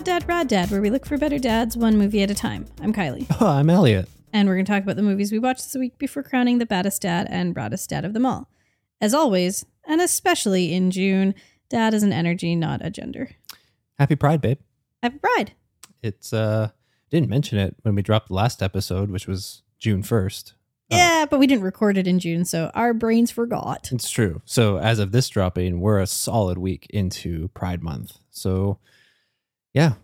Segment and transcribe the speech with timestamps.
[0.00, 2.64] Bad Dad, Rad Dad, where we look for better dads one movie at a time.
[2.80, 4.08] I'm Kylie, Oh, I'm Elliott.
[4.32, 6.64] and we're going to talk about the movies we watched this week before crowning the
[6.64, 8.48] baddest dad and broadest dad of them all.
[9.02, 11.34] As always, and especially in June,
[11.68, 13.32] dad is an energy, not a gender.
[13.98, 14.58] Happy Pride, babe.
[15.02, 15.52] Happy Pride.
[16.02, 16.70] It's uh
[17.10, 20.54] didn't mention it when we dropped the last episode, which was June 1st.
[20.92, 20.96] Oh.
[20.96, 23.90] Yeah, but we didn't record it in June, so our brains forgot.
[23.92, 24.40] It's true.
[24.46, 28.12] So as of this dropping, we're a solid week into Pride month.
[28.30, 28.78] So
[29.72, 29.94] yeah,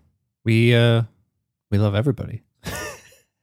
[0.44, 1.02] we uh
[1.70, 2.42] we love everybody.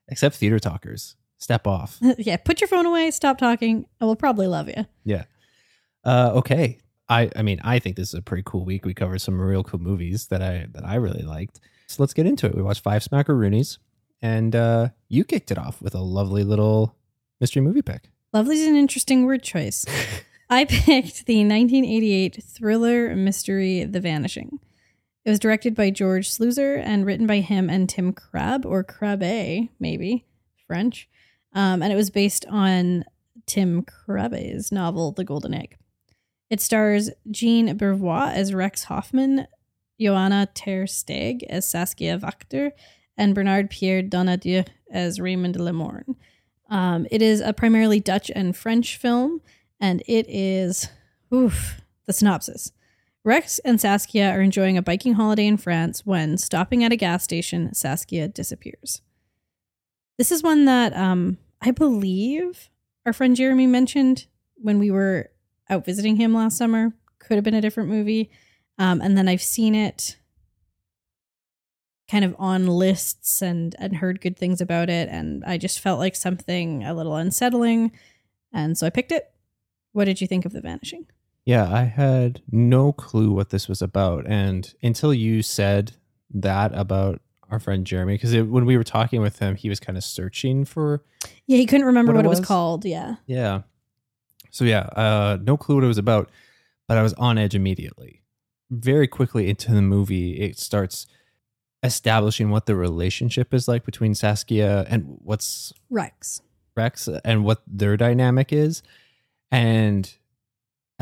[0.07, 1.15] Except theater talkers.
[1.37, 1.97] Step off.
[2.17, 4.85] yeah, put your phone away, stop talking, and we'll probably love you.
[5.03, 5.23] Yeah.
[6.03, 6.79] Uh okay.
[7.09, 8.85] I I mean, I think this is a pretty cool week.
[8.85, 11.59] We covered some real cool movies that I that I really liked.
[11.87, 12.55] So let's get into it.
[12.55, 13.77] We watched Five Smackaroonies
[14.21, 16.95] and uh you kicked it off with a lovely little
[17.41, 18.09] mystery movie pick.
[18.31, 19.85] Lovely's an interesting word choice.
[20.49, 24.59] I picked the 1988 thriller mystery The Vanishing.
[25.25, 29.69] It was directed by George Sluizer and written by him and Tim Krabbé, or Krabbé,
[29.79, 30.25] maybe,
[30.67, 31.07] French.
[31.53, 33.05] Um, and it was based on
[33.45, 35.77] Tim Krabbé's novel, The Golden Egg.
[36.49, 39.47] It stars Jean Beauvoir as Rex Hofman,
[39.99, 42.71] Joanna Ter Steg as Saskia Wachter,
[43.17, 46.15] and Bernard Pierre Donadieu as Raymond Lemorne.
[46.69, 49.41] Um, it is a primarily Dutch and French film,
[49.79, 50.89] and it is,
[51.33, 52.71] oof, the synopsis.
[53.25, 57.23] Rex and Saskia are enjoying a biking holiday in France when, stopping at a gas
[57.23, 59.01] station, Saskia disappears.
[60.17, 62.69] This is one that um, I believe
[63.05, 65.29] our friend Jeremy mentioned when we were
[65.69, 66.93] out visiting him last summer.
[67.19, 68.29] Could have been a different movie.
[68.77, 70.17] Um, and then I've seen it
[72.09, 75.99] kind of on lists and and heard good things about it and I just felt
[75.99, 77.93] like something a little unsettling
[78.51, 79.31] and so I picked it.
[79.93, 81.07] What did you think of The Vanishing?
[81.45, 84.25] Yeah, I had no clue what this was about.
[84.27, 85.93] And until you said
[86.33, 89.97] that about our friend Jeremy, because when we were talking with him, he was kind
[89.97, 91.03] of searching for,
[91.45, 92.47] Yeah, he couldn't remember What what, it it was was?
[92.47, 92.85] called.
[92.85, 93.15] Yeah.
[93.25, 93.61] yeah.
[94.51, 96.29] So, yeah, uh, no clue what it was about,
[96.87, 98.21] but I was on edge immediately.
[98.71, 101.07] Very quickly into the movie, it starts
[101.83, 106.41] establishing what the relationship is like between Saskia and what's Rex.
[106.77, 108.81] Rex and what their dynamic is.
[109.51, 110.11] And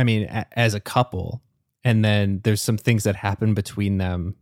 [0.02, 1.44] I mean, a- as a couple,
[1.84, 4.36] and then there's some things that happen between them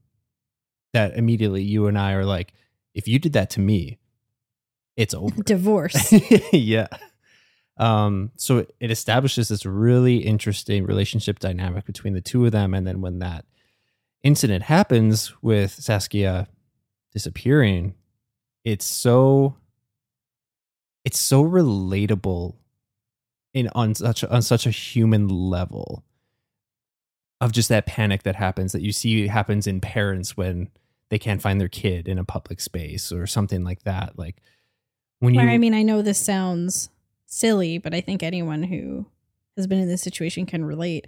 [0.94, 2.54] that immediately you and I are like,
[2.94, 4.00] if you did that to me,
[4.96, 5.44] it's over.
[5.44, 6.14] Divorce.
[6.54, 6.88] yeah.
[7.76, 12.74] Um, so it- it establishes this really interesting relationship dynamic between the two of them.
[12.74, 13.44] And then when that
[14.24, 16.48] incident happens with Saskia
[17.14, 17.96] disappearing,
[18.64, 19.56] it's so
[21.06, 22.56] it's so relatable
[23.54, 26.04] in on such on such a human level
[27.42, 30.70] of just that panic that happens that you see happens in parents when
[31.10, 34.42] they can't find their kid in a public space or something like that like
[35.20, 36.90] when you Where, I mean, I know this sounds
[37.26, 39.06] silly, but I think anyone who
[39.58, 41.08] has been in this situation can relate.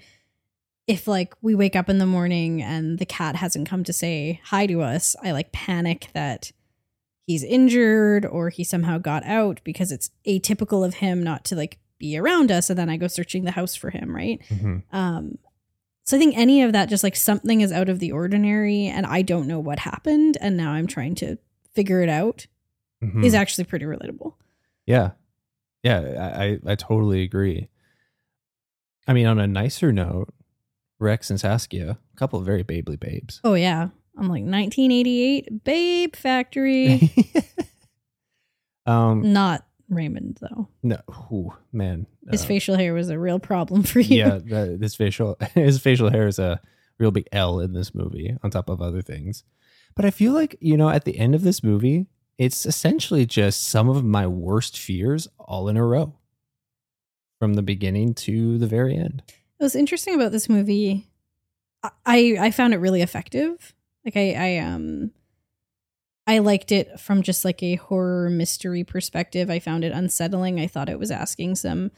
[0.88, 4.42] If like we wake up in the morning and the cat hasn't come to say
[4.46, 6.52] hi to us, I like panic that
[7.26, 11.80] he's injured or he somehow got out because it's atypical of him not to like
[12.02, 14.42] be around us and then I go searching the house for him, right?
[14.50, 14.84] Mhm.
[14.92, 15.38] Um,
[16.04, 19.06] so I think any of that, just like something is out of the ordinary, and
[19.06, 21.38] I don't know what happened, and now I'm trying to
[21.74, 22.48] figure it out,
[23.04, 23.24] Mhm.
[23.24, 24.34] is actually pretty relatable.
[24.86, 25.12] Yeah.
[25.84, 27.70] Yeah, I, I I totally agree.
[29.08, 30.34] I mean, on a nicer note,
[31.00, 33.40] Rex and Saskia, a couple of very babely babes.
[33.44, 37.12] Oh yeah, I'm like 1988 Babe Factory.
[38.86, 40.70] um, Not Raymond though.
[40.82, 40.98] no,
[41.32, 44.18] ooh, man, His uh, facial hair was a real problem for you.
[44.18, 46.60] yeah, the, this facial his facial hair is a
[46.98, 49.44] real big L in this movie on top of other things.
[49.96, 52.08] But I feel like, you know, at the end of this movie,
[52.38, 56.16] it's essentially just some of my worst fears all in a row
[57.40, 59.22] from the beginning to the very end.
[59.60, 61.08] It was interesting about this movie.
[62.06, 63.74] I I found it really effective.
[64.06, 65.12] Like I I um
[66.32, 69.50] I liked it from just like a horror mystery perspective.
[69.50, 70.62] I found it unsettling.
[70.62, 71.92] I thought it was asking some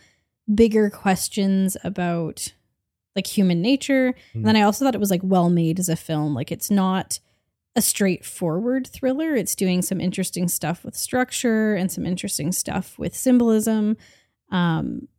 [0.51, 2.51] bigger questions about
[3.15, 4.15] like human nature.
[4.33, 6.33] And then I also thought it was like well made as a film.
[6.33, 7.19] Like it's not
[7.75, 9.35] a straightforward thriller.
[9.35, 13.97] It's doing some interesting stuff with structure and some interesting stuff with symbolism.
[14.49, 15.09] Um,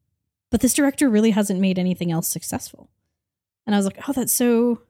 [0.50, 2.90] but this director really hasn't made anything else successful.
[3.64, 4.80] And I was like, oh, that's so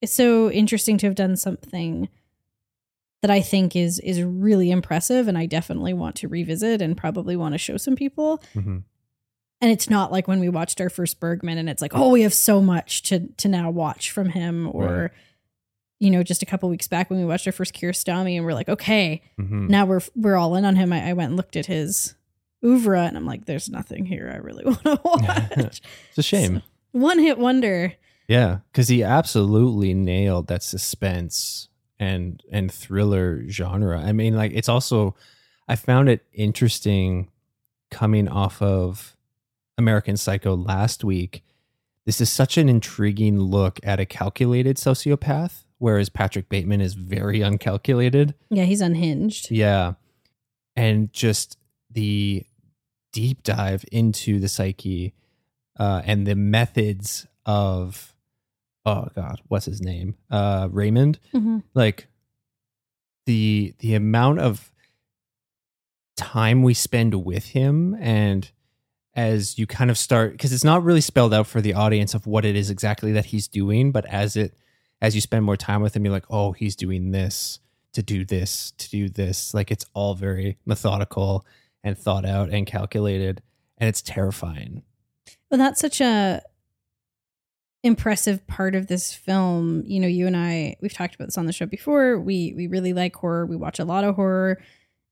[0.00, 2.08] it's so interesting to have done something
[3.22, 7.36] that I think is is really impressive and I definitely want to revisit and probably
[7.36, 8.42] want to show some people.
[8.54, 8.84] Mhm.
[9.62, 12.22] And it's not like when we watched our first Bergman and it's like, oh, we
[12.22, 15.10] have so much to to now watch from him or Right.
[15.98, 18.54] you know, just a couple weeks back when we watched our first Kiarostami and we're
[18.54, 19.68] like, okay, Mhm.
[19.68, 20.92] now we're we're all in on him.
[20.92, 22.14] I, I went and looked at his
[22.64, 25.82] oeuvre and I'm like, there's nothing here I really want to watch.
[26.08, 26.62] It's a shame.
[26.92, 27.92] One hit wonder.
[28.28, 31.68] Yeah, because he absolutely nailed that suspense
[32.00, 34.00] and and thriller genre.
[34.00, 35.14] I mean, like it's also
[35.68, 37.28] I found it interesting
[37.90, 39.16] coming off of
[39.78, 41.44] American Psycho last week.
[42.06, 47.40] This is such an intriguing look at a calculated sociopath, whereas Patrick Bateman is very
[47.40, 48.34] uncalculated.
[48.48, 49.50] Yeah, he's unhinged.
[49.50, 49.92] Yeah.
[50.74, 51.58] And just
[51.90, 52.46] the
[53.12, 55.12] deep dive into the psyche
[55.78, 58.09] uh, and the methods of,
[58.86, 60.16] oh God, what's his name?
[60.30, 61.18] Uh, Raymond.
[61.34, 61.62] Mhm.
[61.74, 62.06] Like
[63.26, 64.72] the the amount of
[66.16, 68.50] time we spend with him and
[69.14, 72.26] as you kind of start because it's not really spelled out for the audience of
[72.26, 74.54] what it is exactly that he's doing but as it
[75.00, 77.58] as you spend more time with him you're like oh he's doing this
[77.92, 81.44] to do this to do this like it's all very methodical
[81.82, 83.42] and thought out and calculated
[83.78, 84.82] and it's terrifying
[85.50, 86.42] Well, that's such a
[87.82, 89.82] impressive part of this film.
[89.86, 92.18] You know, you and I we've talked about this on the show before.
[92.18, 93.46] We we really like horror.
[93.46, 94.60] We watch a lot of horror,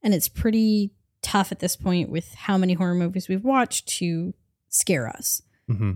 [0.03, 0.93] and it's pretty
[1.23, 4.35] tough at this point with how many horror movies we've watched to
[4.69, 5.43] scare us.
[5.67, 5.93] hmm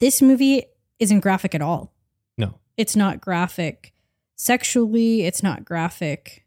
[0.00, 0.64] This movie
[0.98, 1.94] isn't graphic at all.
[2.36, 3.92] no It's not graphic
[4.36, 6.44] sexually, it's not graphic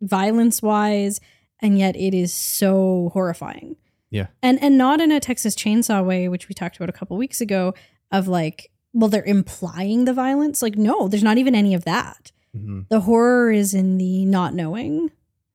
[0.00, 1.20] violence wise,
[1.60, 3.76] and yet it is so horrifying.
[4.10, 4.26] Yeah.
[4.42, 7.40] And and not in a Texas chainsaw way, which we talked about a couple weeks
[7.40, 7.74] ago,
[8.12, 10.62] of like, well, they're implying the violence.
[10.62, 12.32] Like, no, there's not even any of that.
[12.54, 15.10] hmm The horror is in the not knowing.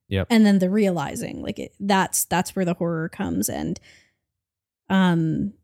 [0.08, 0.26] Yep.
[0.30, 1.42] And then the realizing.
[1.42, 3.48] Like it, that's that's where the horror comes.
[3.48, 3.80] And
[4.88, 5.54] um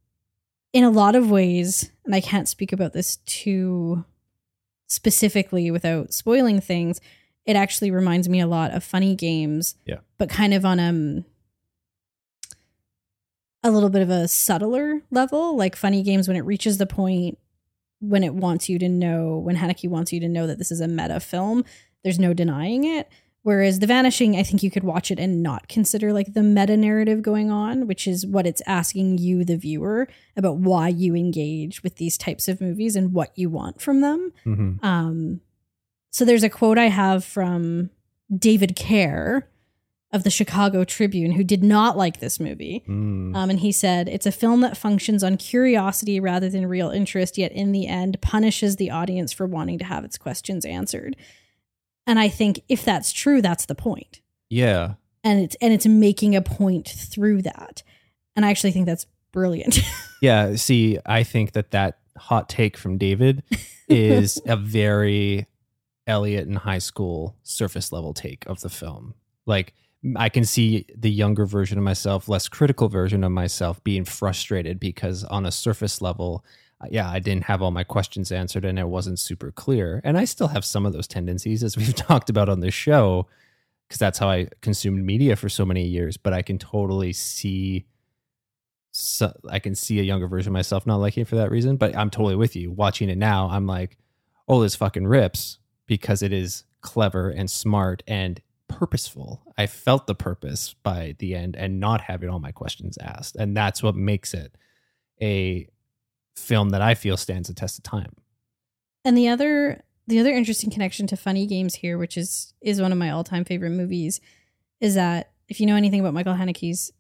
[0.73, 4.05] in a lot of ways, and I can't speak about this too
[4.87, 7.01] specifically without spoiling things,
[7.45, 9.75] it actually reminds me a lot of funny games.
[9.85, 9.99] Yeah.
[10.17, 11.25] But kind of on um
[13.63, 17.39] a little bit of a subtler level, like funny games when it reaches the point
[18.09, 20.81] when it wants you to know, when Haneke wants you to know that this is
[20.81, 21.65] a meta film,
[22.05, 23.09] there's no denying it.
[23.43, 26.77] Whereas The Vanishing, I think you could watch it and not consider like the meta
[26.77, 31.83] narrative going on, which is what it's asking you, the viewer, about why you engage
[31.85, 34.33] with these types of movies and what you want from them.
[34.43, 35.41] hmm Um,
[36.11, 37.91] so there's a quote I have from
[38.37, 39.45] David Kehr
[40.13, 42.85] of the Chicago Tribune, who did not like this movie.
[42.89, 43.35] Mm.
[43.35, 47.37] Um, and he said, It's a film that functions on curiosity rather than real interest,
[47.37, 51.17] yet in the end punishes the audience for wanting to have its questions answered.
[52.07, 54.21] And I think if that's true, that's the point.
[54.49, 54.95] yeah
[55.25, 57.83] And it's and it's making a point through that.
[58.37, 59.79] And I actually think that's brilliant.
[60.23, 63.43] Yeah, see, I think that that hot take from David
[63.89, 65.47] is a very
[66.07, 69.13] Elliott in high school surface level take of the film.
[69.45, 69.75] Like
[70.15, 74.79] I can see the younger version of myself, less critical version of myself being frustrated
[74.79, 76.45] because on a surface level,
[76.81, 80.01] uh, yeah, I didn't have all my questions answered and it wasn't super clear.
[80.05, 83.27] And I still have some of those tendencies as we've talked about on this show
[83.89, 87.87] because that's how I consumed media for so many years, but I can totally see
[88.99, 91.77] so I can see a younger version of myself not liking it for that reason.
[91.77, 92.71] But I'm totally with you.
[92.71, 93.99] Watching it now, I'm like,
[94.49, 99.43] oh, this fucking rips because it is clever and smart and purposeful.
[99.57, 103.37] I felt the purpose by the end and not having all my questions asked.
[103.37, 104.55] And that's what makes it
[105.23, 105.69] a
[106.35, 108.15] film that I feel stands the test of time.
[109.05, 112.93] And the other the other interesting connection to funny games here, which is is one
[112.93, 114.21] of my all time favorite movies,
[114.81, 116.93] is that if you know anything about Michael Haneke's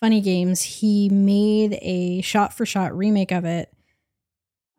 [0.00, 3.72] Funny Games, he made a shot for shot remake of it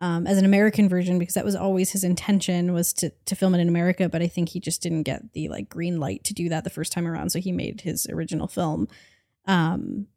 [0.01, 3.53] um, as an American version because that was always his intention was to to film
[3.55, 4.07] it in America.
[4.09, 6.69] But I think he just didn't get the like green light to do that the
[6.69, 8.87] first time around, so he made his original film.
[9.45, 10.07] Um,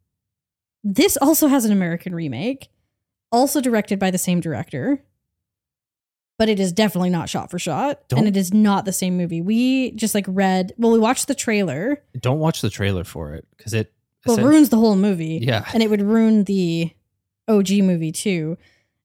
[0.85, 2.69] this also has an American remake,
[3.31, 5.03] also directed by the same director.
[6.39, 9.17] But it is definitely not shot for shot, Don't- and it is not the same
[9.17, 9.41] movie.
[9.41, 10.73] We just like read.
[10.77, 12.03] Well, we watched the trailer.
[12.19, 13.93] Don't watch the trailer for it because it.
[14.27, 15.41] Well, essen- ruins the whole movie.
[15.43, 15.65] Yeah.
[15.75, 16.91] and it would ruin the
[17.49, 18.57] OG movie too.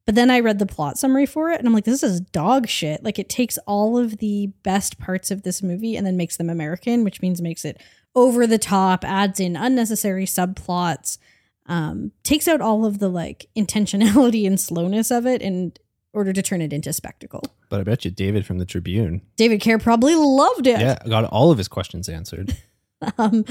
[0.07, 2.69] But then I read the plot summary for it and I'm like, this is dog
[2.69, 3.03] shit.
[3.03, 6.49] Like it takes all of the best parts of this movie and then makes them
[6.49, 7.81] American, which means makes it
[8.15, 11.17] over the top, adds in unnecessary subplots,
[11.65, 15.73] um, takes out all of the like intentionality and slowness of it in
[16.13, 17.43] order to turn it into spectacle.
[17.67, 20.79] But I bet you David from the Tribune, David Kehr probably loved it.
[20.79, 22.55] yeah, got all of his questions answered.
[23.17, 23.43] um,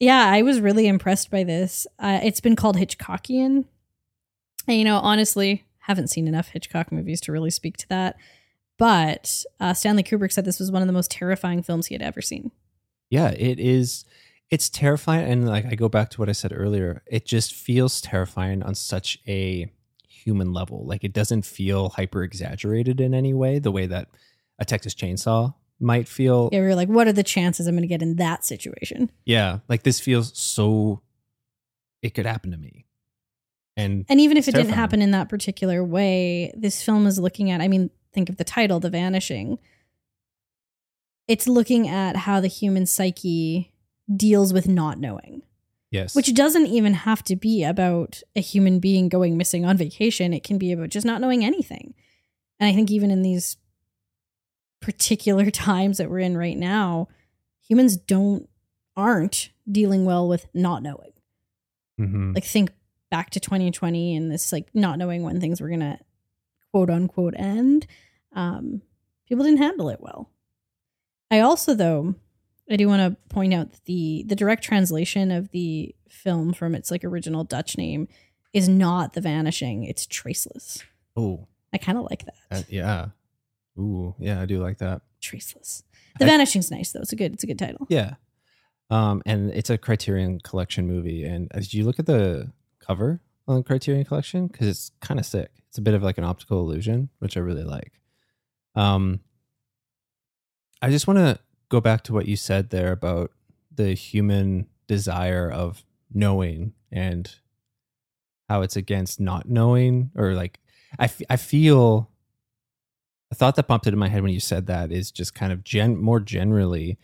[0.00, 1.86] yeah, I was really impressed by this.
[1.98, 3.66] Uh, it's been called Hitchcockian.
[4.68, 8.16] And, you know, honestly, haven't seen enough Hitchcock movies to really speak to that.
[8.76, 12.02] But uh, Stanley Kubrick said this was one of the most terrifying films he had
[12.02, 12.52] ever seen.
[13.10, 14.04] yeah, it is.
[14.50, 18.00] It's terrifying, and like I go back to what I said earlier, it just feels
[18.00, 19.70] terrifying on such a
[20.08, 20.86] human level.
[20.86, 24.08] Like it doesn't feel hyper exaggerated in any way, the way that
[24.58, 26.48] a Texas Chainsaw might feel.
[26.50, 29.10] Yeah, we were like, what are the chances I'm going to get in that situation?
[29.26, 31.02] Yeah, like this feels so.
[32.00, 32.86] It could happen to me,
[33.78, 37.50] and And even if it didn't happen in that particular way, this film is looking
[37.50, 39.58] at, I mean, think of the title, The Vanishing.
[41.28, 43.72] It's looking at how the human psyche
[44.14, 45.42] deals with not knowing.
[45.90, 50.32] yes, which doesn't even have to be about a human being going missing on vacation.
[50.34, 51.94] It can be about just not knowing anything.
[52.58, 53.56] And I think even in these
[54.80, 57.08] particular times that we're in right now,
[57.68, 58.48] humans don't
[58.96, 61.12] aren't dealing well with not knowing.
[62.00, 62.34] Mhm.
[62.34, 62.72] Like think
[63.10, 65.98] back to 2020 and this like not knowing when things were gonna
[66.72, 67.86] quote unquote end.
[68.34, 68.82] Um,
[69.28, 70.30] people didn't handle it well.
[71.30, 72.14] I also though
[72.70, 76.74] I do want to point out that the the direct translation of the film from
[76.74, 78.08] its like original Dutch name
[78.52, 79.84] is not The Vanishing.
[79.84, 80.82] It's Traceless.
[81.16, 82.34] oh, I kind of like that.
[82.50, 83.06] uh, yeah,
[83.78, 85.02] ooh, yeah, I do like that.
[85.20, 85.82] Traceless.
[86.18, 87.00] The I- Vanishing's nice though.
[87.00, 87.32] It's a good.
[87.34, 87.86] It's a good title.
[87.90, 88.14] Yeah.
[88.90, 91.22] Um, and it's a Criterion Collection movie.
[91.24, 92.50] And as you look at the
[92.88, 95.50] cover on Criterion Collection, because it's kind of sick.
[95.68, 98.00] It's a bit of like an optical illusion, which I really like.
[98.74, 99.20] Um,
[100.80, 103.32] I just want to go back to what you said there about
[103.74, 107.34] the human desire of knowing and
[108.48, 110.58] how it's against not knowing, or like
[110.98, 112.10] I, f- I feel
[113.30, 115.64] a thought that popped into my head when you said that is just kind of
[115.64, 116.98] gen more generally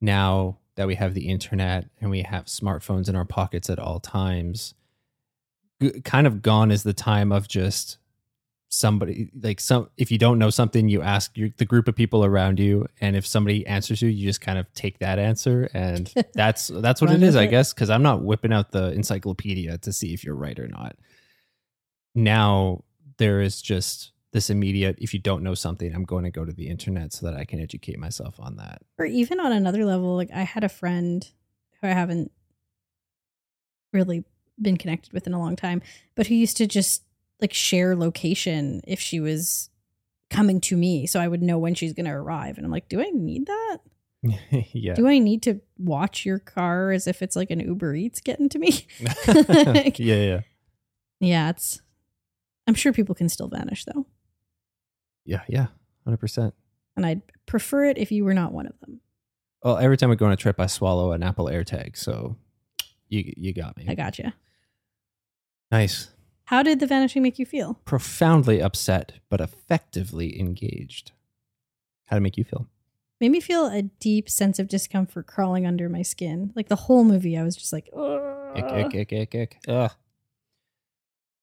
[0.00, 4.00] now that we have the internet and we have smartphones in our pockets at all
[4.00, 4.74] times
[6.04, 7.98] kind of gone is the time of just
[8.68, 12.24] somebody like some if you don't know something you ask your, the group of people
[12.24, 16.10] around you and if somebody answers you you just kind of take that answer and
[16.34, 19.92] that's that's what it is i guess because i'm not whipping out the encyclopedia to
[19.92, 20.96] see if you're right or not.
[22.14, 22.84] Now
[23.18, 26.52] there is just this immediate if you don't know something i'm going to go to
[26.52, 28.80] the internet so that i can educate myself on that.
[28.98, 31.28] Or even on another level, like I had a friend
[31.82, 32.32] who I haven't
[33.92, 34.24] really
[34.62, 35.82] been connected with in a long time,
[36.14, 37.02] but who used to just
[37.40, 39.68] like share location if she was
[40.30, 42.56] coming to me so I would know when she's going to arrive.
[42.56, 43.78] And I'm like, do I need that?
[44.72, 48.20] yeah Do I need to watch your car as if it's like an Uber Eats
[48.20, 48.86] getting to me?
[49.26, 50.40] yeah yeah
[51.20, 51.82] yeah, it's
[52.66, 54.06] I'm sure people can still vanish though.
[55.24, 55.66] yeah yeah
[56.06, 56.52] 100%
[56.96, 59.00] And I'd prefer it if you were not one of them.
[59.64, 62.36] well every time i go on a trip i swallow an apple airtag so
[63.08, 64.34] you you got me I gotcha.
[65.72, 66.10] Nice
[66.44, 67.80] How did the vanishing make you feel?
[67.84, 71.10] profoundly upset but effectively engaged
[72.06, 72.68] how to make you feel
[73.22, 76.52] made me feel a deep sense of discomfort crawling under my skin.
[76.56, 79.58] Like the whole movie, I was just like, ick, ick, ick, ick.
[79.68, 79.92] Ugh.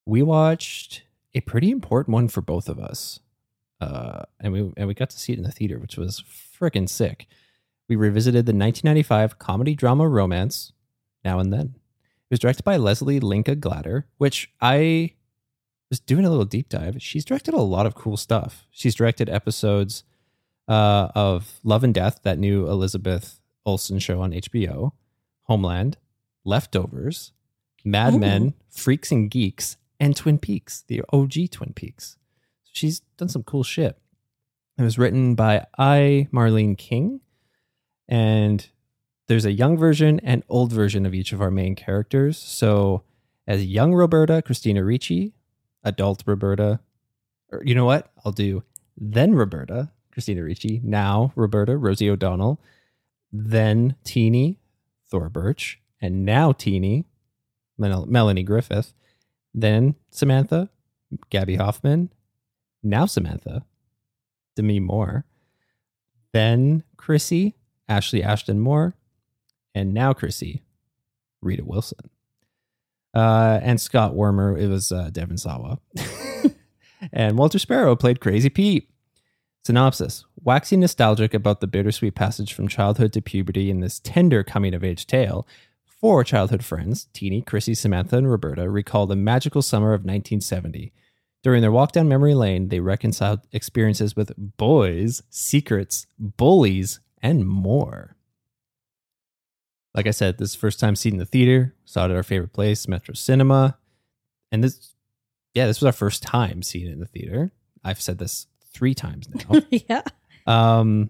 [0.06, 3.22] We watched a pretty important one for both of us,
[3.80, 6.90] uh, and we and we got to see it in the theater, which was freaking
[6.90, 7.28] sick.
[7.88, 10.74] We revisited the 1995 comedy drama romance
[11.24, 11.76] Now and Then.
[12.30, 15.14] It was directed by Leslie Linka Glatter, which I
[15.90, 17.02] was doing a little deep dive.
[17.02, 18.68] She's directed a lot of cool stuff.
[18.70, 20.04] She's directed episodes
[20.68, 24.92] uh, of Love and Death, that new Elizabeth Olsen show on HBO,
[25.44, 25.98] Homeland,
[26.46, 27.32] Leftovers,
[27.84, 28.20] Mad Ooh.
[28.20, 32.18] Men, Freaks and Geeks, and Twin Peaks, the OG Twin Peaks.
[32.72, 33.98] She's done some cool shit.
[34.78, 36.28] It was written by I.
[36.32, 37.22] Marlene King,
[38.08, 38.70] and
[39.30, 42.38] there's a young version and old version of each of our main characters.
[42.38, 43.04] So,
[43.48, 45.34] as young Roberta, Christina Ricci,
[45.84, 46.80] adult Roberta,
[47.52, 48.12] Or you know what?
[48.26, 48.64] I'll do
[49.02, 52.60] then Roberta, Christina Ricci, now Roberta, Rosie O'Donnell,
[53.32, 54.60] then Teeny,
[55.10, 57.06] Thora Birch, and now Teeny,
[57.78, 58.94] Mel- Melanie Griffith,
[59.54, 60.70] then Samantha,
[61.30, 62.10] Gaby Hoffmann,
[62.84, 63.64] now Samantha,
[64.56, 65.26] Demi Moore,
[66.34, 67.56] then Chrissy,
[67.88, 68.96] Ashleigh Ashton Moore,
[69.74, 70.64] and now Chrissy,
[71.42, 72.10] Rita Wilson.
[73.14, 75.80] Uh, and Scott Wormer, it was uh, Devon Sawa.
[77.14, 78.90] and Walter Sparrow played Crazy Pete.
[79.64, 84.74] Synopsis Waxing nostalgic about the bittersweet passage from childhood to puberty in this tender coming
[84.74, 85.46] of age tale,
[85.86, 90.94] four childhood friends, Teeny, Chrissy, Samantha, and Roberta, recall the magical summer of 1970.
[91.44, 98.16] During their walk down memory lane, they reconciled experiences with boys, secrets, bullies, and more.
[99.94, 101.74] Like I said, this is the first time seeing the theater.
[101.86, 103.78] Saw it at our favorite place, Metro Cinema.
[104.52, 104.94] And this,
[105.54, 107.52] yeah, this was our first time seeing it in the theater.
[107.84, 109.62] I've said this three times now.
[109.70, 110.02] yeah.
[110.46, 111.10] um,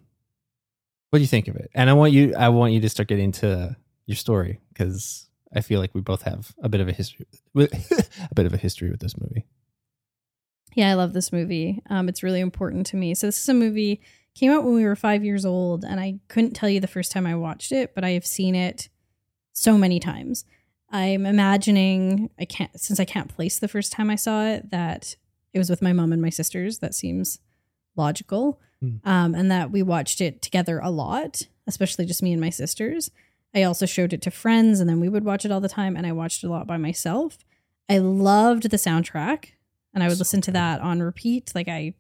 [1.10, 1.72] what do you think of it?
[1.74, 5.62] And I want you, I want you to start getting to your story because I
[5.62, 8.92] feel like we both have a bit of a history, a bit of a history
[8.92, 9.46] with this movie.
[10.76, 11.82] Yeah, I love this movie.
[11.90, 13.16] Um, it's really important to me.
[13.16, 14.02] So this is a movie
[14.40, 17.12] came out when we were five years old, and I couldn't tell you the first
[17.12, 18.90] time I watched it, but I have seen it
[19.54, 20.46] so many times.
[20.90, 25.16] I'm imagining I can't since I can't place the first time I saw it that
[25.54, 26.80] it was with my mom and my sisters.
[26.80, 27.40] That seems
[27.96, 28.96] logical, Hmm.
[29.04, 33.12] um, and that we watched it together a lot, especially just me and my sisters.
[33.54, 35.98] I also showed it to friends, and then we would watch it all the time.
[35.98, 37.38] And I watched it a lot by myself.
[37.90, 39.50] I loved the soundtrack,
[39.94, 41.52] and I would So listen to that on repeat.
[41.54, 41.94] Like I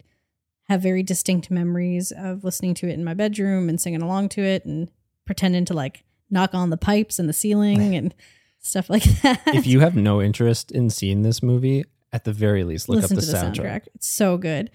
[0.69, 4.41] have very distinct memories of listening to it in my bedroom and singing along to
[4.41, 4.89] it and
[5.25, 8.13] pretending to like knock on the pipes and the ceiling and
[8.59, 9.41] stuff like that.
[9.47, 13.17] if you have no interest in seeing this movie, at the very least, look listen
[13.17, 13.53] up the, to the soundtrack.
[13.53, 13.88] soundtrack.
[13.95, 14.71] It's so good.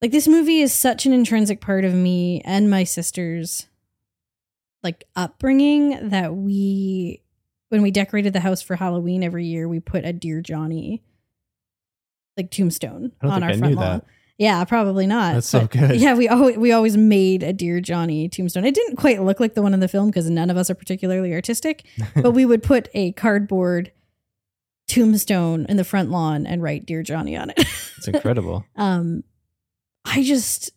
[0.00, 3.66] Like this movie is such an intrinsic part of me and my sister's
[4.82, 7.22] like upbringing that we
[7.68, 11.02] when we decorated the house for Halloween every year, we put a Dear Johnny
[12.36, 13.98] like tombstone on our I front lawn.
[13.98, 14.06] that.
[14.40, 15.34] Yeah, probably not.
[15.34, 16.00] That's so good.
[16.00, 18.64] Yeah, we always we always made a Dear Johnny tombstone.
[18.64, 20.74] It didn't quite look like the one in the film because none of us are
[20.74, 23.92] particularly artistic, but we would put a cardboard
[24.88, 27.58] tombstone in the front lawn and write Dear Johnny on it.
[27.98, 28.64] It's incredible.
[28.76, 29.24] um
[30.06, 30.70] I just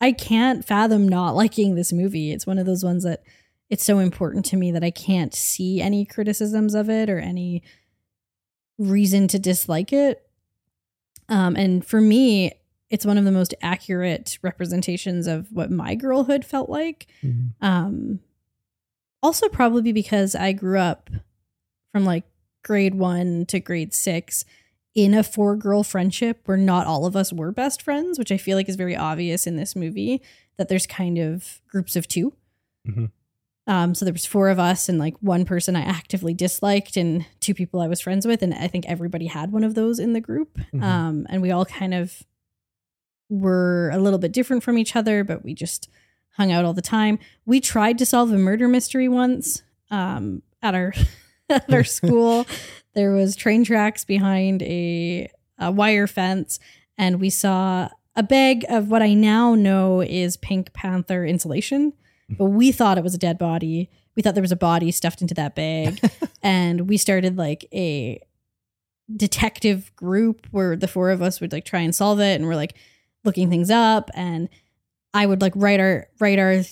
[0.00, 2.32] I can't fathom not liking this movie.
[2.32, 3.22] It's one of those ones that
[3.70, 7.62] it's so important to me that I can't see any criticisms of it or any
[8.76, 10.28] reason to dislike it.
[11.28, 12.57] Um, and for me,
[12.90, 17.06] it's one of the most accurate representations of what my girlhood felt like.
[17.22, 17.50] Mhm.
[17.60, 18.20] Um,
[19.22, 21.10] also, probably because I grew up
[21.92, 22.24] from like
[22.62, 24.44] grade one to grade six
[24.94, 28.36] in a four girl friendship where not all of us were best friends, which I
[28.36, 30.22] feel like is very obvious in this movie
[30.56, 32.32] that there's kind of groups of 2
[32.86, 33.10] Mhm.
[33.66, 37.26] Um, so there was four of us and like one person I actively disliked and
[37.40, 40.14] two people I was friends with, and I think everybody had one of those in
[40.14, 40.58] the group.
[40.72, 40.82] Mhm.
[40.82, 42.22] Um, and we all kind of
[43.28, 45.88] were a little bit different from each other, but we just
[46.36, 47.18] hung out all the time.
[47.44, 50.94] We tried to solve a murder mystery once um, at our
[51.50, 52.46] at our school.
[52.94, 56.58] There was train tracks behind a, a wire fence,
[56.96, 61.92] and we saw a bag of what I now know is Pink Panther insulation.
[62.30, 63.88] But we thought it was a dead body.
[64.14, 65.98] We thought there was a body stuffed into that bag,
[66.42, 68.20] and we started like a
[69.16, 72.56] detective group where the four of us would like try and solve it, and we're
[72.56, 72.74] like
[73.28, 74.48] looking things up, and
[75.12, 76.62] I would like write our write our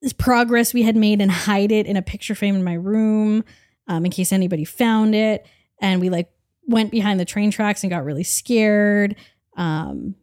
[0.00, 3.44] this progress we had made and hide it in a picture frame in my room
[3.86, 5.46] um, in case anybody found it.
[5.80, 6.28] And we like
[6.66, 9.14] went behind the train tracks and got really scared.
[9.56, 10.14] Um,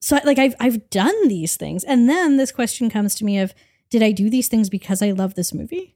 [0.00, 3.54] so like I've I've done these things, and then this question comes to me of
[3.90, 5.94] did I do these things because I love this movie?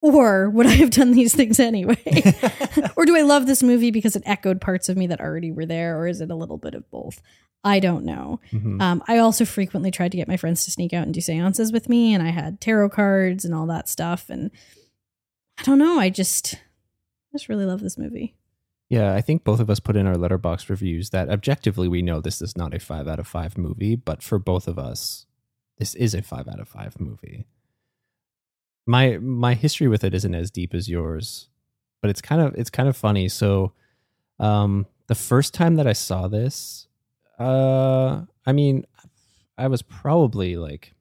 [0.00, 1.96] Or would I have done these things anyway?
[2.96, 5.66] or do I love this movie because it echoed parts of me that already were
[5.66, 5.98] there?
[5.98, 7.20] Or is it a little bit of both?
[7.64, 8.38] I don't know.
[8.52, 8.80] Mhm.
[8.80, 11.72] Um, I also frequently tried to get my friends to sneak out and do seances
[11.72, 14.30] with me, and I had tarot cards and all that stuff.
[14.30, 14.52] And
[15.58, 15.98] I don't know.
[15.98, 16.58] I just, I
[17.34, 18.36] just really love this movie.
[18.88, 22.20] Yeah, I think both of us put in our Letterboxd reviews that objectively we know
[22.20, 25.26] this is not a five out of five movie, but for both of us,
[25.78, 27.44] this is a five out of five movie.
[28.88, 31.48] My my history with it isn't as deep as yours,
[32.00, 33.28] but it's kind of it's kind of funny.
[33.28, 33.72] So,
[34.40, 36.88] um, the first time that I saw this,
[37.38, 38.84] uh, I mean,
[39.56, 40.94] I was probably like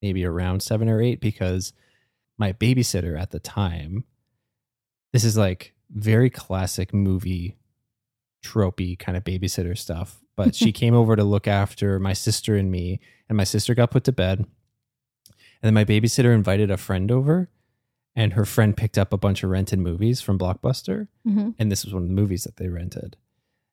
[0.00, 1.72] maybe around seven or eight because
[2.38, 4.04] my babysitter at the time
[5.14, 7.56] this is like very classic movie
[8.44, 10.20] tropey kind of babysitter stuff.
[10.34, 13.92] But she came over to look after my sister and me, and my sister got
[13.92, 14.44] put to bed.
[15.62, 17.48] And then my babysitter invited a friend over,
[18.16, 21.08] and her friend picked up a bunch of rented movies from Blockbuster.
[21.24, 23.16] hmm And this was one of the movies that they rented.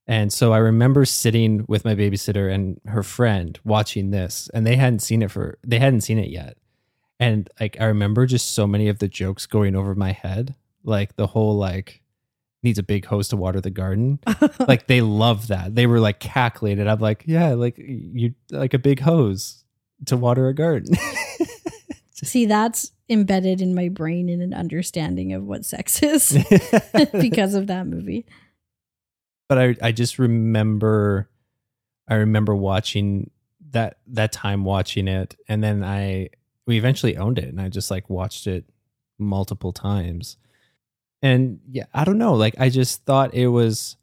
[0.08, 4.76] And so I remember sitting with my babysitter and her friend watching this, and they
[4.76, 6.58] hadn't seen it for they hadn't seen it yet.
[7.20, 11.15] And like I remember just so many of the jokes going over my head, like
[11.17, 12.02] the whole like
[12.63, 14.20] needs a big hose to water the garden.
[14.67, 15.76] like they love that.
[15.76, 19.63] They were like cackling, and I'm like, yeah, like you like a big hose
[20.08, 20.96] to water a garden.
[22.24, 26.32] See, that's embedded in my brain in an understanding of what sex is
[27.12, 28.26] because of that movie.
[29.50, 31.30] but I I just remember
[32.08, 33.30] I remember watching
[33.72, 36.30] that that time watching it and then I
[36.68, 38.66] we eventually owned it and I just like watched it
[39.20, 40.38] multiple times.
[41.22, 43.98] And yeah, I don't know, like I just thought it was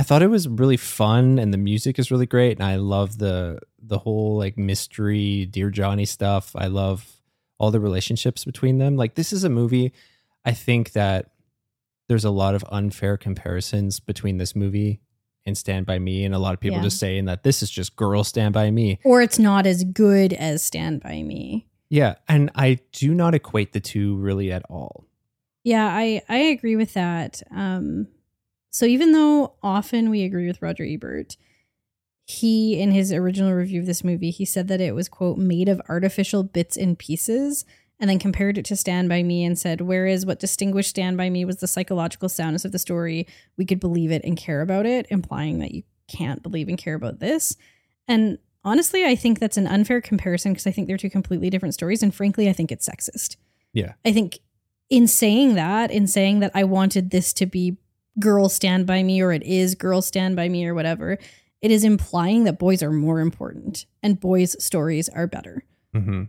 [0.00, 3.18] I thought it was really fun and the music is really great and I love
[3.18, 6.52] the the whole like mystery Dear Johnny stuff.
[6.56, 7.20] I love
[7.58, 8.96] all the relationships between them.
[8.96, 9.92] Like this is a movie
[10.42, 11.32] I think that
[12.08, 15.02] there's a lot of unfair comparisons between this movie
[15.44, 16.84] and Stand By Me and a lot of people Yeah.
[16.84, 19.00] just saying that this is just girl Stand By Me.
[19.04, 21.66] Or it's not as good as Stand By Me.
[21.90, 25.04] Yeah, and I do not equate the two really at all.
[25.62, 27.42] Yeah, I I agree with that.
[27.54, 28.06] Um
[28.70, 31.36] so even though often we agree with Roger Ebert,
[32.24, 35.68] he in his original review of this movie, he said that it was quote made
[35.68, 37.64] of artificial bits and pieces
[37.98, 41.28] and then compared it to Stand By Me and said whereas what distinguished Stand By
[41.28, 44.86] Me was the psychological soundness of the story, we could believe it and care about
[44.86, 47.56] it, implying that you can't believe and care about this.
[48.08, 51.74] And honestly, I think that's an unfair comparison because I think they're two completely different
[51.74, 53.36] stories and frankly, I think it's sexist.
[53.72, 53.94] Yeah.
[54.04, 54.38] I think
[54.88, 57.76] in saying that, in saying that I wanted this to be
[58.18, 61.18] girl stand by me or it is girl stand by me or whatever,
[61.62, 65.64] it is implying that boys are more important and boys' stories are better.
[65.94, 66.24] Mm-hmm.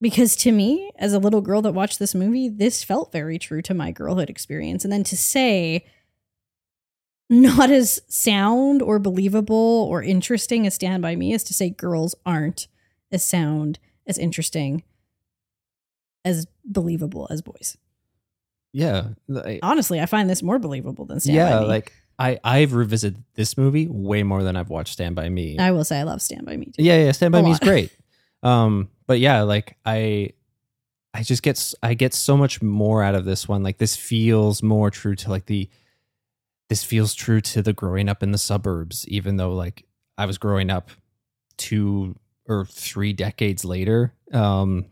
[0.00, 3.62] Because to me, as a little girl that watched this movie, this felt very true
[3.62, 4.84] to my girlhood experience.
[4.84, 5.84] And then to say,
[7.28, 12.14] not as sound or believable or interesting as Stand By Me is to say girls
[12.24, 12.68] aren't
[13.10, 14.82] as sound, as interesting,
[16.24, 17.76] as believable as boys.
[18.72, 21.50] Yeah, I- Honestly, I find this more believable than Stand yeah.
[21.50, 21.62] By Me.
[21.66, 21.68] Yeah.
[21.68, 25.58] Like I I've revisited this movie way more than I've watched Stand By Me.
[25.58, 26.66] I will say I love Stand By Me.
[26.66, 26.82] Too.
[26.82, 27.90] yeah, yeah, Stand by A Me is great.
[28.42, 30.30] Um, but yeah, like I,
[31.14, 33.62] I just get s- I get so much more out of this one.
[33.62, 35.68] Like this feels more true to like the,
[36.68, 39.84] this feels true to the growing up in the suburbs, even though like
[40.18, 40.90] I was growing up
[41.56, 42.14] two
[42.46, 44.12] or three decades later.
[44.32, 44.86] Um,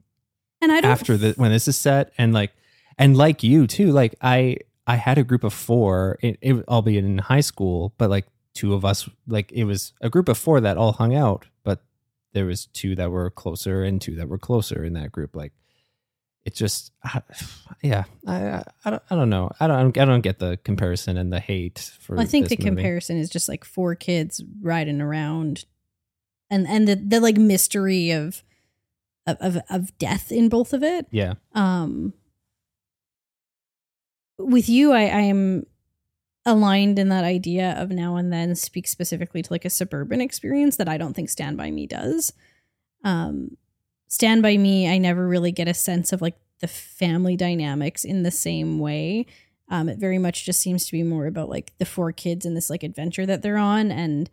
[0.62, 2.52] And I don't after the when this is set and like
[2.98, 4.56] and like you too like i
[4.86, 8.72] i had a group of four it, it albeit in high school but like two
[8.74, 11.82] of us like it was a group of four that all hung out but
[12.32, 15.52] there was two that were closer and two that were closer in that group like
[16.44, 17.22] it just I-
[17.82, 21.32] yeah i i, don't, I don't know i don't i don't get the comparison and
[21.32, 22.64] the hate for I think the movie.
[22.68, 25.64] comparison is just like four kids riding around,
[26.48, 28.42] and and the the like mystery of
[29.26, 31.06] of, of death in both of it.
[31.10, 32.14] yeah Um,
[34.38, 35.66] with you, I I am
[36.44, 40.76] aligned in that idea of now and then speak specifically to like a suburban experience
[40.76, 42.32] that I don't think Stand By Me does.
[43.02, 43.56] Um,
[44.06, 48.22] Stand By Me, I never really get a sense of like the family dynamics in
[48.22, 49.26] the same way.
[49.68, 52.56] Um, it very much just seems to be more about like the four kids and
[52.56, 54.30] this like adventure that they're on and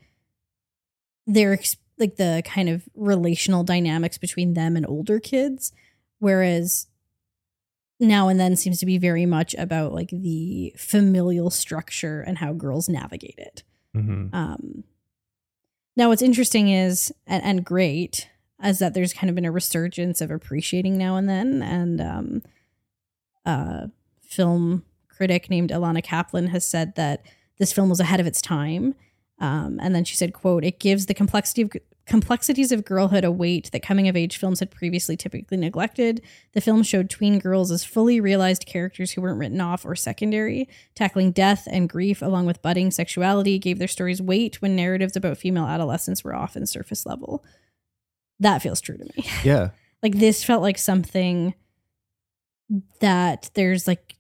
[1.25, 1.57] their
[1.97, 5.71] like the kind of relational dynamics between them and older kids.
[6.19, 6.87] Whereas
[7.99, 12.53] now and then seems to be very much about like the familial structure and how
[12.53, 13.63] girls navigate it.
[13.93, 14.83] hmm Um,
[15.95, 18.29] now, what's interesting is and, and great
[18.63, 22.41] is that there's kind of been a resurgence of appreciating now and then, and um,
[23.45, 23.89] a
[24.21, 27.25] film critic named Ilana Kaplan has said that
[27.59, 28.95] this film was ahead of its time.
[29.39, 31.71] Um, and then she said, "quote It gives the complexity of
[32.05, 36.21] complexities of girlhood await that coming of age films had previously typically neglected.
[36.51, 40.67] The film showed tween girls as fully realized characters who weren't written off or secondary,
[40.95, 45.37] tackling death and grief along with budding sexuality, gave their stories weight when narratives about
[45.37, 47.43] female adolescence were often surface level.
[48.39, 49.29] That feels true to me.
[49.43, 49.69] yeah
[50.01, 51.53] Like this felt like something
[52.99, 54.15] that there's like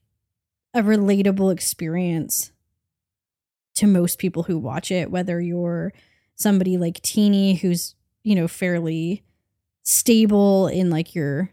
[0.73, 2.51] a relatable experience
[3.75, 5.91] to most people who watch it, whether you're
[6.35, 9.23] somebody like Teeny who's, you know, fairly
[9.83, 11.51] stable in like your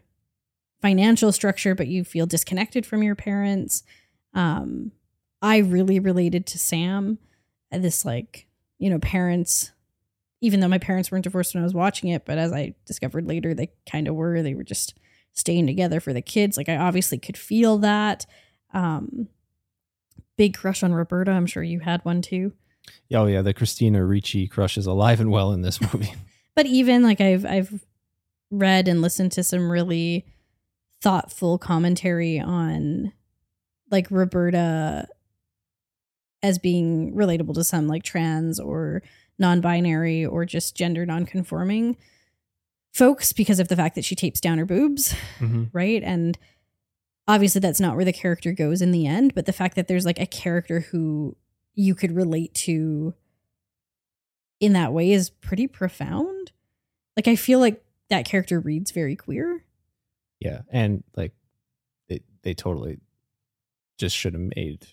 [0.81, 3.83] financial structure, but you feel disconnected from your parents.
[4.33, 4.91] Um,
[5.41, 7.19] I really related to Sam
[7.71, 8.47] this like
[8.79, 9.71] you know parents
[10.41, 13.27] even though my parents weren't divorced when I was watching it, but as I discovered
[13.27, 14.41] later, they kind of were.
[14.41, 14.95] They were just
[15.33, 16.57] staying together for the kids.
[16.57, 18.25] Like I obviously could feel that.
[18.73, 19.27] Um,
[20.37, 21.29] big crush on Roberta.
[21.31, 22.53] I'm sure you had one too.
[23.13, 26.13] Oh yeah, the Christina Ricci crush is alive and well in this movie.
[26.55, 27.83] But even like I've I've
[28.49, 30.25] read and listened to some really
[31.01, 33.11] thoughtful commentary on
[33.89, 35.07] like Roberta
[36.43, 39.01] as being relatable to some like trans or
[39.37, 41.97] non-binary or just gender non-conforming
[42.93, 45.69] folks because of the fact that she tapes down her boobs, Mhm.
[45.71, 46.03] right?
[46.03, 46.37] And
[47.27, 50.05] obviously that's not where the character goes in the end, but the fact that there's
[50.05, 51.37] like a character who
[51.73, 53.13] you could relate to
[54.59, 56.51] in that way is pretty profound.
[57.17, 59.63] Like I feel like that character reads very queer.
[60.39, 61.33] Yeah, and like
[62.07, 62.99] they they totally
[63.97, 64.87] just should have made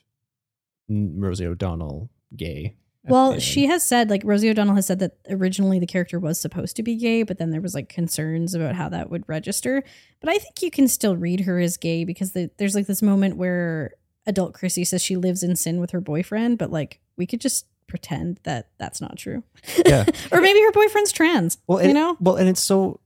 [0.89, 2.77] Rosie O'Donnell gay.
[3.05, 6.77] Well, she has said like Rosie O'Donnell has said that originally the character was supposed
[6.77, 9.83] to be gay, but then there was like concerns about how that would register.
[10.21, 13.03] But I think you can still read her as gay because the, there's like this
[13.03, 13.93] moment where
[14.29, 17.67] adult Chrissy says she lives in sin with her boyfriend, but like we could just
[17.89, 19.43] pretend that that's not true.
[19.85, 20.05] Yeah.
[20.33, 21.59] or maybe her boyfriend's trans.
[21.67, 22.17] well, you know?
[22.21, 23.01] well, and it's so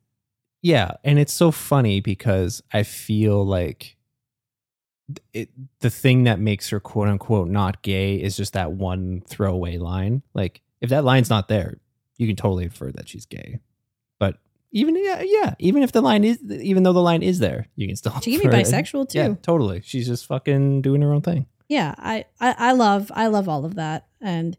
[0.60, 3.96] yeah, and it's so funny because I feel like
[5.32, 9.78] it the thing that makes her quote unquote not gay is just that one throwaway
[9.78, 10.22] line.
[10.34, 11.78] Like if that line's not there,
[12.18, 13.60] you can totally infer that she's gay.
[14.72, 17.86] Even yeah, yeah, even if the line is even though the line is there, you
[17.86, 19.18] can still She can be bisexual too.
[19.18, 19.82] Yeah, totally.
[19.84, 21.46] She's just fucking doing her own thing.
[21.68, 24.56] yeah I, I i love i love all of that and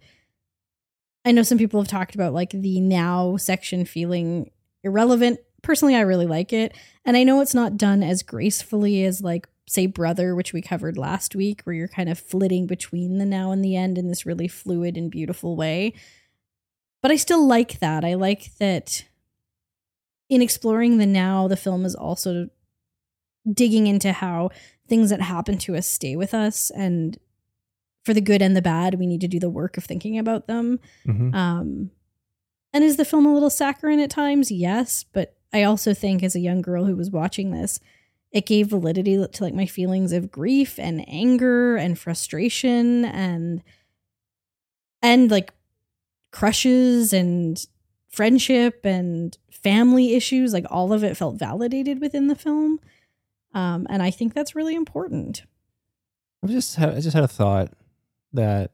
[1.25, 4.49] i know some people have talked about like the now section feeling
[4.83, 9.21] irrelevant personally i really like it and i know it's not done as gracefully as
[9.21, 13.25] like say brother which we covered last week where you're kind of flitting between the
[13.25, 15.93] now and the end in this really fluid and beautiful way
[17.01, 19.05] but i still like that i like that
[20.35, 22.47] in exploring the now the film is also
[23.51, 24.49] digging into how
[24.87, 27.17] things that happen to us stay with us and
[28.05, 30.47] for the good and the bad we need to do the work of thinking about
[30.47, 31.33] them Mhm.
[31.35, 31.91] um
[32.73, 36.35] and is the film a little saccharine at times yes but i also think as
[36.35, 37.79] a young girl who was watching this
[38.31, 43.61] it gave validity to like my feelings of grief and anger and frustration and
[45.01, 45.53] and like
[46.31, 47.65] crushes and
[48.13, 52.79] friendship and family issues like all of it felt validated within the film
[53.53, 55.43] um, and i think that's really important
[56.43, 57.71] I just had, I just had a thought
[58.33, 58.71] that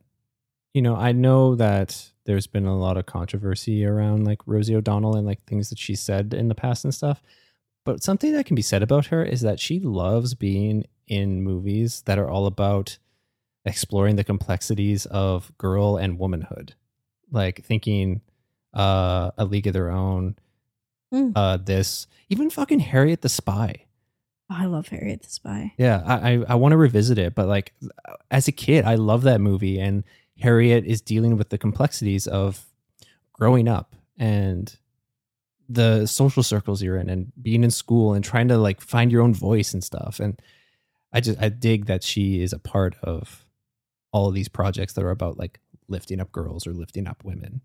[0.74, 5.16] you know I know that there's been a lot of controversy around like Rosie O'Donnell
[5.16, 7.22] and like things that she said in the past and stuff.
[7.86, 12.04] But something that can be said about her is that she loves being in movies
[12.06, 12.98] that are all about
[13.66, 16.76] exploring the complexities of girl and womanhood.
[17.32, 18.22] Like thinking
[18.74, 20.36] uh A League of Their Own,
[21.14, 21.32] Mm.
[21.36, 23.86] uh this, even fucking Harriet the Spy.
[24.52, 27.48] Oh, i love harriet the spy Yeah, I I, I want to revisit it, but
[27.48, 27.74] like
[28.32, 30.04] as a kid, I love that movie, and
[30.40, 32.66] Harriet is dealing with the complexities of
[33.34, 34.76] growing up and
[35.68, 39.22] the social circles you're in, and being in school, and trying to like find your
[39.22, 40.20] own voice and stuff.
[40.20, 40.40] And
[41.14, 43.46] I just I dig that she is a part of
[44.12, 47.62] all of these projects that are about like lifting up girls or lifting up women.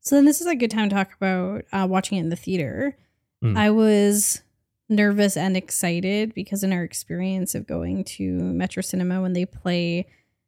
[0.00, 2.36] So then this is a good time to talk about uh, watching it in the
[2.36, 2.96] theater.
[3.44, 3.56] Mm.
[3.56, 4.42] I was
[4.88, 10.06] nervous and excited because in our experience of going to Metro Cinema when they play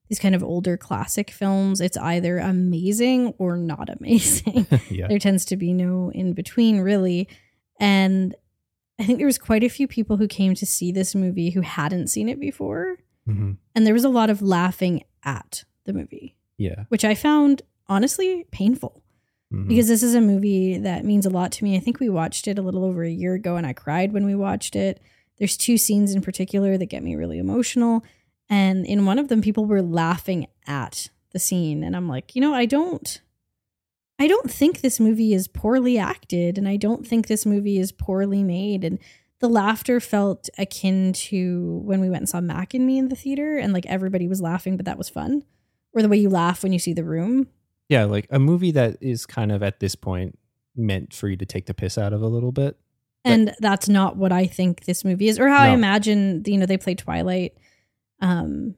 [0.09, 4.67] these kind of older classic films, it's either amazing or not amazing.
[4.91, 7.29] yeah, there tends to be no in between really.
[7.79, 8.35] And
[8.99, 11.63] I think there was quite a few people who came to see this movie who
[11.63, 12.97] hadn't seen it before.
[13.29, 13.57] Mhm.
[13.75, 18.47] And there was a lot of laughing at the movie, yeah, which I found honestly
[18.51, 19.03] painful
[19.53, 19.69] Mhm.
[19.69, 21.77] because this is a movie that means a lot to me.
[21.77, 24.25] I think we watched it a little over a year ago and I cried when
[24.25, 25.01] we watched it.
[25.39, 28.05] There's two scenes in particular that get me really emotional.
[28.49, 31.83] And in one of them, people were laughing at the scene.
[31.83, 33.21] And I'm like, you know, I don't.
[34.19, 37.91] I don't think this movie is poorly acted and I don't think this movie is
[37.91, 38.99] poorly made and
[39.39, 43.17] the laughter felt akin to when we went and saw Mac and Me in the
[43.17, 45.43] theater and like everybody was laughing but that was fun
[45.95, 47.49] or the way you laugh when you see the room
[47.91, 50.39] yeah, like a movie that is kind of at this point
[50.77, 52.79] meant for you to take the piss out of a little bit.
[53.25, 56.43] and that's not what I think this movie is, or how I imagine.
[56.47, 57.55] You know, they play Twilight,
[58.21, 58.77] um,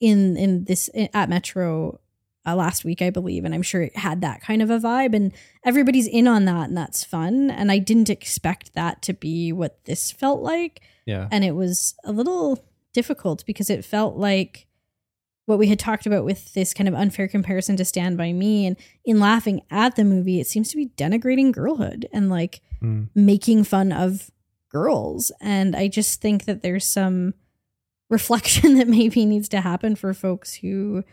[0.00, 1.98] in in this at Metro
[2.46, 5.14] uh, last week, I believe, and I'm sure it had that kind of a vibe,
[5.14, 5.32] and
[5.64, 7.50] everybody's in on that, and that's fun.
[7.50, 11.94] And I didn't expect that to be what this felt like, Yeah, and it was
[12.04, 12.62] a little
[12.92, 14.66] difficult because it felt like
[15.46, 18.64] what we had talked about with this kind of unfair comparison to Stand By Me.
[18.66, 23.08] And in laughing at the movie, it seems to be denigrating girlhood and like Mm.
[23.14, 24.30] making fun of
[24.68, 25.30] girls.
[25.40, 27.34] And I just think that there's some
[28.10, 31.04] reflection that maybe needs to happen for folks who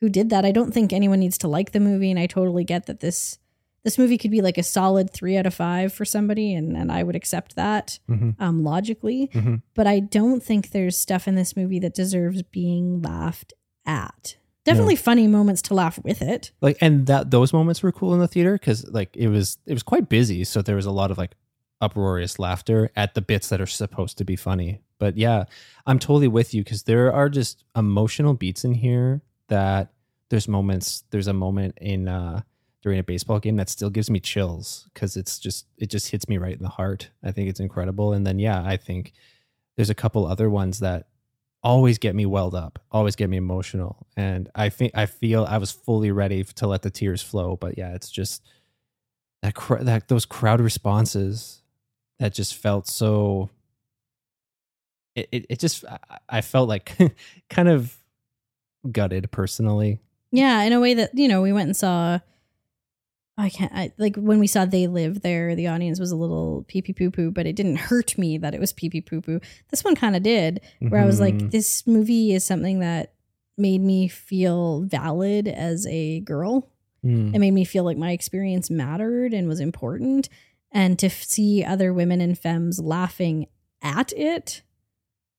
[0.00, 0.44] who did that.
[0.46, 3.38] I don't think anyone needs to like the movie, and I totally get that this
[3.82, 6.92] this movie could be like a solid three out of five for somebody, and, and
[6.92, 8.34] I would accept that Mhm.
[8.38, 9.28] um, logically.
[9.34, 9.62] Mhm.
[9.74, 13.52] But I don't think there's stuff in this movie that deserves being laughed
[13.86, 14.36] at.
[14.64, 16.52] Definitely funny moments to laugh with it.
[16.60, 19.72] like and that those moments were cool in the theater because like it was it
[19.72, 21.32] was quite busy so there was a lot of like
[21.80, 25.44] uproarious laughter at the bits that are supposed to be funny but yeah
[25.86, 29.92] i'm totally with you because there are just emotional beats in here that
[30.28, 32.42] there's moments there's a moment in uh
[32.82, 36.28] during a baseball game that still gives me chills because it's just it just hits
[36.28, 39.12] me right in the heart i think it's incredible and then yeah i think
[39.76, 41.06] there's a couple other ones that
[41.62, 44.06] always get me welled up, always get me emotional.
[44.16, 47.56] And I think I feel I was fully ready to let the tears flow.
[47.56, 48.42] But yeah, it's just
[49.42, 51.62] that cr- that those crowd responses
[52.18, 53.50] that just felt so.
[55.14, 56.96] It it, it just I, I felt like
[57.50, 57.96] kind of
[58.90, 60.00] gutted personally.
[60.32, 62.20] Yeah, in a way that you know we went and saw.
[63.38, 65.54] I can't I, like when we saw they live there.
[65.54, 68.54] The audience was a little pee pee poo poo, but it didn't hurt me that
[68.54, 69.40] it was pee pee poo poo.
[69.70, 71.50] This one kind of did, where I was like, Mhm.
[71.50, 73.14] this movie is something that
[73.56, 76.68] made me feel valid as a girl.
[77.04, 77.34] Mm.
[77.34, 80.28] It made me feel like my experience mattered and was important,
[80.70, 83.46] and to f- see other women and femmes laughing
[83.82, 84.62] at it,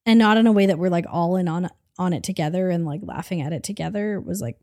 [0.07, 2.83] and not in a way that we're like all in on on it together and
[2.85, 4.57] like laughing at it together was like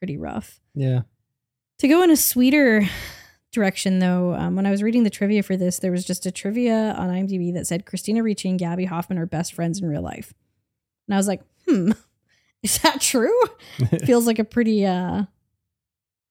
[0.00, 0.60] pretty rough.
[0.74, 1.00] yeah.
[1.78, 2.88] To go in a sweeter
[3.52, 6.32] direction, though, um, when I was reading the trivia for this, there was just a
[6.32, 10.02] trivia on IMDb that said Christina Ricci and Gaby Hoffmann are best friends in real
[10.02, 10.34] life.
[11.06, 11.92] And I was like, hmm,
[12.62, 13.40] is that true?
[14.04, 15.24] Feels like a pretty uh,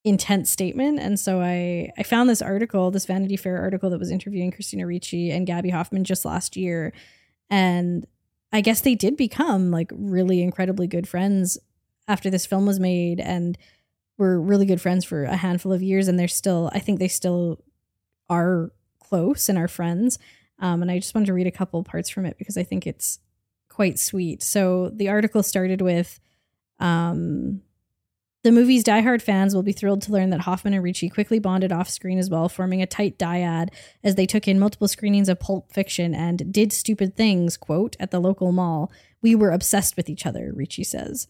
[0.03, 0.99] intense statement.
[0.99, 4.85] And so I, I found this article, this Vanity Fair article that was interviewing Christina
[4.85, 6.93] Ricci and Gaby Hoffmann just last year.
[7.49, 8.05] And
[8.51, 11.57] I guess they did become like really incredibly good friends
[12.07, 13.19] after this film was made.
[13.19, 13.57] And
[14.17, 17.07] were really good friends for a handful of years and they're still i think they
[17.07, 17.63] still
[18.29, 20.17] are close and are friends
[20.59, 22.85] um, and i just wanted to read a couple parts from it because i think
[22.85, 23.19] it's
[23.69, 26.19] quite sweet so the article started with
[26.79, 27.61] um,
[28.47, 31.73] the movie's diehard fans will be thrilled to learn that Hoffmann and Ricci quickly bonded
[31.73, 33.71] off screen as well, forming a tight dyad
[34.05, 38.11] as they took in multiple screenings of Pulp Fiction and did stupid things, quote, at
[38.11, 38.89] the local mall.
[39.21, 41.27] We were obsessed with each other, Ricci says.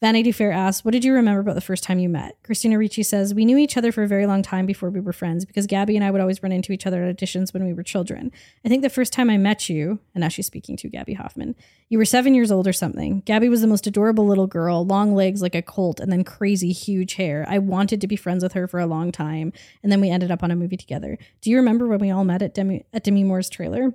[0.00, 2.38] Vanity Fair asks, What did you remember about the first time you met?
[2.42, 5.12] Christina Ricci says, We knew each other for a very long time before we were
[5.12, 7.74] friends because Gaby and I would always run into each other at auditions when we
[7.74, 8.32] were children.
[8.64, 11.54] I think the first time I met you, and now she's speaking to Gaby Hoffmann,
[11.90, 13.20] you were seven years old or something.
[13.26, 16.72] Gaby was the most adorable little girl, long legs like a colt, and then crazy
[16.72, 17.44] huge hair.
[17.46, 20.30] I wanted to be friends with her for a long time, and then we ended
[20.30, 21.18] up on a movie together.
[21.42, 23.92] Do you remember when we all met at Demi, at Demi Moore's trailer?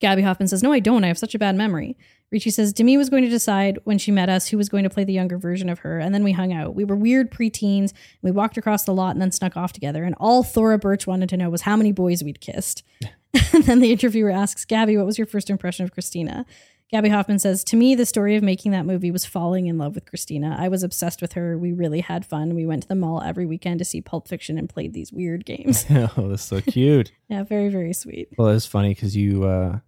[0.00, 1.02] Gaby Hoffmann says, No, I don't.
[1.04, 1.96] I have such a bad memory.
[2.34, 4.90] Ricci says, Demi was going to decide when she met us who was going to
[4.90, 6.74] play the younger version of her, and then we hung out.
[6.74, 7.92] We were weird preteens.
[8.22, 10.02] We walked across the lot and then snuck off together.
[10.02, 12.82] And all Thora Birch wanted to know was how many boys we'd kissed.
[13.52, 16.44] and then the interviewer asks, Gaby, what was your first impression of Christina?
[16.90, 19.94] Gaby Hoffmann says, To me, the story of making that movie was falling in love
[19.94, 20.56] with Christina.
[20.58, 21.56] I was obsessed with her.
[21.56, 22.56] We really had fun.
[22.56, 25.46] We went to the mall every weekend to see Pulp Fiction and played these weird
[25.46, 25.86] games.
[25.90, 27.12] oh, that's so cute.
[27.28, 28.30] yeah, very, very sweet.
[28.36, 29.78] Well, it's funny because you uh,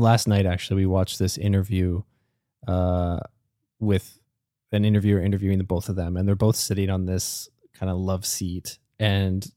[0.00, 2.02] last night actually we watched this interview
[2.66, 3.20] uh,
[3.78, 4.18] with
[4.72, 7.98] an interviewer interviewing the both of them, and they're both sitting on this kind of
[7.98, 9.50] love seat, and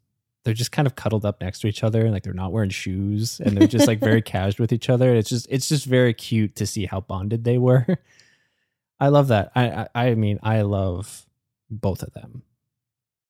[0.43, 2.69] they're just kind of cuddled up next to each other, and like they're not wearing
[2.69, 5.13] shoes, and they're just like very casual with each other.
[5.13, 7.85] It's just it's just very cute to see how bonded they were.
[8.99, 9.51] I love that.
[9.55, 11.25] I, I I mean I love
[11.69, 12.43] both of them.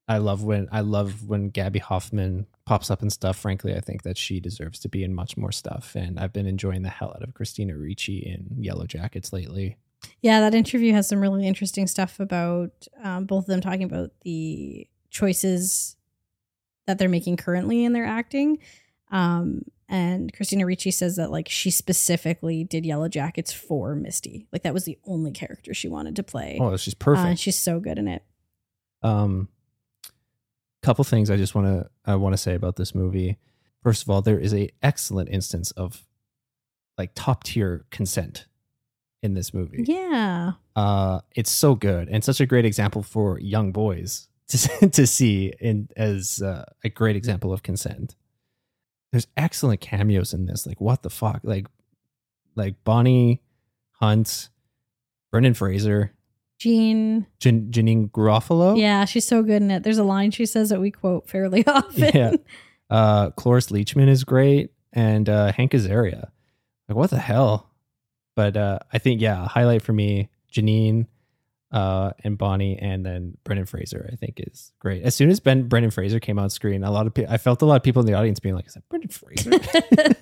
[0.07, 3.37] I love when I love when Gaby Hoffmann pops up and stuff.
[3.37, 6.45] Frankly, I think that she deserves to be in much more stuff, and I've been
[6.47, 9.77] enjoying the hell out of Christina Ricci in Yellow Jackets lately.
[10.21, 12.71] Yeah, that interview has some really interesting stuff about
[13.01, 15.95] um, both of them talking about the choices
[16.85, 18.59] that they're making currently in their acting.
[19.11, 24.47] Um, and Christina Ricci says that like she specifically did Yellow Jackets for Misty.
[24.51, 26.57] Like that was the only character she wanted to play.
[26.59, 27.27] Oh, she's Uh, perfect.
[27.27, 28.23] and she's so good in it.
[29.01, 29.47] Um,
[30.83, 33.37] couple things I just want to I want to say about this movie.
[33.81, 36.05] First of all, there is a excellent instance of
[36.97, 38.45] like top tier consent
[39.23, 39.83] in this movie.
[39.87, 40.53] Yeah.
[40.75, 45.53] Uh, it's so good and such a great example for young boys to to see
[45.59, 48.15] in as uh, a great example of consent.
[49.11, 50.67] There's excellent cameos in this.
[50.67, 51.39] Like what the fuck?
[51.43, 51.67] Like
[52.55, 53.41] like Bonnie
[53.93, 54.49] Hunt,
[55.31, 56.13] Brendan Fraser,
[56.63, 57.27] Jean.
[57.39, 58.77] Jan- Janeane Garofalo.
[58.79, 59.83] Yeah, she's so good in it.
[59.83, 62.11] There's a line she says that we quote fairly often.
[62.13, 62.35] Yeah.
[62.89, 66.29] Uh, Cloris Leachman is great, and uh, Hank Azaria.
[66.87, 67.69] Like, what the hell?
[68.37, 71.07] But uh, I think, yeah, highlight for me, Janeane
[71.73, 75.03] uh, and Bonnie, and then Brendan Fraser, I think is great.
[75.03, 77.61] As soon as Ben Brendan Fraser came on screen, a lot of people, I felt
[77.61, 79.51] a lot of people in the audience being like, "Is that Brendan Fraser?"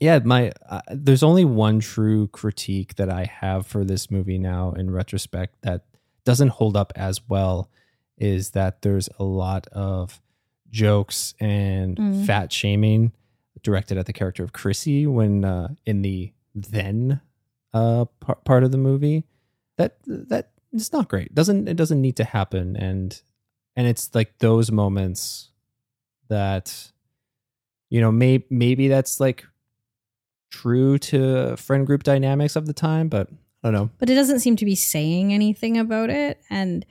[0.00, 4.72] yeah, my uh, there's only one true critique that I have for this movie now
[4.72, 5.84] in retrospect that
[6.24, 7.70] doesn't hold up as well
[8.18, 10.20] is that there's a lot of
[10.70, 12.26] jokes and Mm.
[12.26, 13.12] fat shaming
[13.62, 17.20] directed at the character of Chrissy when uh, in the then
[17.72, 19.24] uh, par- part of the movie.
[19.78, 21.34] That that it's not great.
[21.34, 22.76] Doesn't it doesn't need to happen.
[22.76, 23.20] And
[23.76, 25.50] and it's like those moments
[26.28, 26.92] that
[27.90, 29.46] you know may, maybe that's like
[30.54, 33.28] true to friend group dynamics of the time but
[33.62, 36.38] i don't know but it doesn't seem to be saying anything about it.
[36.50, 36.84] And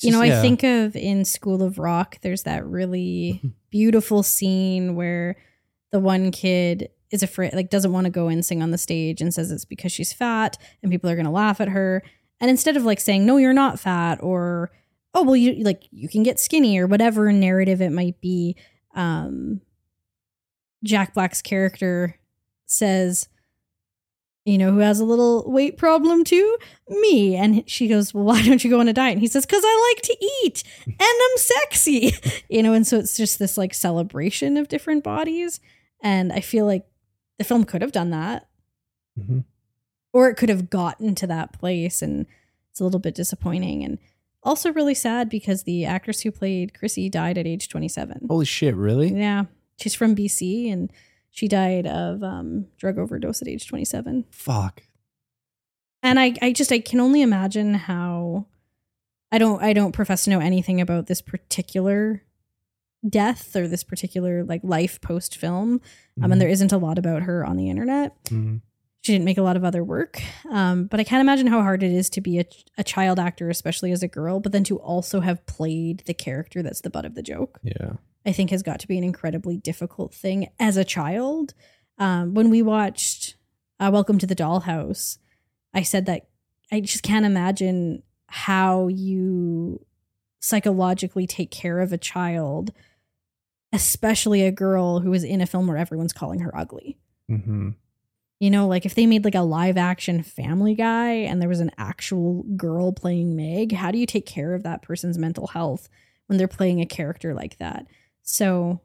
[0.00, 4.94] you know, just- I think of in School of Rock, there's that really beautiful scene
[4.94, 5.36] where
[5.92, 9.20] the one kid is afraid, like, doesn't want to go and sing on the stage
[9.20, 12.02] and says it's because she's fat and people are going to laugh at her.
[12.40, 14.70] And instead of like saying, no, you're not fat or,
[15.12, 18.56] oh, well, you like, you can get skinny or whatever narrative it might be,
[18.94, 19.60] um,
[20.82, 22.16] Jack Black's character
[22.70, 23.28] says,
[24.46, 26.56] you know, who has a little weight problem too?
[26.88, 27.36] Me.
[27.36, 29.12] And she goes, Well, why don't you go on a diet?
[29.12, 32.12] And he says, Because I like to eat and I'm sexy.
[32.48, 35.60] you know, and so it's just this like celebration of different bodies.
[36.02, 36.86] And I feel like
[37.38, 38.48] the film could have done that,
[39.18, 39.44] Mhm.
[40.12, 42.00] or it could have gotten to that place.
[42.00, 42.26] And
[42.70, 43.84] it's a little bit disappointing.
[43.84, 43.98] And
[44.42, 48.26] also really sad because the actress who played Chrissy died at age 27.
[48.28, 49.44] holy shit really Yeah.
[49.78, 50.90] She's from BC and
[51.30, 54.82] she died of um, drug overdose at age 27 fuck.
[56.02, 58.46] And I, I just i can only imagine how
[59.32, 62.22] i don't i don't profess to know anything about this particular
[63.08, 65.80] death or this particular like life post film
[66.22, 68.22] um, and there isn't a lot about her on the internet.
[68.24, 68.60] Mhm.
[69.02, 70.20] she didn't make a lot of other work.
[70.50, 72.44] Um, but i can't imagine how hard it is to be a,
[72.76, 76.62] a child actor especially as a girl but then to also have played the character
[76.62, 77.58] that's the butt of the joke.
[77.62, 77.92] Yeah
[78.26, 81.54] I think has got to be an incredibly difficult thing as a child.
[81.98, 83.36] Um, when we watched
[83.78, 85.18] uh, Welcome to the Dollhouse,
[85.72, 86.28] I said that
[86.70, 89.84] I just can't imagine how you
[90.40, 92.72] psychologically take care of a child,
[93.72, 96.98] especially a girl who is in a film where everyone's calling her ugly.
[97.28, 97.70] hmm
[98.38, 101.60] You know, like if they made like a live action family guy and there was
[101.60, 105.88] an actual girl playing Meg, how do you take care of that person's mental health
[106.26, 107.86] when they're playing a character like that?
[108.22, 108.80] So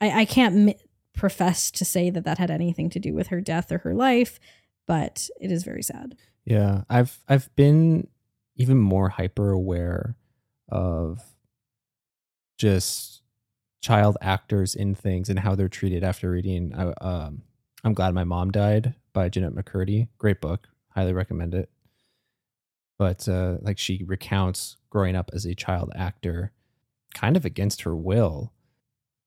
[0.00, 0.78] I, I can't mi-
[1.14, 4.40] profess to say that that had anything to do with her death or her life,
[4.86, 6.16] but it is very sad.
[6.44, 8.08] Yeah, I've I've been
[8.56, 10.16] even more hyper aware
[10.68, 11.20] of
[12.58, 13.22] just
[13.80, 16.74] child actors in things and how they're treated after reading.
[16.76, 17.42] I, um,
[17.84, 20.08] I'm glad my mom died by Jennette McCurdy.
[20.18, 21.70] Great book, highly recommend it.
[22.98, 26.52] But uh, like she recounts growing up as a child actor,
[27.14, 28.52] kind of against her will.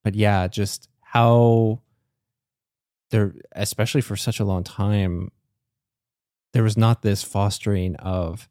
[0.04, 1.82] But yeah, just how
[3.12, 5.32] there, especially for such a long time,
[6.54, 8.48] there was not this fostering of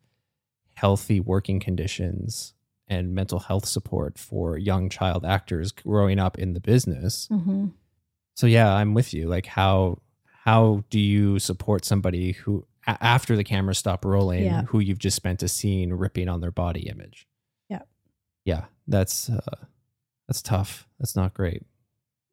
[0.74, 2.54] healthy working conditions
[2.88, 7.28] and mental health support for young child actors growing up in the business.
[7.30, 7.66] Mm-hmm.
[8.34, 9.28] So yeah, I'm with you.
[9.28, 9.98] Like how
[10.44, 14.62] how do you support somebody who a- after the cameras stop rolling Yeah.
[14.62, 17.26] who you've just spent a scene ripping on their body image?
[17.68, 17.82] Yeah.
[18.44, 19.40] Yeah, that's uh
[20.32, 20.88] that's tough.
[20.98, 21.62] That's not great.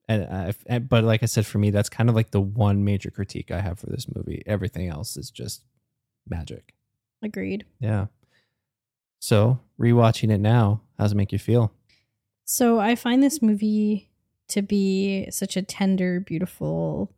[0.08, 2.86] And, I, and but like I said for me that's kind of like the one
[2.86, 4.42] major critique I have for this movie.
[4.46, 5.64] Everything else is just
[6.26, 6.74] magic.
[7.22, 7.66] Agreed.
[7.82, 8.06] Yeah.
[9.20, 11.74] So, rewatching it now, how does it make you feel?
[12.46, 14.10] So I find this movie
[14.48, 17.12] to be such a tender, beautiful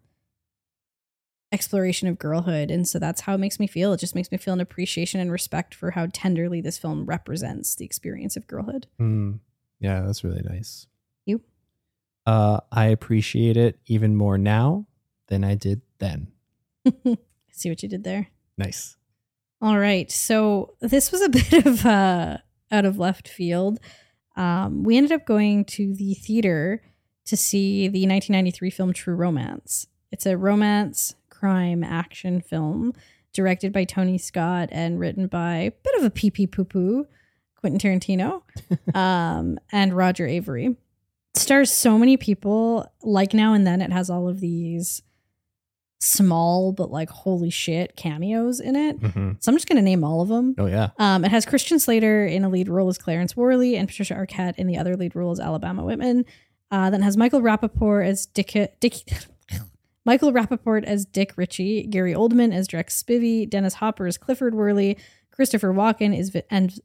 [1.51, 2.71] exploration of girlhood.
[2.71, 3.93] And so that's how it makes me feel.
[3.93, 7.75] It just makes me feel an appreciation and respect for how tenderly this film represents
[7.75, 8.87] the experience of girlhood.
[8.99, 9.39] Mm,
[9.81, 10.87] yeah, that's really nice.
[11.25, 11.41] You?
[12.25, 14.85] Uh, I appreciate it even more now
[15.27, 16.27] than I did then.
[17.51, 18.27] See what you did there.
[18.57, 18.95] Nice.
[19.59, 20.09] All right.
[20.11, 22.37] So this was a bit of uh,
[22.71, 23.79] out of left field.
[24.35, 26.81] Um, we ended up going to the theater
[27.25, 29.87] to see the 1993 film True Romance.
[30.11, 32.93] It's a romance, crime, action film
[33.33, 37.07] directed by Tony Scott and written by a bit of a pee pee poo poo,
[37.61, 38.41] Quentin Tarantino,
[38.95, 40.75] um, and Roger Avary.
[41.35, 42.91] Stars so many people.
[43.03, 45.01] Like now and then, it has all of these
[46.03, 48.99] small but like holy shit cameos in it.
[48.99, 49.37] Mhm.
[49.39, 50.55] So I'm just gonna name all of them.
[50.57, 50.89] Oh yeah.
[50.97, 54.55] Um, it has Christian Slater in a lead role as Clarence Worley and Patricia Arquette
[54.57, 56.25] in the other lead role as Alabama Whitman.
[56.71, 58.95] Uh, then has Michael Rapaport as Dick, Dick
[60.05, 64.97] Michael Rapaport as Dick Ritchie, Gary Oldman as Drex Spivey, Dennis Hopper as Clifford Worley,
[65.31, 66.79] Christopher Walken is and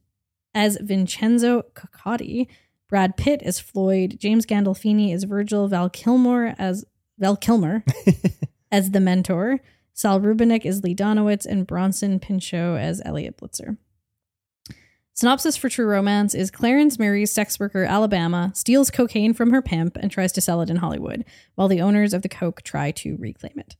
[0.53, 2.47] as Vincenzo Coccotti,
[2.87, 6.85] Brad Pitt as Floyd, James Gandolfini as Virgil, Val Kilmer as
[7.19, 7.83] Val Kilmer
[8.71, 9.59] as the mentor,
[9.93, 13.77] Saul Rubinek as Lee Donowitz, and Bronson Pinchot as Elliot Blitzer.
[15.13, 19.97] Synopsis for True Romance is Clarence marries sex worker Alabama, steals cocaine from her pimp,
[19.97, 21.25] and tries to sell it in Hollywood,
[21.55, 23.75] while the owners of the coke try to reclaim it.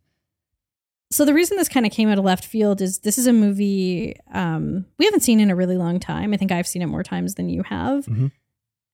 [1.10, 3.34] So the reason this kind of came out of left field is this is a
[3.34, 6.34] movie um, we haven't seen in a really long time.
[6.34, 8.32] I think I've seen it more times than you have, Mhm.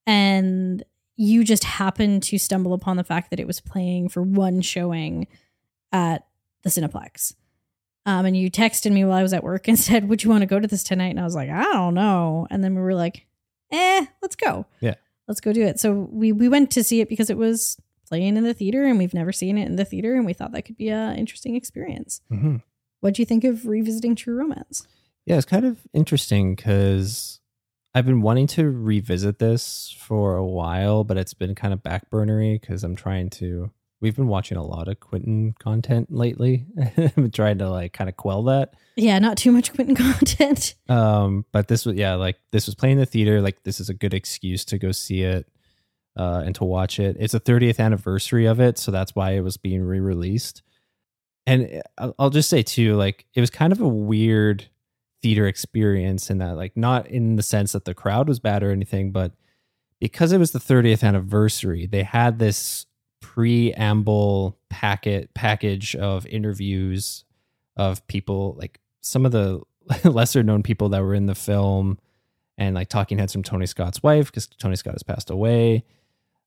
[0.05, 0.83] and
[1.15, 5.27] you just happened to stumble upon the fact that it was playing for one showing
[5.91, 6.25] at
[6.63, 7.33] the Cineplex.
[8.05, 10.41] Um, and you texted me while I was at work and said, "Would you want
[10.41, 12.81] to go to this tonight?" And I was like, "I don't know." And then we
[12.81, 13.25] were like,
[13.71, 14.65] "Eh, let's go.
[14.81, 14.95] Yeah.
[15.27, 17.77] let's go do it." So we we went to see it because it was
[18.13, 20.51] playing in the theater, and we've never seen it in the theater, and we thought
[20.51, 22.21] that could be an interesting experience.
[22.31, 22.61] Mhm.
[22.99, 24.85] What do you think of revisiting True Romance?
[25.25, 27.39] Yeah, it's kind of interesting because
[27.95, 32.61] I've been wanting to revisit this for a while, but it's been kind of backburnery
[32.61, 33.71] because I'm trying to.
[33.99, 36.67] We've been watching a lot of Quentin content lately.
[37.17, 38.75] I'm trying to like kind of quell that.
[38.95, 40.75] Yeah, not too much Quentin content.
[40.87, 43.41] Um, but this was yeah, like this was playing in the theater.
[43.41, 45.47] Like this is a good excuse to go see it
[46.15, 47.17] uh, and to watch it.
[47.19, 50.61] It's a 30th anniversary of it, so that's why it was being re-released.
[51.45, 54.69] And I'll I'll just say too, like it was kind of a weird
[55.21, 58.71] theater experience in that, like not in the sense that the crowd was bad or
[58.71, 59.33] anything, but
[59.99, 62.85] because it was the 30th anniversary, they had this
[63.21, 67.23] preamble packet package of interviews
[67.77, 69.61] of people like some of the
[70.03, 71.97] lesser known people that were in the film
[72.57, 75.83] and like talking heads from Tony Scott's wife because Tony Scott has passed away.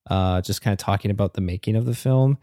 [0.08, 2.38] Uh, just kind of talking about the making of the film,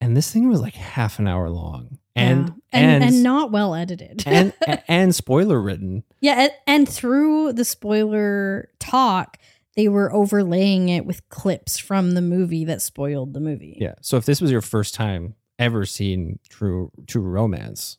[0.00, 2.54] and this thing was like half an hour long, and Yeah.
[2.72, 4.22] and, and and not well edited.
[4.26, 4.52] and,
[4.88, 6.04] and spoiler written.
[6.20, 9.38] Yeah, and, and through the spoiler talk,
[9.76, 13.76] they were overlaying it with clips from the movie that spoiled the movie.
[13.80, 13.94] Yeah.
[14.00, 17.98] So if this was your first time ever seeing True True Romance,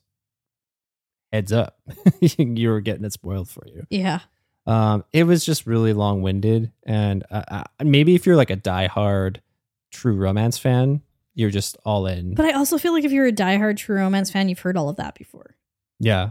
[1.31, 1.79] heads up,
[2.21, 3.83] you were getting it spoiled for you.
[3.89, 4.19] Yeah.
[4.69, 8.57] Um, it was just really long winded, and uh, uh, maybe if you're like a
[8.57, 9.37] diehard
[9.91, 11.01] True Romance fan,
[11.33, 12.35] you're just all in.
[12.35, 14.87] But I also feel like if you're a diehard True Romance fan, you've heard all
[14.89, 15.55] of that before.
[15.99, 16.29] yeah,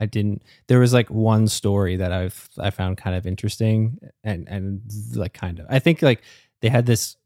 [0.00, 0.42] I didn't.
[0.66, 4.82] There was like one story that I've I found kind of interesting, and and
[5.14, 5.66] like kind of.
[5.70, 6.22] I think like
[6.60, 7.16] they had this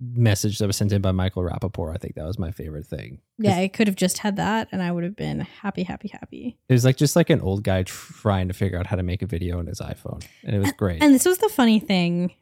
[0.00, 1.94] message that was sent in by Michael Rapaport.
[1.94, 3.20] I think that was my favorite thing.
[3.38, 6.58] Yeah, I could have just had that and I would have been happy, happy, happy.
[6.68, 9.22] It was like just like an old guy trying to figure out how to make
[9.22, 11.02] a video on his iPhone, and it was great.
[11.02, 12.34] And this was the funny thing.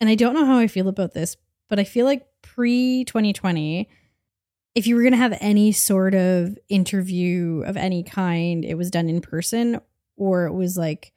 [0.00, 1.36] And I don't know how I feel about this,
[1.68, 3.88] but I feel like pre 2020,
[4.74, 8.90] if you were going to have any sort of interview of any kind, it was
[8.90, 9.80] done in person
[10.16, 11.12] or it was like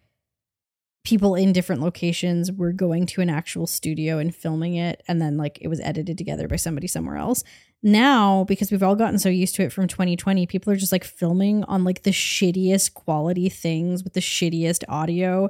[1.03, 5.35] people in different locations were going to an actual studio and filming it and then
[5.35, 7.43] like it was edited together by somebody somewhere else.
[7.83, 11.03] Now, because we've all gotten so used to it from 2020, people are just like
[11.03, 15.49] filming on like the shittiest quality things with the shittiest audio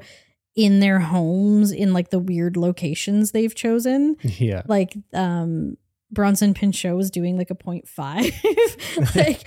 [0.56, 4.16] in their homes in like the weird locations they've chosen.
[4.22, 5.78] yeah, Like um
[6.10, 8.32] Bronson Pinchot was doing like a point five.
[9.16, 9.46] like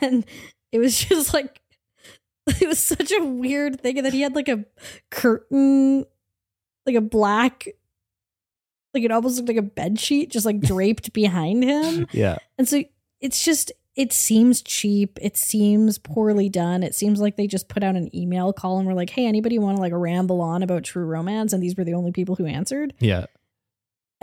[0.00, 0.24] and
[0.72, 1.60] it was just like
[2.60, 3.96] it was such a weird thing.
[3.98, 4.64] And then he had like a
[5.10, 6.04] curtain,
[6.86, 7.66] like a black,
[8.92, 12.06] like it almost looked like a bed sheet just like draped behind him.
[12.12, 12.82] yeah, And so
[13.20, 15.18] it's just it seems cheap.
[15.22, 16.82] It seems poorly done.
[16.82, 19.56] It seems like they just put out an email call and were like, "Hey, anybody
[19.56, 22.44] want to like ramble on about true romance?" And these were the only people who
[22.44, 22.92] answered.
[22.98, 23.26] yeah.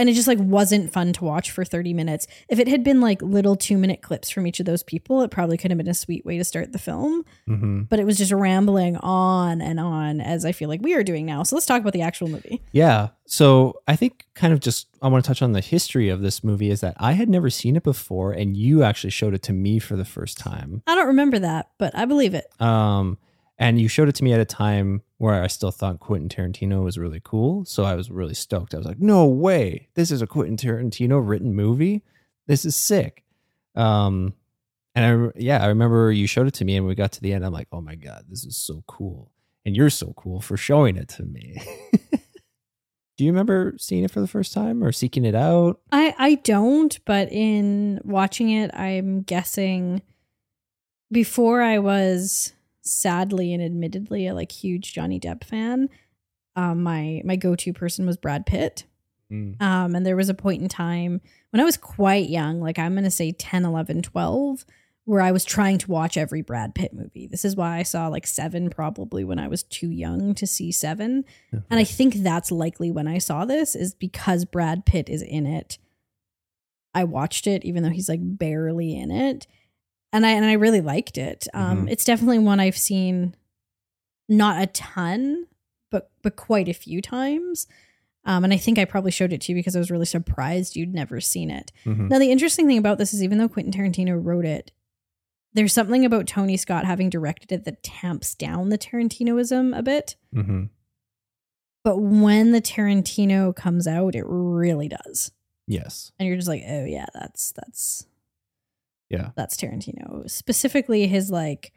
[0.02, 2.26] And it just like wasn't fun to watch for 30 minutes.
[2.49, 5.58] If it had been like little 2-minute clips from each of those people, it probably
[5.58, 8.32] could have been a sweet way to start the film, hmm but it was just
[8.32, 11.43] rambling on and on as I feel like we are doing now.
[11.43, 12.64] So let's talk about the actual movie.
[12.72, 13.10] Yeah.
[13.28, 16.43] So I think kind of just I want to touch on the history of this
[16.43, 19.54] movie is that I had never seen it before and you actually showed it to
[19.54, 20.82] me for the first time.
[20.88, 22.47] I don't remember that, but I believe it.
[22.60, 23.20] Um
[23.58, 26.84] and you showed it to me at a time where I still thought Quentin Tarantino
[26.84, 27.64] was really cool.
[27.66, 28.74] So I was really stoked.
[28.74, 29.88] I was like, no way.
[29.93, 32.04] This is a Quentin Tarantino written movie.
[32.47, 33.24] This is sick.
[33.76, 34.34] Um
[34.95, 37.34] and I yeah, I remember you showed it to me and we got to the
[37.34, 37.45] end.
[37.45, 39.32] I'm like, oh my God, this is so cool.
[39.64, 41.62] And you're so cool for showing it to me.
[43.18, 45.80] Do you remember seeing it for the first time or seeking it out?
[45.91, 50.02] I I don't, but in watching it, I'm guessing
[51.12, 55.89] before I was sadly and admittedly a like huge Johnny Depp fan,
[56.55, 58.86] um, my my go to person was Brad Pitt.
[59.32, 59.61] Mm.
[59.61, 61.21] Um, and there was a point in time
[61.51, 64.65] when I was quite young, like I'm going to say 10, 11, 12,
[65.05, 67.27] where I was trying to watch every Brad Pitt movie.
[67.27, 70.71] This is why I saw like seven probably when I was too young to see
[70.71, 71.25] seven.
[71.51, 75.45] And I think that's likely when I saw this is because Brad Pitt is in
[75.45, 75.77] it.
[76.93, 79.47] I watched it even though he's like barely in it.
[80.14, 81.47] And I and I really liked it.
[81.53, 81.91] Um Mhm.
[81.91, 83.36] it's definitely one I've seen
[84.30, 85.47] not a ton,
[85.89, 87.68] but but quite a few times.
[88.24, 90.76] Um, and I think I probably showed it to you because I was really surprised
[90.76, 91.72] you'd never seen it.
[91.86, 92.07] Mhm.
[92.09, 94.72] Now, the interesting thing about this is even though Quentin Tarantino wrote it,
[95.53, 100.16] there's something about Tony Scott having directed it that tamps down the Tarantinoism a bit.
[100.36, 100.70] Mhm.
[101.84, 105.32] But when the Tarantino comes out, it really does.
[105.68, 106.12] Yes.
[106.20, 108.05] And you're just like, oh yeah, that's that's
[109.12, 109.32] Yeah.
[109.36, 110.30] that's Tarantino.
[110.30, 111.72] Specifically his like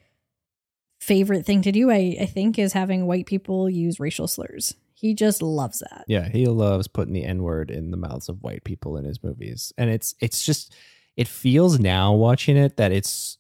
[1.01, 4.75] favorite thing to do, I, I think, is having white people use racial slurs.
[4.95, 6.05] He just loves that.
[6.09, 9.23] Yeah, he loves putting the N word in the mouths of white people in his
[9.23, 10.73] movies, and it's it's just
[11.17, 13.37] it feels now watching it that it's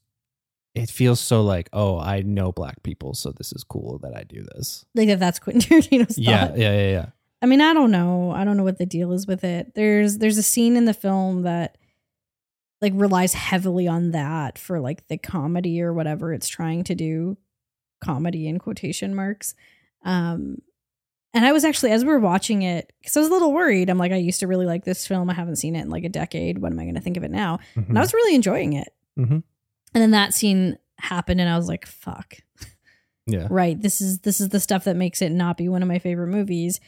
[0.74, 4.24] it feels so like oh I know black people, so this is cool that I
[4.24, 4.84] do this.
[4.94, 6.58] Like that that's Quentin Tarantino's Yeah, thought.
[6.58, 7.06] yeah, yeah, yeah.
[7.40, 8.30] I mean, I don't know.
[8.32, 9.74] I don't know what the deal is with it.
[9.74, 11.78] There's there's a scene in the film that
[12.82, 17.36] like relies heavily on that for like the comedy or whatever it's trying to do.
[18.02, 19.54] Comedy in quotation marks.
[20.04, 20.58] Um
[21.32, 23.90] and I was actually as we were watching it, because I was a little worried.
[23.90, 25.28] I'm like, I used to really like this film.
[25.30, 26.58] I haven't seen it in like a decade.
[26.58, 27.58] What am I gonna think of it now?
[27.74, 28.88] And I was really enjoying it.
[29.18, 29.42] Mhm.
[29.94, 32.36] And then that scene happened and I was like, fuck
[33.26, 35.88] yeah, right this is this is the stuff that makes it not be one of
[35.88, 36.78] my favorite movies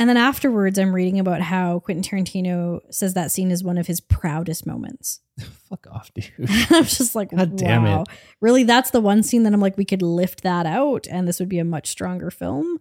[0.00, 3.86] and then afterwards i'm reading about how quentin tarantino says that scene is one of
[3.86, 5.20] his proudest moments.
[5.68, 6.32] Fuck off, dude.
[6.70, 8.08] i'm just like God damn it.
[8.40, 11.38] really that's the one scene that i'm like we could lift that out and this
[11.38, 12.78] would be a much stronger film.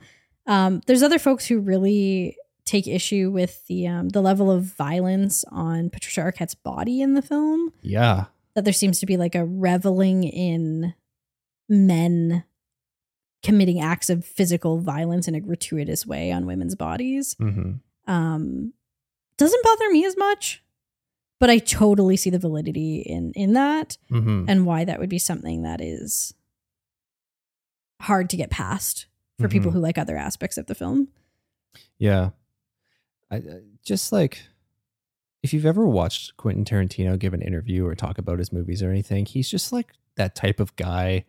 [0.47, 5.43] Um, there's other folks who really take issue with the um, the level of violence
[5.51, 7.73] on patricia arquette's body in the film.
[7.81, 10.93] Yeah, that there seems to be like a reveling in
[11.67, 12.43] men
[13.43, 17.35] committing acts of physical violence in a gratuitous way on women's bodies.
[17.39, 17.73] hmm
[18.07, 18.73] Um,
[19.37, 20.61] doesn't bother me as much,
[21.39, 25.19] but I totally see the validity in in that hmm and why that would be
[25.19, 26.33] something that is
[28.01, 29.05] hard to get past
[29.39, 29.75] for people Mhm.
[29.75, 31.07] who like other aspects of the film.
[31.97, 32.31] yeah.
[33.31, 33.43] I
[33.83, 34.41] just like
[35.43, 38.89] if you've ever watched Quentin Tarantino give an interview or talk about his movies or
[38.89, 41.23] anything, he's just like that type of guy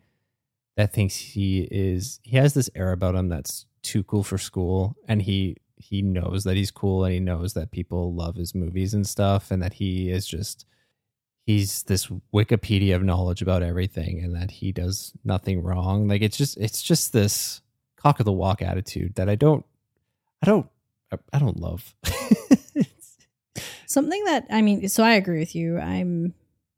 [0.77, 4.95] that thinks he is he has this air about him that's too cool for school
[5.07, 8.93] and he he knows that he's cool and he knows that people love his movies
[8.93, 10.65] and stuff and that he is just
[11.45, 16.37] he's this wikipedia of knowledge about everything and that he does nothing wrong like it's
[16.37, 17.61] just it's just this
[17.97, 19.65] cock of the walk attitude that i don't
[20.43, 20.67] i don't
[21.33, 21.95] i, don't love
[23.91, 25.77] Something that I mean, so I agree with you.
[25.77, 26.33] I'm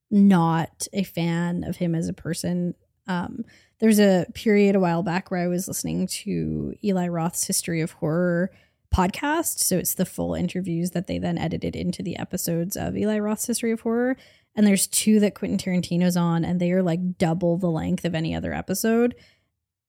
[0.10, 2.74] not a fan of him as a person.
[3.06, 3.46] Um,
[3.84, 7.92] there's a period a while back where I was listening to Eli Roth's History of
[7.92, 8.50] Horror
[8.96, 9.60] podcast.
[9.60, 13.46] So it's the full interviews that they then edited into the episodes of Eli Roth's
[13.46, 14.16] History of Horror.
[14.56, 18.16] And there's two that Quentin Tarantino's on, and they are like double the length of
[18.16, 19.16] any other episode.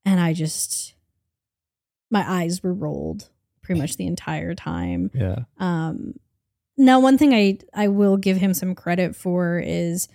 [0.04, 0.96] And I just,
[2.10, 3.28] my eyes were rolled
[3.62, 5.12] pretty much the entire time.
[5.14, 6.14] yeah Um,
[6.76, 10.08] now, one thing I I will give him some credit for is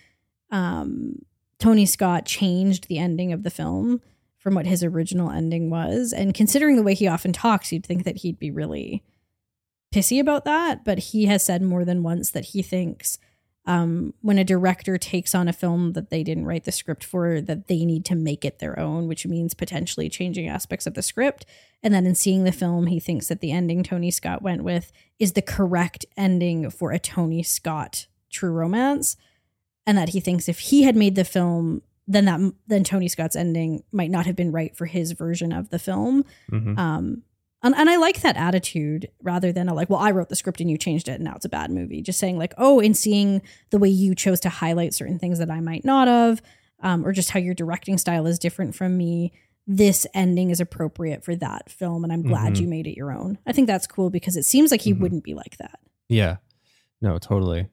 [0.52, 1.20] um,
[1.60, 4.02] Tony Scott changed the ending of the film
[4.38, 8.06] from what his original ending was, and considering the way he often talks, you'd think
[8.06, 9.04] that he'd be really
[9.94, 10.86] pissy about that.
[10.86, 13.20] But he has said more than once that he thinks
[13.66, 17.42] um, when a director takes on a film that they didn't write the script for,
[17.42, 21.04] that they need to make it their own, which means potentially changing aspects of the
[21.04, 21.46] script.
[21.84, 24.92] And then in seeing the film, he thinks that the ending Tony Scott went with
[25.20, 29.18] is the correct ending for a Tony Scott true romance.
[29.88, 33.36] And that he thinks if he had made the film, then that then Tony Scott's
[33.36, 36.24] ending might not have been right for his version of the film.
[36.52, 36.78] Mhm.
[36.78, 37.24] Um,
[37.62, 40.62] and, and I like that attitude rather than a like, well, I wrote the script
[40.62, 42.02] and you changed it and now it's a bad movie.
[42.02, 45.52] Just saying like, oh, in seeing the way you chose to highlight certain things that
[45.52, 46.42] I might not have,
[46.82, 49.34] um, or just how your directing style is different from me,
[49.68, 52.62] this ending is appropriate for that film, and I'm glad Mhm.
[52.62, 53.38] you made it your own.
[53.46, 55.00] I think that's cool because it seems like he Mhm.
[55.02, 55.80] wouldn't be like that.
[56.08, 56.38] Yeah.
[57.02, 57.68] No, totally.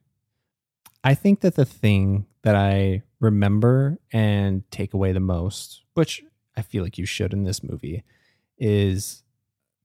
[1.07, 6.25] I think that the thing that I remember and take away the most, which
[6.57, 8.03] I feel like you should in this movie,
[8.59, 9.23] is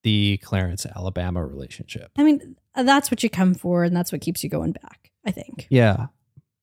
[0.01, 2.09] the Clarence Alabama relationship.
[2.17, 5.11] I mean, that's what you come for, and that's what keeps you going back.
[5.23, 5.67] I think.
[5.69, 6.07] Yeah.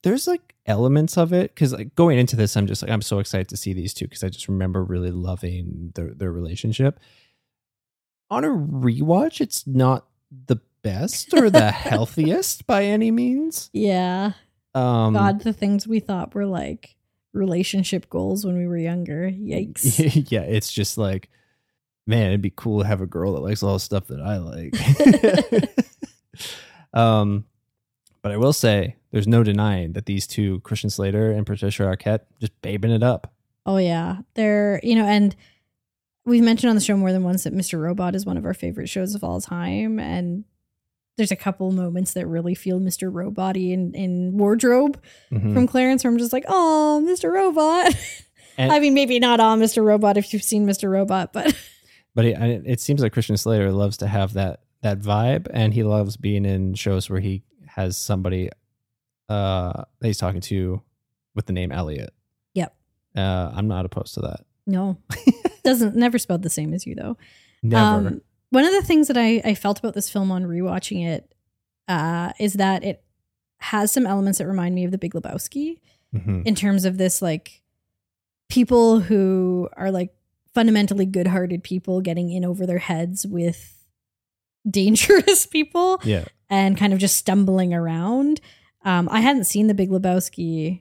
[0.02, 3.20] There's like elements of it because like going into this, I'm just like I'm so
[3.20, 6.98] excited to see these two because I just remember really loving their their relationship.
[8.28, 10.08] On a rewatch, it's not
[10.46, 13.70] the best or the healthiest by any means.
[13.72, 14.32] Yeah.
[14.78, 16.96] Um, God, the things we thought were like
[17.32, 19.30] relationship goals when we were younger.
[19.30, 20.26] Yikes.
[20.30, 21.28] yeah, it's just like,
[22.06, 24.36] man, it'd be cool to have a girl that likes all the stuff that I
[24.38, 24.74] like.
[26.92, 27.44] um,
[28.22, 32.20] but I will say, there's no denying that these two, Christian Slater and Patricia Arquette,
[32.40, 33.32] just babing it up.
[33.66, 35.36] Oh yeah, they're you know, and
[36.24, 37.80] we've mentioned on the show more than once that Mr.
[37.80, 40.44] Robot is one of our favorite shows of all time, and
[41.18, 43.12] there's a couple moments that really feel Mr.
[43.12, 44.98] Roboty in in wardrobe
[45.30, 45.52] Mhm.
[45.52, 47.30] from Clarence, where I'm just like, oh, Mr.
[47.30, 47.94] Robot.
[48.56, 49.84] And- I mean, maybe not on Mr.
[49.84, 50.90] Robot if you've seen Mr.
[50.90, 51.54] Robot, but
[52.16, 55.84] But it, it seems like Christian Slater loves to have that that vibe, and he
[55.84, 58.50] loves being in shows where he has somebody
[59.28, 60.82] uh, that he's talking to
[61.36, 62.10] with the name Elliot.
[62.54, 62.74] Yep.
[63.16, 64.40] Uh, I'm not opposed to that.
[64.66, 64.98] no,
[65.62, 67.16] doesn't never spelled the same as you though.
[67.62, 68.08] Never.
[68.08, 68.20] Um,
[68.50, 71.34] one of the things that I, I felt about this film on rewatching it
[71.86, 73.02] uh, is that it
[73.60, 75.78] has some elements that remind me of The Big Lebowski
[76.14, 76.46] Mhm.
[76.46, 77.60] in terms of this like
[78.48, 80.14] people who are like
[80.54, 83.84] fundamentally good-hearted people getting in over their heads with
[84.70, 86.24] dangerous people Yeah.
[86.48, 88.40] and kind of just stumbling around.
[88.84, 90.80] Um, I hadn't seen The Big Lebowski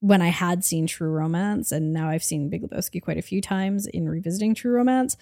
[0.00, 3.40] when I had seen True Romance, and now I've seen Big Lebowski quite a few
[3.40, 5.16] times in revisiting True Romance.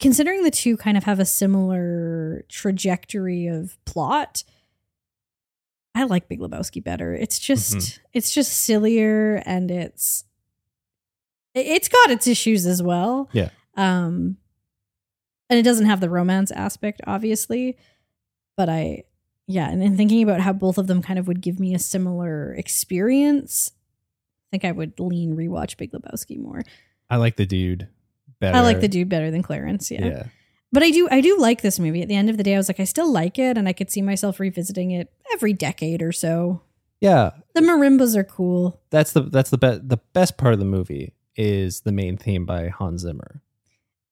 [0.00, 4.44] Considering the two kind of have a similar trajectory of plot,
[5.94, 7.14] I like Big Lebowski better.
[7.14, 7.98] It's just Mhm.
[8.12, 10.24] it's just sillier and it's
[11.54, 13.28] it- it's got its issues as well.
[13.32, 13.50] Yeah.
[13.74, 14.36] Um
[15.50, 17.76] and it doesn't have the romance aspect obviously,
[18.56, 19.04] but I
[19.48, 21.78] yeah, and in thinking about how both of them kind of would give me a
[21.78, 26.62] similar experience, I think I would lean rewatch Big Lebowski more.
[27.10, 27.88] I like the dude
[28.40, 28.56] better.
[28.56, 30.04] I like the dude better than Clarence, yeah.
[30.04, 30.22] Yeah.
[30.72, 32.02] But I do I do like this movie.
[32.02, 33.72] At the end of the day, I was like, I still like it, and I
[33.72, 36.62] could see myself revisiting it every decade or so.
[37.00, 37.30] Yeah.
[37.54, 38.80] The marimbas are cool.
[38.90, 42.44] That's the that's the best the best part of the movie is the main theme
[42.44, 43.42] by Hans Zimmer.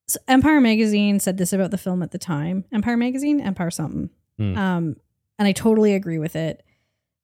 [0.08, 2.64] So Empire Magazine said this about the film at the time.
[2.72, 4.10] Empire Magazine, Empire something.
[4.38, 4.56] Hmm.
[4.56, 4.96] Um,
[5.38, 6.64] and I totally agree with it.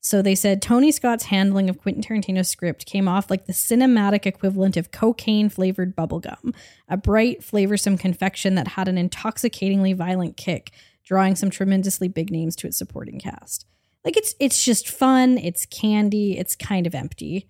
[0.04, 4.26] So they said Tony Scott's handling of Quentin Tarantino's script came off like the cinematic
[4.26, 6.52] equivalent of cocaine flavored bubblegum,
[6.88, 10.72] a bright, flavorsome confection that had an intoxicatingly violent kick,
[11.04, 13.64] drawing some tremendously big names to its supporting cast.
[14.04, 17.48] Like it's it's just fun, it's candy, it's kind of empty.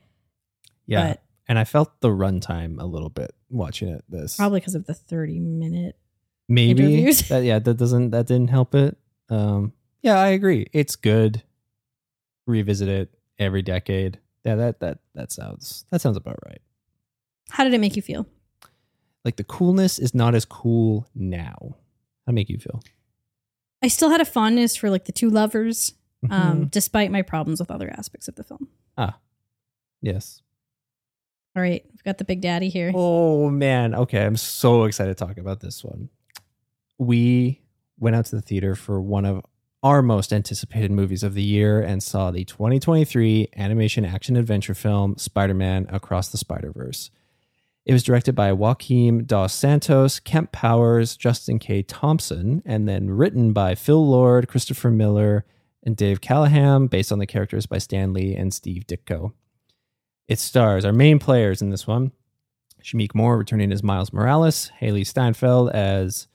[0.87, 1.09] Yeah.
[1.09, 4.37] But and I felt the runtime a little bit watching it this.
[4.37, 5.97] probably because of the 30 minute
[6.49, 7.29] maybe interviews.
[7.29, 8.97] that yeah that doesn't that didn't help it
[9.31, 9.73] um
[10.03, 11.43] yeah i agree it's good
[12.47, 16.61] revisit it every decade yeah that that that sounds that sounds about right
[17.51, 18.27] How did it make you feel?
[19.25, 21.77] like the coolness is not as cool now
[22.27, 22.83] how make you feel
[23.85, 25.93] I still had a fondness for like the two lovers,
[26.31, 26.71] um, Mhm.
[26.71, 28.69] despite my problems with other aspects of the film.
[28.97, 29.19] Ah,
[30.01, 30.41] yes
[31.57, 32.93] All right, we've got the big daddy here.
[32.95, 36.09] oh man okay i'm so excited to talk about this one
[36.99, 37.61] we
[37.99, 39.45] went out to the theater for one of
[39.83, 45.17] our most anticipated movies of the year and saw the 2023 animation action adventure film
[45.19, 47.11] Spider-Man Across the Spider-Verse.
[47.85, 51.83] It was directed by Joaquim Dos Santos, Kemp Powers, Justin K.
[51.83, 55.45] Thompson, and then written by Phil Lord, Christopher Miller,
[55.83, 59.33] and Dave Callaham, based on the characters by Stan Lee and Steve Ditko.
[60.29, 62.13] It stars our main players in this one
[62.85, 66.29] Shameik Moore returning as Miles Morales, Hailee Steinfeld as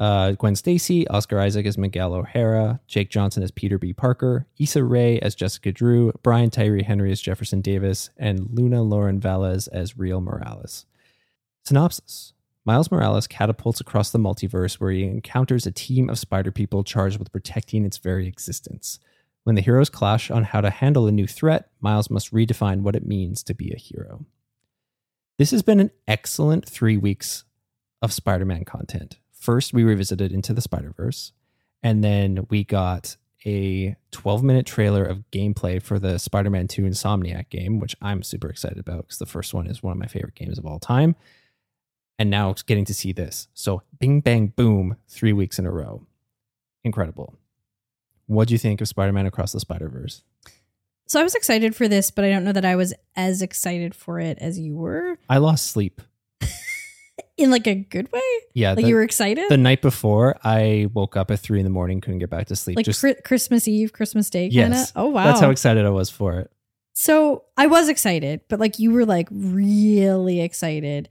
[0.00, 3.92] uh, Gwen Stacy, Oscar Isaac as Miguel O'Hara, Jake Johnson as Peter B.
[3.92, 9.20] Parker, Issa Rae as Jessica Drew, Brian Tyree Henry as Jefferson Davis, and Luna Lauren
[9.20, 10.86] Velez as Rio Morales.
[11.64, 12.32] Synopsis
[12.64, 17.18] Miles Morales catapults across the multiverse where he encounters a team of spider people charged
[17.18, 18.98] with protecting its very existence.
[19.44, 22.96] When the heroes clash on how to handle a new threat, Miles must redefine what
[22.96, 24.24] it means to be a hero.
[25.38, 27.44] This has been an excellent three weeks
[28.02, 29.18] of Spider Man content.
[29.40, 31.32] First, we revisited Into the Spider Verse,
[31.82, 33.16] and then we got
[33.46, 38.22] a 12 minute trailer of gameplay for the Spider Man 2 Insomniac game, which I'm
[38.22, 40.78] super excited about because the first one is one of my favorite games of all
[40.78, 41.16] time.
[42.18, 43.48] And now it's getting to see this.
[43.54, 46.02] So, bing, bang, boom, three weeks in a row.
[46.84, 47.34] Incredible.
[48.26, 50.22] What do you think of Spider Man Across the Spider Verse?
[51.06, 53.94] So I was excited for this, but I don't know that I was as excited
[53.94, 55.18] for it as you were.
[55.30, 56.02] I lost sleep.
[57.40, 58.20] In like a good way?
[58.54, 58.70] Yeah.
[58.70, 59.48] Like the, you were excited?
[59.48, 62.56] the night before, I woke up at three in the morning, couldn't get back to
[62.56, 62.76] sleep.
[62.76, 64.78] like just Chri- Christmas Eve, Christmas Day kind of?
[64.78, 64.92] Yes.
[64.94, 65.24] Oh wow.
[65.24, 66.50] That's how excited I was for it.
[66.92, 71.08] So I was excited, but like you were like really excited.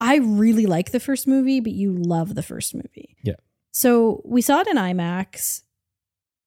[0.00, 3.16] I really like the first movie, but you love the first movie.
[3.22, 3.36] Yeah.
[3.70, 5.62] So we saw it in IMAX.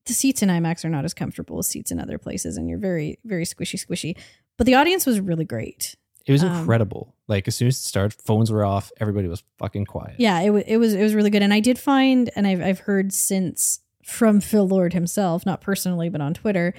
[0.05, 2.77] The seats in IMAX are not as comfortable as seats in other places, and you're
[2.77, 4.15] very, very squishy, squishy.
[4.57, 5.95] But the audience was really great.
[6.25, 7.13] It was Um, incredible.
[7.27, 8.91] like as soon as it started, phones were off.
[8.99, 10.15] Everybody was fucking quiet.
[10.17, 12.61] Yeah, it, wa it was it was really good, and I did find, and I've
[12.61, 16.73] I've heard since from Phil Lord himself, not personally, but on Twitter,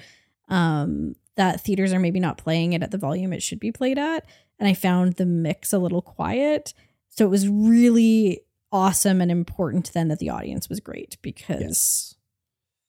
[0.49, 3.97] um, that theaters are maybe not playing it at the volume it should be played
[3.97, 4.25] at,
[4.59, 6.73] and I found the mix a little quiet,
[7.09, 8.41] so it was really
[8.71, 12.15] awesome and important then that the audience was great because Yes.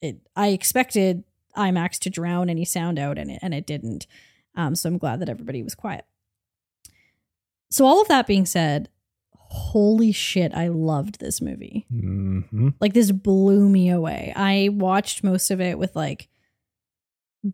[0.03, 1.23] it I expected
[1.57, 4.07] IMAX to drown any sound out, and it and it didn't.
[4.55, 6.05] Um, so I'm glad that everybody was quiet.
[7.71, 8.89] So all of that being said,
[9.33, 11.87] holy shit, I loved this movie.
[11.91, 14.33] hmm Like this blew me away.
[14.37, 16.29] I watched most of it with like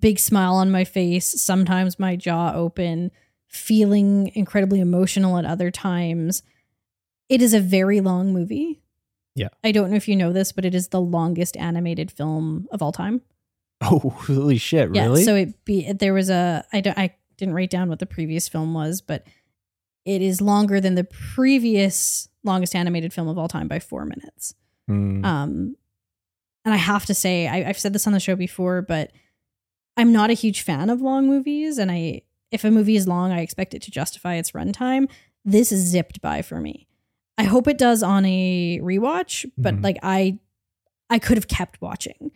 [0.01, 3.11] big smile on my face, sometimes my jaw open,
[3.47, 6.43] feeling incredibly emotional at other times.
[7.29, 8.83] It is a very long movie.
[9.35, 9.49] Yeah.
[9.62, 12.83] I don't know if you know this, but it is the longest animated film of
[12.83, 13.23] all time.
[13.81, 14.91] Oh, holy shit!
[14.91, 15.21] Really?
[15.21, 15.25] Yeah.
[15.25, 18.49] So it be there was a I don't I didn't write down what the previous
[18.49, 19.27] film was, but
[20.05, 24.55] it is longer than the previous longest animated film of all time by four minutes.
[24.91, 25.25] Mm.
[25.25, 25.77] Um,
[26.65, 29.13] and I have to say, I, I've said this on the show before, but
[29.97, 33.33] I'm not a huge fan of long movies, and I if a movie is long,
[33.33, 35.09] I expect it to justify its runtime.
[35.45, 36.87] This is zipped by for me.
[37.37, 39.83] I hope it does on a rewatch, but Mhm.
[39.85, 40.39] like I,
[41.11, 42.31] I could have kept watching,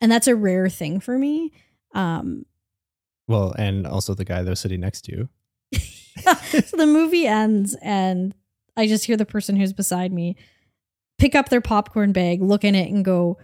[0.00, 1.52] and that's a rare thing for me.
[1.94, 2.46] Um,
[3.28, 5.28] well, and also the guy that was sitting next to you.
[6.66, 8.34] so the movie ends and
[8.76, 10.36] I just hear the person who's beside me
[11.18, 13.36] pick up their popcorn bag, look in it, and go,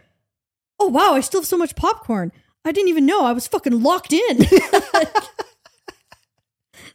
[0.80, 2.32] Oh wow, I still have so much popcorn.
[2.64, 4.40] I didn't even know I was fucking locked in.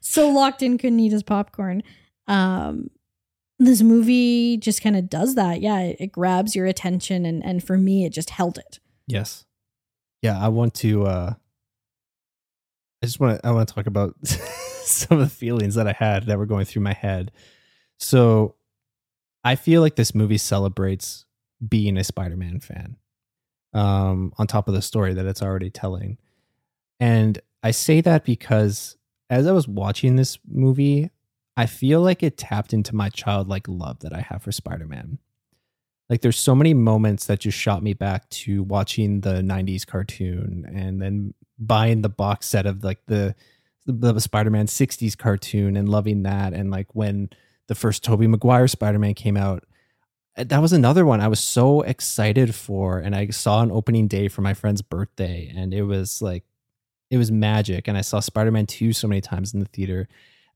[0.02, 1.84] so locked in couldn't eat his popcorn.
[2.28, 2.90] Um
[3.60, 5.62] this movie just kind of does that.
[5.62, 8.80] Yeah, it, it grabs your attention and and for me it just held it.
[9.08, 9.46] Yes.
[10.22, 11.34] Yeah, I want to uh
[13.02, 14.16] I just want to I want to talk about
[14.86, 17.32] some of the feelings that I had that were going through my head.
[17.98, 18.56] So,
[19.44, 21.26] I feel like this movie celebrates
[21.68, 22.98] being a Spider-Man fan.
[23.74, 26.18] Um on top of the story that it's already telling.
[27.00, 28.98] And I say that because
[29.30, 31.10] as I was watching this movie,
[31.56, 35.20] I feel like it tapped into my childlike love that I have for Spider-Man
[36.12, 40.70] like there's so many moments that just shot me back to watching the 90s cartoon
[40.76, 43.34] and then buying the box set of like the
[43.86, 47.30] the Spider-Man 60s cartoon and loving that and like when
[47.68, 49.64] the first Tobey Maguire Spider-Man came out
[50.38, 54.08] uh, that was another one I was so excited for and I saw an opening
[54.08, 56.44] day for my friend's birthday and it was like
[57.10, 60.08] it was magic and I saw Spider-Man 2 so many times in the theater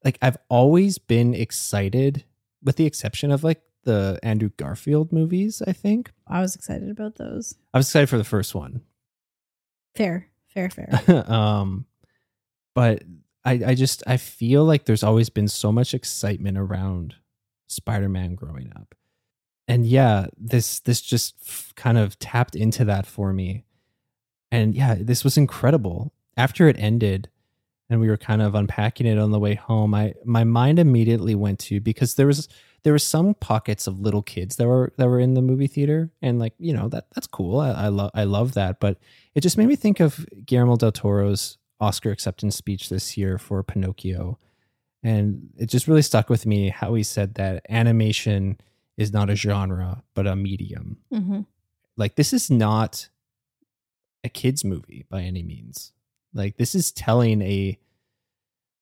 [0.03, 2.23] like I've always been excited
[2.63, 6.11] with the exception of like the Andrew Garfield movies, I think.
[6.27, 7.55] I was excited about those.
[7.73, 8.81] I was excited for the first one.
[9.95, 11.23] Fair, fair, fair.
[11.31, 11.85] um
[12.75, 13.03] but
[13.43, 17.15] I I just I feel like there's always been so much excitement around
[17.67, 18.93] Spider-Man growing up.
[19.67, 23.63] And yeah, this this just f- kind of tapped into that for me.
[24.51, 26.13] And yeah, this was incredible.
[26.37, 27.29] After it ended
[27.89, 31.33] and we were kind of unpacking it on the way home, I my mind immediately
[31.33, 32.47] went to because there was
[32.85, 36.11] there were some pockets of little kids that were that were in the movie theater
[36.21, 38.99] and like you know that that's cool i, I love i love that but
[39.33, 43.61] it just made me think of guillermo del toro's oscar acceptance speech this year for
[43.63, 44.37] pinocchio.
[45.03, 48.59] And it just really stuck with me how he said that animation
[48.97, 50.97] is not a genre but a medium.
[51.11, 51.41] Hmm
[51.97, 53.09] like this is not
[54.23, 55.93] a kids movie by any means.
[56.33, 57.77] Like this is telling a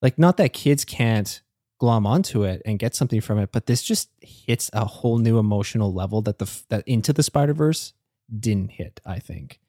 [0.01, 1.41] like not that kids can't
[1.79, 5.37] glom onto it and get something from it but this just hits a whole new
[5.37, 7.91] emotional level that the that into the spider-verse
[8.39, 9.59] didn't hit i think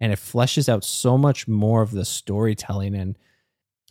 [0.00, 3.16] and it fleshes out so much more of the storytelling and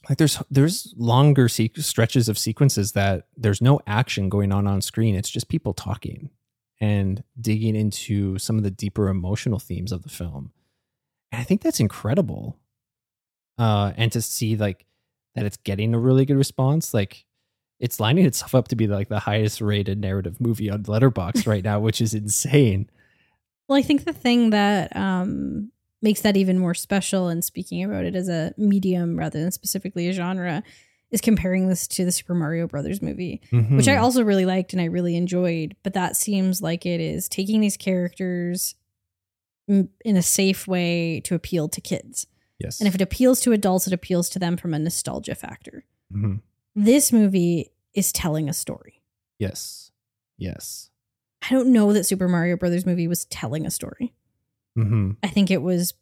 [0.10, 5.16] like there's there's longer stretches of sequences that there's no action going on on screen.
[5.16, 6.30] It's just people talking
[6.80, 10.51] and digging into some of the deeper emotional themes of the film.
[11.32, 12.60] And i think that's incredible.
[13.58, 14.86] Uh and to see like
[15.34, 17.26] that it's getting a really good response like
[17.80, 21.64] it's lining itself up to be like the highest rated narrative movie on Letterboxd right
[21.64, 22.89] now which is insane.
[23.68, 25.72] Well, I think the thing that um,
[26.06, 30.08] makes that even more special, and speaking about it as a medium rather than specifically
[30.08, 30.64] a genre,
[31.12, 33.41] is comparing this to the Super Mario Brothers movie,
[33.72, 35.76] which I also really liked and I really enjoyed.
[35.84, 38.76] But that seems like it is taking these characters
[39.68, 42.28] in a safe way to appeal to kids.
[42.60, 42.80] Yes.
[42.80, 45.86] And if it appeals to adults, it appeals to them from a nostalgia factor.
[46.14, 46.41] Mhm.
[46.76, 49.01] This movie is telling a story.
[49.39, 49.91] Yes.
[50.38, 50.89] Yes.
[51.41, 54.14] I don't know that Super Mario Brothers movie was telling a story.
[54.76, 55.93] Hmm I think it was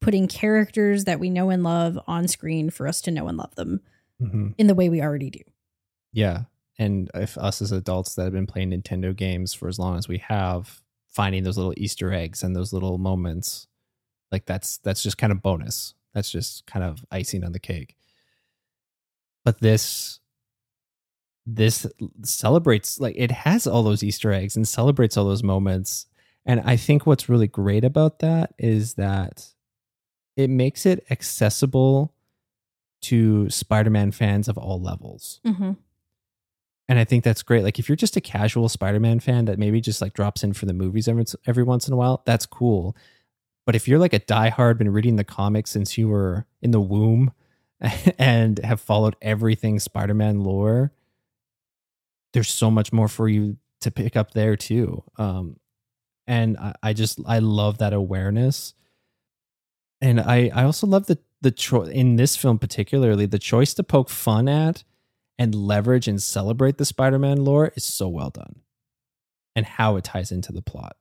[0.00, 3.54] putting characters that we know and love on screen for us to know and love
[3.54, 3.80] them
[4.18, 5.40] hmm in the way we already do.
[6.12, 6.42] Yeah.
[6.78, 10.08] And if us as adults that have been playing Nintendo games for as long as
[10.08, 13.66] we have, finding those little Easter eggs and those little moments,
[14.30, 15.94] like that's that's just kind of bonus.
[16.14, 17.96] That's just kind of icing on the cake.
[19.44, 20.20] But this
[21.44, 21.86] this
[22.22, 26.06] celebrates like it has all those Easter eggs and celebrates all those moments.
[26.44, 29.46] And I think what's really great about that is that
[30.36, 32.14] it makes it accessible
[33.02, 35.40] to Spider-Man fans of all levels.
[35.46, 35.72] Mm-hmm.
[36.88, 37.62] And I think that's great.
[37.62, 40.66] Like if you're just a casual Spider-Man fan that maybe just like drops in for
[40.66, 42.96] the movies every, every once in a while, that's cool.
[43.64, 46.80] But if you're like a diehard, been reading the comics since you were in the
[46.80, 47.32] womb
[48.18, 50.92] and have followed everything Spider-Man lore,
[52.32, 55.02] there's so much more for you to pick up there too.
[55.18, 55.56] Um,
[56.32, 58.72] and I, I just I love that awareness.
[60.00, 63.82] And I I also love the the choice in this film particularly the choice to
[63.82, 64.82] poke fun at
[65.38, 68.60] and leverage and celebrate the Spider-Man lore is so well done.
[69.54, 70.96] And how it ties into the plot.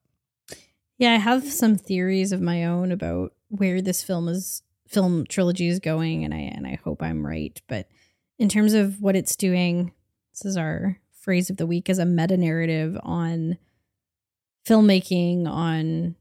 [0.98, 5.68] Yeah, I have some theories of my own about where this film is film trilogy
[5.68, 7.60] is going, and I and I hope I'm right.
[7.70, 7.88] But
[8.38, 9.94] in terms of what it's doing,
[10.34, 13.58] this is our phrase of the week as a meta narrative on
[14.66, 16.16] filmmaking, on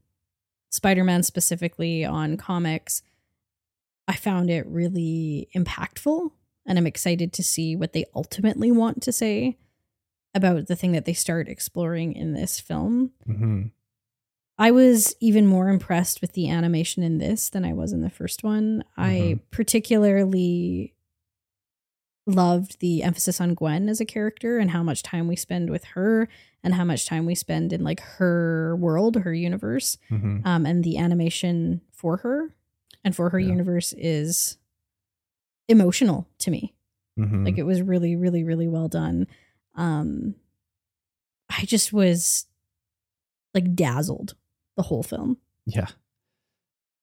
[0.69, 3.01] Spider-Man specifically, on comics.
[4.07, 6.31] I found it really impactful,
[6.65, 9.57] and I'm excited to see what they ultimately want to say
[10.33, 13.11] about the thing that they start exploring in this film.
[13.27, 13.63] Mm-hmm.
[14.57, 18.09] I was even more impressed with the animation in this than I was in the
[18.09, 18.83] first one.
[18.95, 19.39] I Mhm.
[19.49, 20.93] particularly
[22.27, 25.83] loved the emphasis on Gwen as a character and how much time we spend with
[25.85, 26.27] her
[26.63, 29.97] and how much time we spend in like her world, her universe.
[30.11, 30.45] Mm-hmm.
[30.45, 32.53] Um, and the animation for her
[33.03, 33.49] and for her Yeah.
[33.49, 34.57] universe is
[35.67, 36.73] emotional to me.
[37.19, 37.45] Mm-hmm.
[37.45, 39.27] Like it was really, really, really well done.
[39.75, 40.35] Um,
[41.49, 42.45] I just was
[43.53, 44.35] like dazzled
[44.77, 45.37] the whole film.
[45.65, 45.87] Yeah.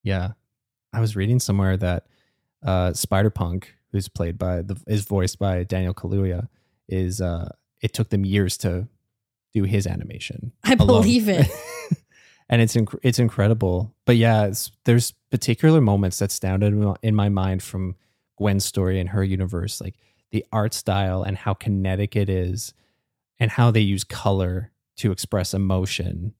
[0.03, 0.33] Yeah.
[0.93, 2.07] I was reading somewhere that
[2.65, 6.49] uh Spider Punk, who's played by the is voiced by Daniel Kaluuya,
[6.89, 8.89] is uh it took them years to
[9.55, 10.53] do his animation.
[10.65, 10.87] I alone.
[11.03, 11.47] believe it.
[12.49, 13.95] and it's inc- it's incredible.
[14.05, 17.97] But yeah, it's, there's particular moments that stand in my- in my mind from
[18.37, 19.95] Gwen's story and her universe, like
[20.31, 22.75] the art style and how kinetic it is,
[23.41, 26.35] and how they use color to express emotion,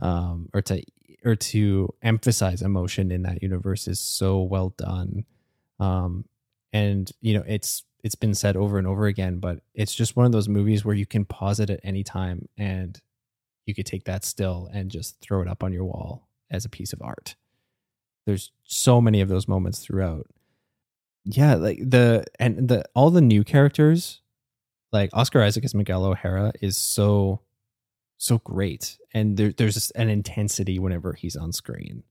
[0.00, 0.82] um, or to
[1.24, 5.24] or to emphasize emotion in that universe is so well done.
[5.80, 6.24] Um,
[6.72, 10.26] and you know, it's it's been said over and over again, but it's just one
[10.26, 13.00] of those movies where you can pause it at any time and
[13.64, 16.68] you could take that still and just throw it up on your wall as a
[16.70, 17.36] piece of art.
[18.26, 20.26] There's so many of those moments throughout.
[21.24, 24.20] Yeah, like the and the all the new characters,
[24.92, 27.40] like Oscar Isaac as Miguel O'Hara is so
[28.18, 32.02] so great, and there, there's an intensity whenever he's on screen.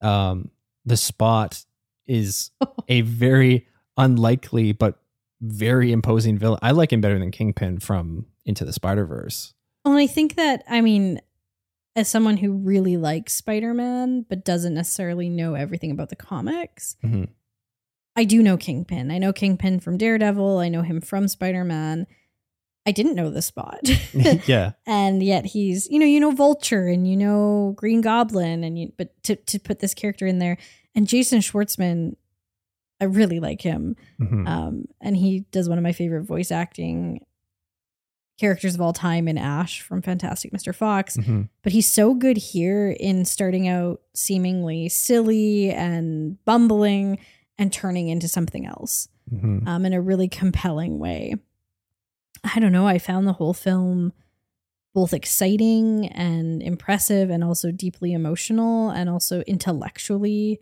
[0.00, 0.50] Um,
[0.84, 1.64] the spot
[2.06, 2.52] is
[2.88, 3.66] a very
[3.98, 4.98] unlikely but
[5.40, 6.58] very imposing villain.
[6.62, 9.52] I like him better than Kingpin from Into the Spider Verse.
[9.84, 11.20] Well, I think that I mean,
[11.94, 17.28] as someone who really likes Spider-Man but doesn't necessarily know everything about the comics, Mhm.
[18.16, 19.10] I do know Kingpin.
[19.12, 20.58] I know Kingpin from Daredevil.
[20.58, 22.06] I know him from Spider-Man.
[22.86, 23.80] I didn't know the spot.
[24.48, 28.78] yeah, and yet he's you know you know vulture and you know green goblin and
[28.78, 30.56] you but to, to put this character in there
[30.94, 32.16] and jason schwartzman
[33.00, 34.46] i really like him Mhm.
[34.48, 37.24] um and he does one of my favorite voice acting
[38.38, 41.48] characters of all time in ash from fantastic mr fox Mhm.
[41.62, 47.18] but he's so good here in starting out seemingly silly and bumbling
[47.58, 49.66] and turning into something else Mhm.
[49.66, 51.34] um, in a really compelling way.
[52.44, 52.86] I don't know.
[52.86, 54.12] I found the whole film
[54.94, 60.60] both exciting and impressive, and also deeply emotional, and also intellectually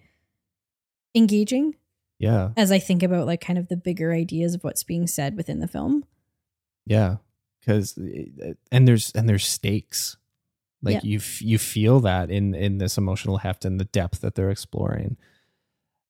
[1.15, 1.75] engaging
[2.19, 5.37] yeah, as I think about like kind of the bigger ideas of what's being said
[5.37, 6.05] within the film.
[6.87, 7.17] yeah.
[7.61, 7.99] Because
[8.71, 10.17] and there's and there's stakes.
[10.83, 11.01] Like Yeah.
[11.03, 14.51] you f- you feel that in in this emotional heft and the depth that they're
[14.51, 15.17] exploring,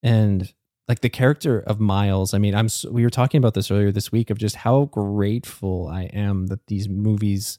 [0.03, 0.53] and
[0.87, 2.35] like the character of Miles.
[2.35, 5.89] I mean, I'm we were talking about this earlier this week of just how grateful
[5.89, 7.59] I am that these movies,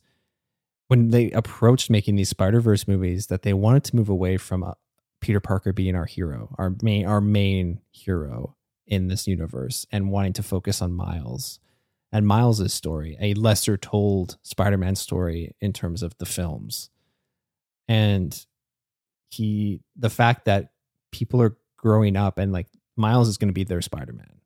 [0.90, 4.64] when they approached making these Spider Verse movies, that they wanted to move away from
[4.64, 4.74] uh,
[5.22, 8.56] Peter Parker being our hero, our main our main hero
[8.86, 11.60] in this universe, and wanting to focus on Miles
[12.12, 16.90] and Miles's story, a lesser told Spider-Man story in terms of the films.
[17.88, 18.46] And
[19.30, 20.72] he the fact that
[21.12, 24.40] people are growing up and like Miles is going to be their Spider-Man.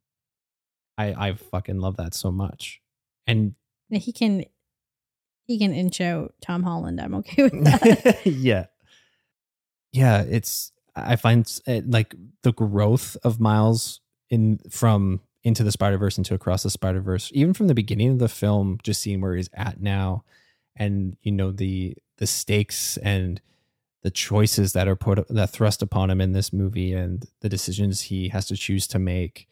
[0.98, 2.82] I I fucking love that so much.
[3.28, 3.56] And
[3.90, 4.46] He can
[5.46, 7.00] he can inch out Tom Holland.
[7.02, 8.22] I'm okay with that.
[8.26, 8.68] yeah.
[9.92, 15.98] Yeah, it's I find uh, like the growth of Miles in from into the Spider
[15.98, 19.22] Verse into Across the Spider Verse, even from the beginning of the film, just seeing
[19.22, 20.24] where he's at now,
[20.76, 23.42] and you know the the stakes and
[24.04, 28.02] the choices that are put that thrust upon him in this movie, and the decisions
[28.02, 29.48] he has to choose to make.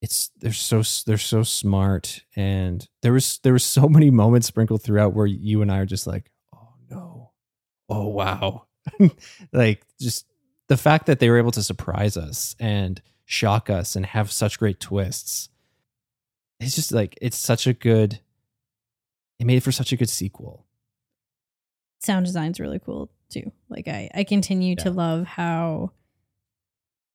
[0.00, 4.82] It's they're so they're so smart, and there was there was so many moments sprinkled
[4.82, 7.32] throughout where you and I are just like, oh no,
[7.88, 8.67] oh wow,
[9.52, 10.26] like just
[10.68, 14.58] the fact that they were able to surprise us and shock us and have such
[14.58, 15.48] great twists.
[16.60, 18.20] It's just like it's such a good.
[19.38, 20.66] It made for such a good sequel.
[22.00, 23.52] Sound design's really cool too.
[23.68, 25.92] Like I I continue to love how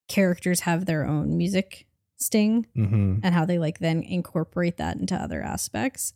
[0.08, 1.86] characters have their own music
[2.18, 3.20] sting Mm-hmm.
[3.24, 6.14] and how they like then incorporate that into other aspects.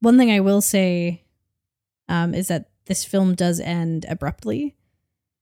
[0.00, 1.22] One thing I will say
[2.08, 4.74] um, is that this film does end abruptly.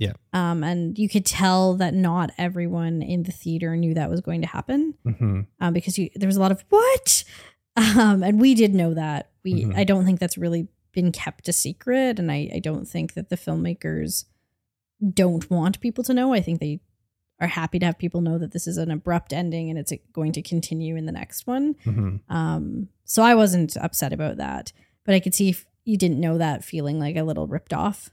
[0.03, 0.13] Yeah.
[0.33, 4.41] Um, and you could tell that not everyone in the theater knew that was going
[4.43, 5.41] to happen Mm-hmm.
[5.61, 7.25] um, because you, there was a lot of what,
[7.77, 9.31] um, and we did know that.
[9.45, 9.77] We Mhm.
[9.77, 13.29] I don't think that's really been kept a secret, and I, I don't think that
[13.31, 14.25] the filmmakers
[15.15, 16.33] don't want people to know.
[16.33, 16.81] I think they
[17.41, 20.31] are happy to have people know that this is an abrupt ending and it's going
[20.33, 21.75] to continue in the next one.
[21.85, 22.33] Mm-hmm.
[22.35, 24.73] Um, so I wasn't upset about that,
[25.05, 28.11] but I could see if you didn't know that feeling like a little ripped off.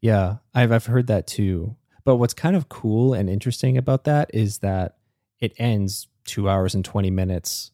[0.00, 1.76] Yeah, I've I've heard that too.
[2.04, 4.96] But what's kind of cool and interesting about that is that
[5.40, 7.72] it ends two hours and twenty minutes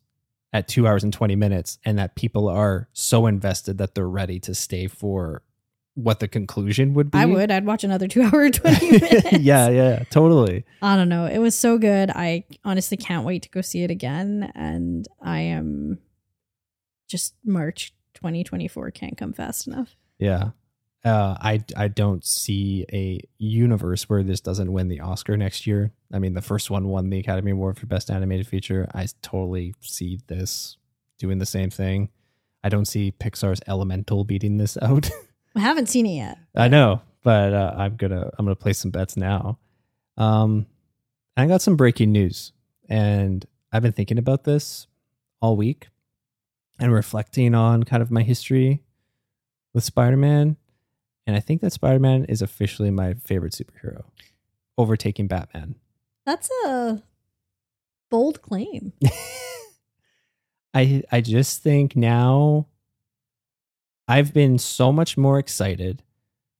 [0.53, 4.39] at two hours and twenty minutes, and that people are so invested that they're ready
[4.41, 5.43] to stay for
[5.95, 7.19] what the conclusion would be.
[7.19, 7.51] I would.
[7.51, 9.33] I'd watch another two hour, 20 minutes.
[9.33, 10.65] yeah, yeah, totally.
[10.81, 11.27] I don't know.
[11.27, 12.09] It was so good.
[12.11, 14.51] I honestly can't wait to go see it again.
[14.55, 15.99] And I am
[17.09, 19.95] just March 2024 can't come fast enough.
[20.19, 20.51] Yeah.
[21.05, 25.93] Uh, I I don't see a universe where this doesn't win the Oscar next year.
[26.13, 28.89] I mean, the first one won the Academy Award for Best Animated Feature.
[28.95, 30.77] I totally see this
[31.19, 32.11] doing the same thing.
[32.63, 35.11] I don't see Pixar's Elemental beating this out.
[35.57, 36.39] I haven't seen it yet.
[36.55, 39.59] I know, but uh, I'm gonna I'm gonna place some bets now.
[40.17, 40.67] Um,
[41.37, 42.53] I got some breaking news,
[42.89, 44.87] and I've been thinking about this
[45.41, 45.89] all week
[46.79, 48.83] and reflecting on kind of my history
[49.75, 50.57] with Spider-Man,
[51.27, 54.05] and I think that Spider-Man is officially my favorite superhero,
[54.77, 55.77] overtaking Batman.
[56.27, 57.03] That's a
[58.11, 58.93] bold claim.
[60.75, 62.67] I I just think now
[64.09, 66.03] I've been so much more excited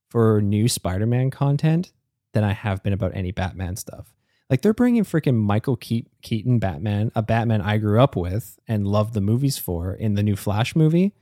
[0.09, 1.91] for new Spider-Man content
[2.33, 4.13] than I have been about any Batman stuff.
[4.49, 8.87] Like they're bringing freaking Michael Ke- Keaton Batman, a Batman I grew up with and
[8.87, 11.13] loved the movies for in the new Flash movie.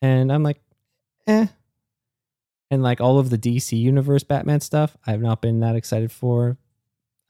[0.00, 0.60] And I'm like,
[1.26, 1.46] eh.
[2.70, 6.56] And like all of the DC universe Batman stuff, I've not been that excited for.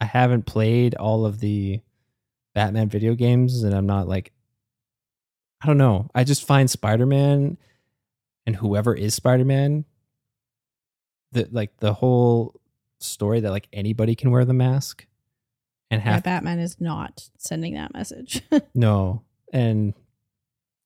[0.01, 1.81] I haven't played all of the
[2.55, 4.33] Batman video games and I'm not like
[5.63, 6.11] I don't know.
[6.15, 7.59] I just find Spider-Man
[8.47, 9.85] and whoever is Spider-Man
[11.33, 12.61] the like the whole
[12.99, 15.07] story that like anybody can wear the mask
[15.91, 18.43] and Yeah, have Batman is not sending that message.
[18.75, 19.23] no
[19.53, 19.95] and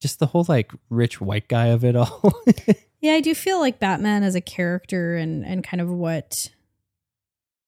[0.01, 2.43] just the whole like rich white guy of it all.
[3.05, 6.51] yeah, I do feel like Batman as a character and and kind of what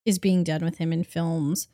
[0.06, 1.68] is being done with him in films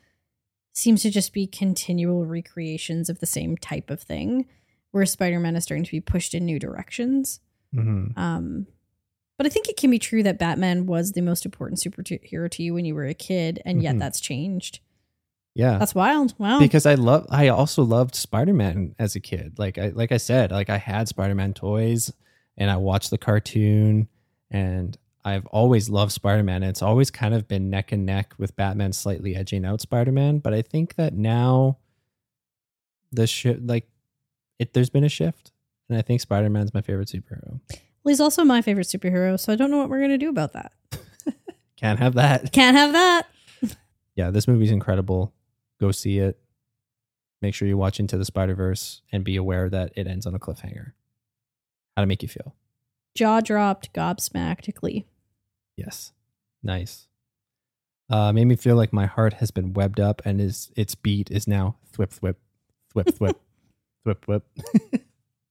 [0.73, 4.45] seems to just be continual recreations of the same type of thing
[4.91, 7.39] where Spider-Man is starting to be pushed in new directions.
[7.73, 8.17] Mhm.
[8.17, 8.67] Um,
[9.37, 12.63] but I think it can be true that Batman was the most important superhero to
[12.63, 13.99] you when you were a kid, and yet Mhm.
[13.99, 14.79] that's changed.
[15.55, 15.77] Yeah.
[15.77, 16.33] That's wild.
[16.39, 16.59] Wow.
[16.59, 19.57] because I love I also loved Spider-Man as a kid.
[19.57, 22.11] Like I like I said, like I had Spider-Man toys
[22.57, 24.07] and I watched the cartoon
[24.51, 26.63] and I've always loved Spider-Man.
[26.63, 30.53] It's always kind of been neck and neck with Batman slightly edging out Spider-Man, but
[30.53, 31.77] I think that now
[33.11, 33.87] the shift like
[34.59, 35.51] it there's been a shift
[35.89, 37.59] and I think Spider-Man's my favorite superhero.
[37.69, 40.53] well, he's also my favorite superhero, so I don't know what we're gonna do about
[40.53, 40.71] that.
[41.77, 42.51] Can't have that.
[42.51, 43.27] Can't have that.
[44.15, 45.33] Yeah, this movie's incredible.
[45.81, 46.39] Go see it.
[47.41, 50.39] Make sure you watch Into the Spider-Verse and be aware that it ends on a
[50.39, 50.91] cliffhanger.
[51.95, 52.55] How to make you feel.
[53.15, 55.05] Jaw dropped, gobsmacked, glee.
[55.77, 56.11] Yes.
[56.63, 57.07] Nice.
[58.09, 61.31] Uh, made me feel like my heart has been webbed up and is its beat
[61.31, 62.35] is now thwip thwip
[62.93, 63.35] thwip thwip
[64.05, 65.01] thwip thwip.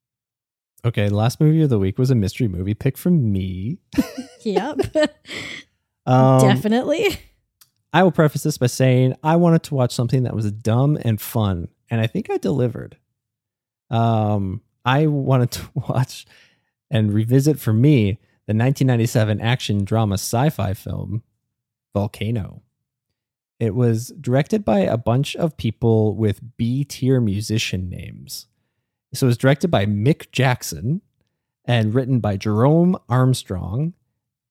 [0.85, 3.79] okay, last movie of the week was a mystery movie pick from me.
[4.45, 4.97] Yep.
[6.05, 7.17] Um, Definitely.
[7.93, 11.21] I will preface this by saying I wanted to watch something that was dumb and
[11.21, 12.97] fun, and I think I delivered.
[13.89, 16.27] Um, I wanted to watch
[16.91, 21.23] and revisit for me the 1997 action drama sci-fi film
[21.95, 22.63] Volcano.
[23.61, 28.47] It was directed by a bunch of people with B tier musician names.
[29.15, 31.01] So it was directed by Mick Jackson
[31.65, 33.93] and written by Jerome Armstrong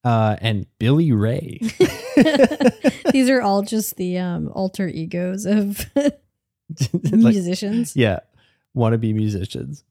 [0.05, 1.59] uh, and Billy Ray.
[3.11, 7.95] These are all just the um, alter egos of Like, musicians.
[7.97, 8.19] yeah,
[8.77, 9.83] wannabe musicians.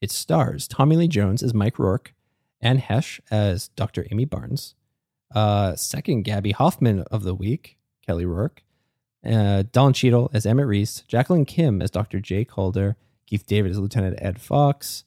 [0.00, 2.14] It stars Tommy Lee Jones as Mike Rourke,
[2.60, 4.06] Anne Heche as Dr.
[4.10, 4.74] Amy Barnes,
[5.34, 8.62] uh, second Gaby Hoffmann of the week, Kelly Rourke,
[9.24, 12.20] uh, Don Cheadle as Emmett Reese, Jacqueline Kim as Dr.
[12.20, 12.96] Jay Calder,
[13.26, 15.04] Keith David as Lieutenant Ed Fox,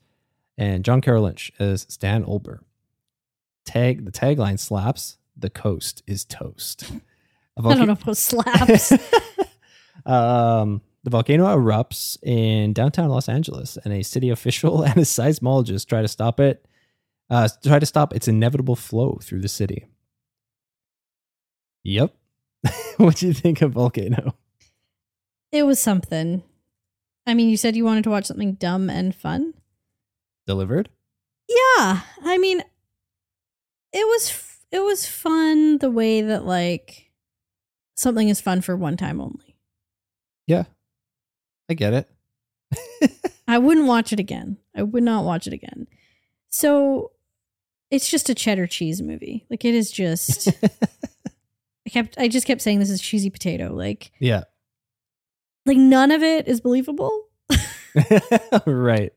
[0.58, 2.60] and John Carroll Lynch as Stan Olber.
[3.66, 5.18] Tag the tagline slaps.
[5.36, 6.92] The coast is toast.
[7.58, 8.92] I don't know if it slaps.
[10.06, 15.88] um, the volcano erupts in downtown Los Angeles, and a city official and a seismologist
[15.88, 16.66] try to stop it.
[17.30, 19.86] Uh, try to stop its inevitable flow through the city.
[21.84, 22.14] Yep.
[22.98, 24.36] what do you think of Volcano?
[25.52, 26.44] it was something.
[27.26, 29.54] I mean, you said you wanted to watch something dumb and fun.
[30.48, 30.90] Delivered?
[31.48, 32.62] Yeah, I mean,
[33.94, 37.12] it was f- it was fun the way that like
[37.96, 39.58] something is fun for one time only.
[40.48, 40.64] Yeah.
[41.72, 43.22] I get it.
[43.48, 44.58] I wouldn't watch it again.
[44.76, 45.88] I would not watch it again.
[46.50, 47.12] So
[47.90, 49.46] it's just a cheddar cheese movie.
[49.50, 50.50] Like it is just
[51.88, 53.74] I kept I just kept saying this is cheesy potato.
[53.74, 54.44] Like yeah.
[55.66, 57.28] like none of it is believable.
[58.66, 59.14] right.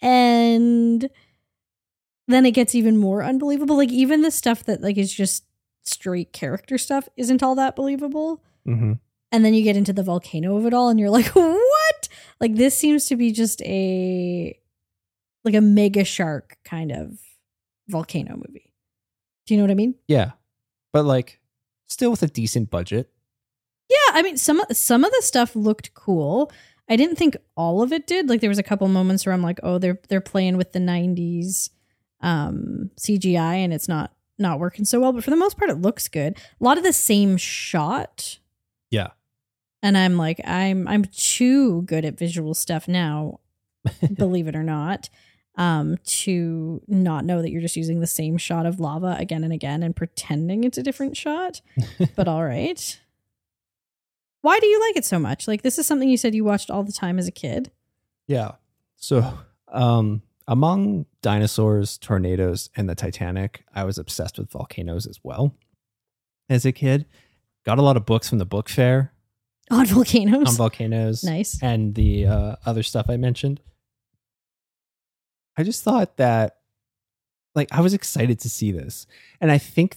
[0.00, 1.10] And
[2.28, 3.76] then it gets even more unbelievable.
[3.76, 5.44] Like even the stuff that like is just
[5.82, 8.44] straight character stuff isn't all that believable.
[8.64, 8.92] hmm
[9.32, 11.44] and then you get into the volcano of it all and you're like what
[12.40, 14.58] like this seems to be just a
[15.44, 17.18] like a mega shark kind of
[17.88, 18.72] volcano movie.
[19.46, 19.94] Do you know what i mean?
[20.08, 20.32] Yeah.
[20.92, 21.40] But like,
[21.88, 23.10] still with a decent budget.
[23.88, 26.50] yeah i mean some some of the stuff looked cool.
[26.88, 28.28] I didn't think all of it did.
[28.28, 30.78] Like there was a couple moments where i'm like oh they're they're playing with the
[30.78, 31.70] 90s
[32.22, 35.80] um cgi and it's not not working so well but for the most part it
[35.80, 36.36] looks good.
[36.60, 38.38] A lot of the same shot.
[38.90, 39.10] Yeah.
[39.82, 43.40] And i'm like i'm i'm too good at visual stuff now
[44.14, 45.08] believe it or not
[45.56, 49.52] um to not know that you're just using the same shot of lava again and
[49.52, 51.60] again and pretending it's a different shot
[52.16, 53.00] but all right
[54.42, 56.70] why do you like it so much like this is something you said you watched
[56.70, 57.70] all the time as a kid
[58.26, 58.52] Yeah.
[58.96, 59.38] So,
[59.68, 65.54] um, among dinosaurs, tornadoes, and the Titanic, I was obsessed with volcanoes as well.
[66.48, 67.04] As a kid,
[67.64, 69.12] got a lot of books from the book fair
[69.70, 73.60] on volcanoes on volcanoes nice and the uh, other stuff I mentioned.
[75.58, 76.58] I just thought that,
[77.54, 79.06] like, I was excited to see this,
[79.40, 79.96] and I think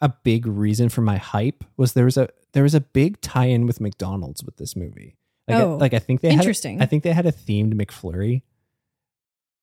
[0.00, 3.66] a big reason for my hype was there was a there was a big tie-in
[3.66, 5.16] with McDonald's with this movie.
[5.48, 6.80] Like, I, Oh, like I think they had interesting.
[6.80, 8.42] I think they had a themed McFlurry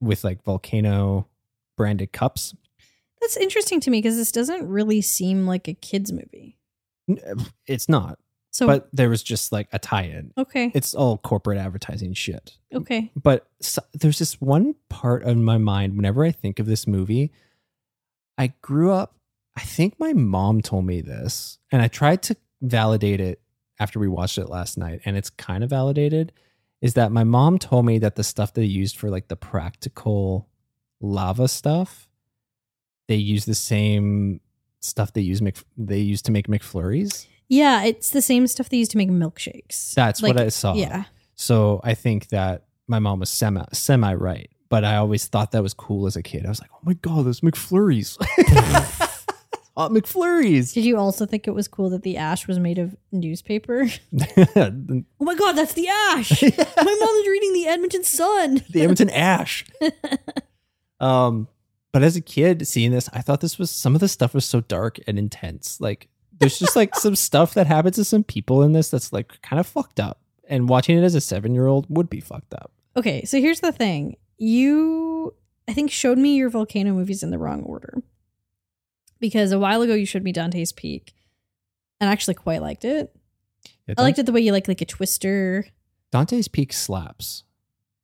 [0.01, 1.27] with like volcano
[1.77, 2.53] branded cups.
[3.21, 6.57] that's interesting to me because this doesn't really seem like a kids movie
[7.65, 8.19] It's not,
[8.57, 10.33] so but there was just like a tie-in.
[10.35, 12.57] okay It's all corporate advertising shit.
[12.73, 16.87] okay But so, there's this one part of my mind whenever I think of this
[16.87, 17.31] movie.
[18.35, 19.15] I grew up.
[19.55, 23.41] I think my mom told me this, and I tried to validate it
[23.79, 26.31] after we watched it last night, and it's kind of validated.
[26.81, 30.47] Is that my mom told me that the stuff they used for like the practical
[30.99, 32.07] lava stuff,
[33.07, 34.41] they use the same
[34.79, 37.27] stuff they use Mc, they use to make McFlurries.
[37.49, 40.73] Yeah it's the same stuff they use to make milkshakes That's what I saw.
[40.73, 41.05] yeah
[41.35, 45.61] So I think that my mom was semi semi right, but I always thought that
[45.63, 46.45] was cool as a kid.
[46.45, 48.17] I was like, oh my god, those McFlurries,
[49.77, 50.73] hot McFlurries.
[50.73, 53.87] Did you also think it was cool that the ash was made of newspaper?
[54.55, 56.41] Oh my god, that's the ash!
[56.41, 58.63] my mom is reading the Edmonton Sun.
[58.69, 59.65] The Edmonton Ash.
[60.99, 61.47] um,
[61.91, 64.45] but as a kid seeing this, I thought this was some of the stuff was
[64.45, 65.79] so dark and intense.
[65.81, 66.07] Like
[66.39, 69.59] there's just like some stuff that happens to some people in this that's like kind
[69.59, 70.21] of fucked up.
[70.49, 72.71] And watching it as a seven year old would be fucked up.
[72.95, 74.15] Okay, so here's the thing.
[74.37, 75.33] You,
[75.67, 78.01] I think, showed me your volcano movies in the wrong order.
[79.19, 81.13] Because a while ago you showed me Dante's Peak.
[81.99, 83.13] and I actually quite liked it.
[83.87, 85.65] Yeah, I liked it the way you like like a twister.
[86.11, 87.43] Dante's Peak slaps.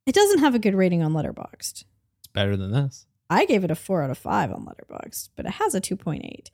[0.06, 1.84] It doesn't have a good rating on Letterboxd.
[2.18, 3.06] It's better than this.
[3.30, 5.96] I gave it a four out of five on Letterboxd, but it has a two
[5.96, 6.50] point eight.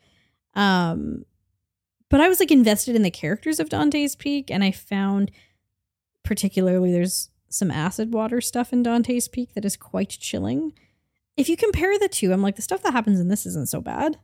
[0.55, 1.24] Um,
[2.11, 5.31] but I was like invested in the characters of Dante's Peak, and I found
[6.23, 10.73] particularly there's some acid water stuff in Dante's Peak that is quite chilling.
[11.37, 13.81] If you compare the two, I'm like the stuff that happens in this isn't so
[13.81, 14.19] bad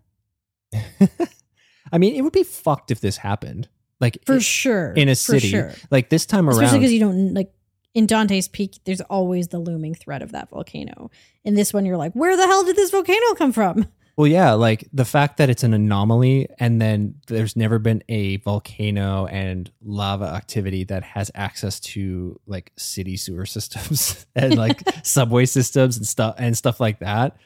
[1.93, 3.69] I mean, it would be fucked if this happened.
[3.99, 5.49] Like for sure in a for city.
[5.49, 5.73] sure.
[5.91, 7.51] Like this time around, especially because you don't like
[7.95, 8.79] in Dante's Peak.
[8.85, 11.11] There's always the looming threat of that volcano.
[11.45, 13.87] In this one, you're like, where the hell did this volcano come from?
[14.17, 18.39] Well, yeah, like the fact that it's an anomaly and then there's never been a
[18.39, 25.45] volcano and lava activity that has access to like city sewer systems and like subway
[25.45, 27.37] systems and stuff and stuff like that.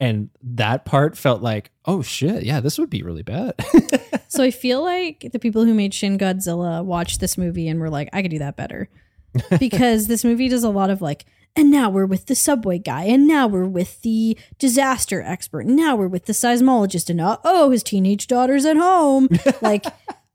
[0.00, 3.54] And that part felt like, oh shit, yeah, this would be really bad.
[4.28, 7.88] So I feel like the people who made Shin Godzilla watched this movie and were
[7.88, 8.90] like, I could do that better.
[9.58, 11.24] because this movie does a lot of like,
[11.58, 15.76] and now we're with the subway guy, and now we're with the disaster expert, and
[15.76, 19.28] now we're with the seismologist, and uh, oh, his teenage daughter's at home.
[19.60, 19.84] like,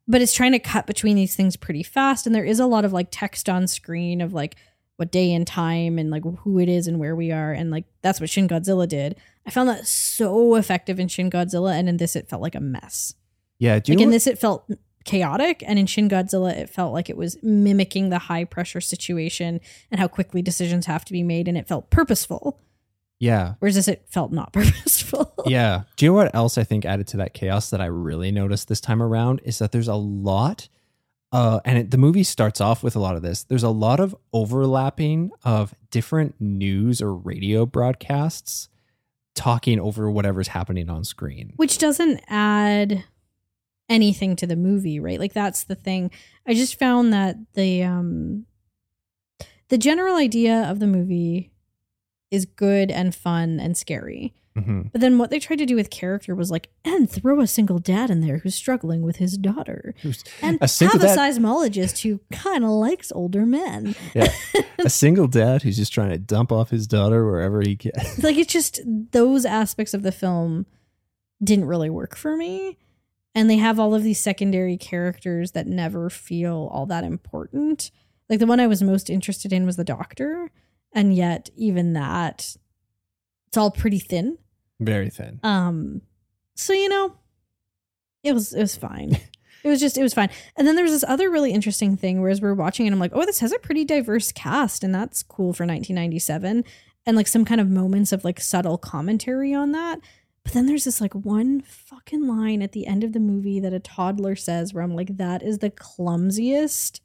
[0.07, 2.25] but it's trying to cut between these things pretty fast.
[2.27, 4.55] And there is a lot of like text on screen of like
[4.97, 7.51] what day and time and like who it is and where we are.
[7.53, 9.15] And like that's what Shin Godzilla did.
[9.45, 11.73] I found that so effective in Shin Godzilla.
[11.73, 13.13] And in this, it felt like a mess.
[13.59, 14.69] yeah, do you Like in what- this, it felt
[15.03, 19.59] chaotic, and in Shin Godzilla, it felt like it was mimicking the high pressure situation
[19.91, 22.59] and how quickly decisions have to be made, and it felt purposeful.
[23.19, 25.33] yeah, Whereas this, it felt not purposeful.
[25.45, 25.83] yeah.
[25.97, 28.67] Do you know what else I think added to that chaos that I really noticed
[28.67, 30.67] this time around is that there's a lot,
[31.31, 33.43] uh, and it, the movie starts off with a lot of this.
[33.43, 38.69] There's a lot of overlapping of different news or radio broadcasts
[39.35, 41.53] talking over whatever's happening on screen.
[41.55, 43.03] Which doesn't add
[43.93, 45.19] anything to the movie, right?
[45.19, 46.11] Like that's the thing.
[46.47, 48.45] I just found that the um
[49.69, 51.51] the general idea of the movie
[52.31, 54.33] is good and fun and scary.
[54.57, 54.91] Mhm.
[54.91, 57.79] But then what they tried to do with character was like, and throw a single
[57.79, 59.95] dad in there who's struggling with his daughter.
[60.43, 63.95] And A have a dad- seismologist who kind of likes older men.
[64.13, 64.31] Yeah.
[64.77, 67.93] a single dad who's just trying to dump off his daughter wherever he can.
[68.21, 70.67] like it's just those aspects of the film
[71.43, 72.77] didn't really work for me.
[73.35, 77.91] And they have all of these secondary characters that never feel all that important.
[78.29, 80.51] Like the one I was most interested in was the doctor.
[80.93, 82.55] And yet even that
[83.47, 84.39] it's all pretty thin.
[84.79, 85.39] Very thin.
[85.43, 86.01] Um,
[86.55, 87.15] so you know,
[88.23, 89.17] it was it was fine.
[89.63, 90.29] it was just it was fine.
[90.55, 92.97] And then there was this other really interesting thing, whereas we are watching it, I'm
[92.99, 96.63] like, oh, this has a pretty diverse cast, and that's cool for 1997,
[97.05, 99.99] and like some kind of moments of like subtle commentary on that.
[100.43, 103.73] But then there's this like one fucking line at the end of the movie that
[103.73, 106.99] a toddler says, where I'm like, that is the clumsiest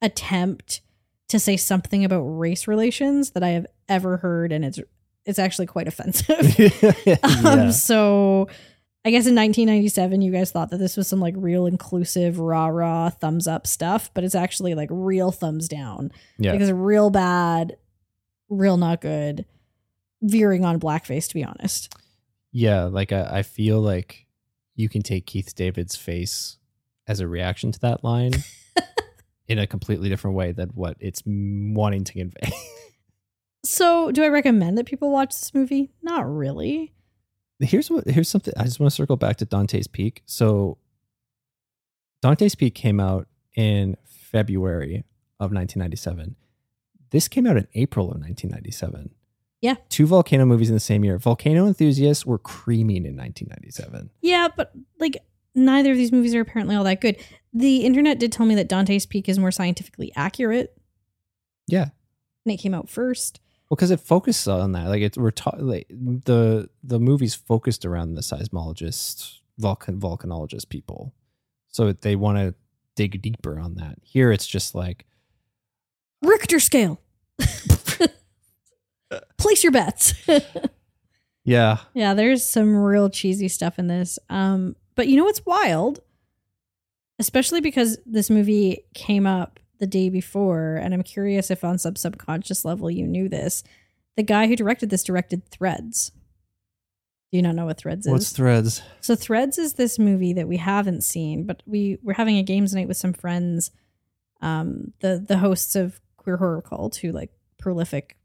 [0.00, 0.80] attempt
[1.28, 4.80] to say something about race relations that I have ever heard, and it's
[5.26, 6.56] it's actually quite offensive.
[7.46, 8.48] Um, so
[9.04, 12.66] I guess in 1997, you guys thought that this was some like real inclusive, rah
[12.66, 16.12] rah, thumbs up stuff, but it's actually like real thumbs down.
[16.38, 16.52] yeah.
[16.52, 17.76] Like it's real bad,
[18.50, 19.46] real not good,
[20.20, 21.94] veering on blackface, to be honest.
[22.52, 24.26] Yeah, like I, I feel like
[24.74, 26.58] you can take Keith David's face
[27.06, 28.32] as a reaction to that line
[29.48, 32.52] in a completely different way than what it's wanting to convey.
[33.62, 35.92] So, do I recommend that people watch this movie?
[36.02, 36.94] Not really.
[37.58, 40.22] here's what here's something I just want to circle back to Dante's Peak.
[40.24, 40.78] So
[42.22, 45.04] Dante's Peak came out in February
[45.38, 46.36] of 1997.
[47.10, 49.10] This came out in April of 1997.
[49.60, 49.74] Yeah.
[49.90, 51.18] Two volcano movies in the same year.
[51.18, 54.10] Volcano enthusiasts were creaming in 1997.
[54.22, 55.18] Yeah, but like
[55.54, 57.16] neither of these movies are apparently all that good.
[57.52, 60.76] The internet did tell me that Dante's Peak is more scientifically accurate,
[61.66, 61.88] Yeah.
[62.46, 63.40] and it came out first.
[63.68, 67.84] Well, because it focused on that, like it's we're ta- like the the movie's focused
[67.84, 71.12] around the seismologist, volcan volcanologist people,
[71.68, 72.54] so they want to
[72.96, 73.98] dig deeper on that.
[74.02, 75.04] Here, it's just like
[76.22, 77.00] Richter scale.
[79.40, 80.14] Place your bets.
[81.44, 84.18] yeah, yeah, there's some real cheesy stuff in this.
[84.28, 86.00] Um, but you know what's wild?
[87.18, 91.96] Especially because this movie came up the day before, and I'm curious if on some
[91.96, 93.64] subconscious level you knew this.
[94.16, 96.12] The guy who directed this directed Threads.
[97.30, 98.12] Do you not know what Threads is?
[98.12, 98.82] what's threads?
[99.00, 102.74] So Threads is this movie that we haven't seen, but we we're having a games
[102.74, 103.70] night with some friends,
[104.42, 108.16] um, the the hosts of Queer Horror Cult, who like prolific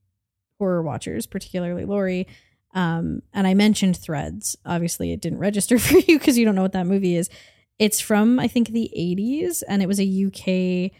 [0.59, 2.27] horror watchers, particularly Lori.
[2.73, 4.57] Um, and I mentioned Threads.
[4.65, 7.29] Obviously, it didn't register for you because you don't know what that movie is.
[7.79, 10.25] It's from I think the 80s, and it was a
[10.87, 10.91] UK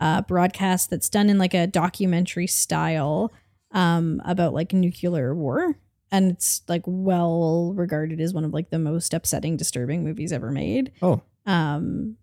[0.00, 3.32] uh, broadcast that's done in like a documentary style
[3.72, 5.78] um, about like nuclear war,
[6.10, 10.50] and it's like well regarded as one of like the most upsetting, disturbing movies ever
[10.50, 10.92] made.
[11.02, 12.16] Oh, Um,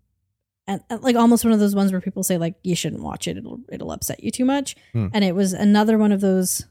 [0.66, 3.28] and, and, like almost one of those ones where people say like you shouldn't watch
[3.28, 4.76] it; it'll it'll upset you too much.
[4.92, 5.08] Hmm.
[5.12, 6.66] And it was another one of those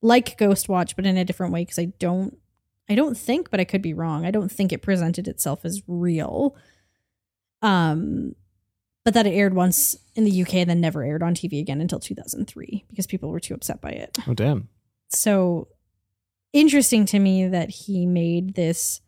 [0.00, 2.36] like Ghost Watch, but in a different way because I don't
[2.88, 4.24] I don't think, but I could be wrong.
[4.24, 6.56] I don't think it presented itself as real.
[7.60, 8.34] Um,
[9.04, 11.80] but that it aired once in the UK and then never aired on TV again
[11.80, 14.16] until 2003 because people were too upset by it.
[14.26, 14.68] oh, damn.
[15.08, 15.68] So
[16.52, 19.00] interesting to me that he made this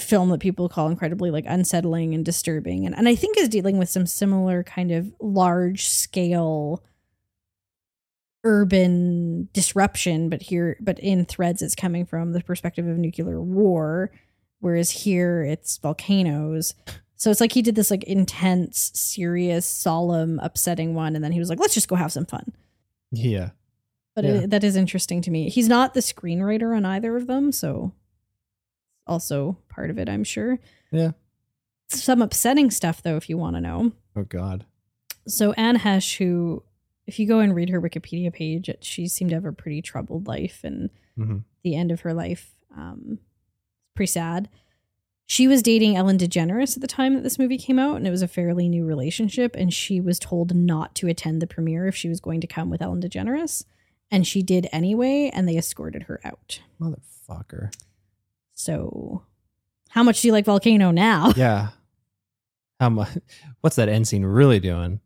[0.00, 3.78] film that people call incredibly like unsettling and disturbing and, and I think is dealing
[3.78, 6.82] with some similar kind of large scale
[8.44, 14.10] urban disruption but here but in threads it's coming from the perspective of nuclear war
[14.60, 16.74] whereas here it's volcanoes
[17.16, 21.38] so it's like he did this like intense serious solemn upsetting one and then he
[21.38, 22.52] was like let's just go have some fun
[23.12, 23.50] Yeah.
[24.14, 24.30] but Yeah.
[24.42, 25.48] it, that is interesting to me.
[25.48, 27.92] He's not the screenwriter on either of them, so
[29.06, 30.58] also part of it, I'm sure.
[30.92, 31.12] Yeah.
[31.88, 33.92] Some upsetting stuff, though, if you want to know.
[34.16, 34.64] Oh, God.
[35.28, 36.62] So Anne Heche, who,
[37.06, 39.82] if you go and read her Wikipedia page, it, she seemed to have a pretty
[39.82, 43.18] troubled life, and hmm the end of her life, um,
[43.96, 44.50] pretty sad.
[45.26, 48.10] She was dating Ellen DeGeneres at the time that this movie came out, and it
[48.10, 49.56] was a fairly new relationship.
[49.56, 52.68] And she was told not to attend the premiere if she was going to come
[52.68, 53.64] with Ellen DeGeneres,
[54.10, 56.60] and she did anyway, and they escorted her out.
[56.78, 57.74] Motherfucker.
[58.52, 59.22] So,
[59.88, 61.32] how much do you like Volcano now?
[61.36, 61.68] Yeah.
[62.80, 63.16] How much?
[63.62, 65.00] What's that end scene really doing?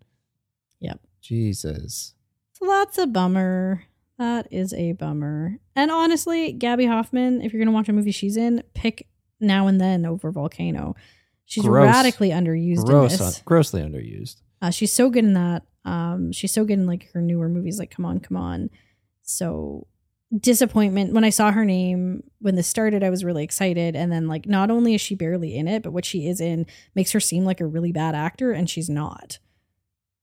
[1.21, 2.15] Jesus.
[2.55, 3.85] So that's a bummer.
[4.19, 5.59] That is a bummer.
[5.77, 9.07] And honestly, Gaby Hoffmann, if you're gonna watch a movie she's in, pick
[9.41, 10.97] Now and Then over Volcano.
[11.45, 11.87] She's Gross.
[11.87, 13.21] radically underused in Gross, this.
[13.39, 14.43] un- grossly underused.
[14.61, 15.63] Uh, she's so good in that.
[15.85, 18.71] Um, she's so good in like her newer movies, like Come On, Come On.
[19.23, 19.87] So
[20.37, 24.27] disappointment when I saw her name when this started, I was really excited, and then
[24.29, 27.21] like not only is she barely in it, but what she is in makes her
[27.21, 29.39] seem like a really bad actor, and she's not.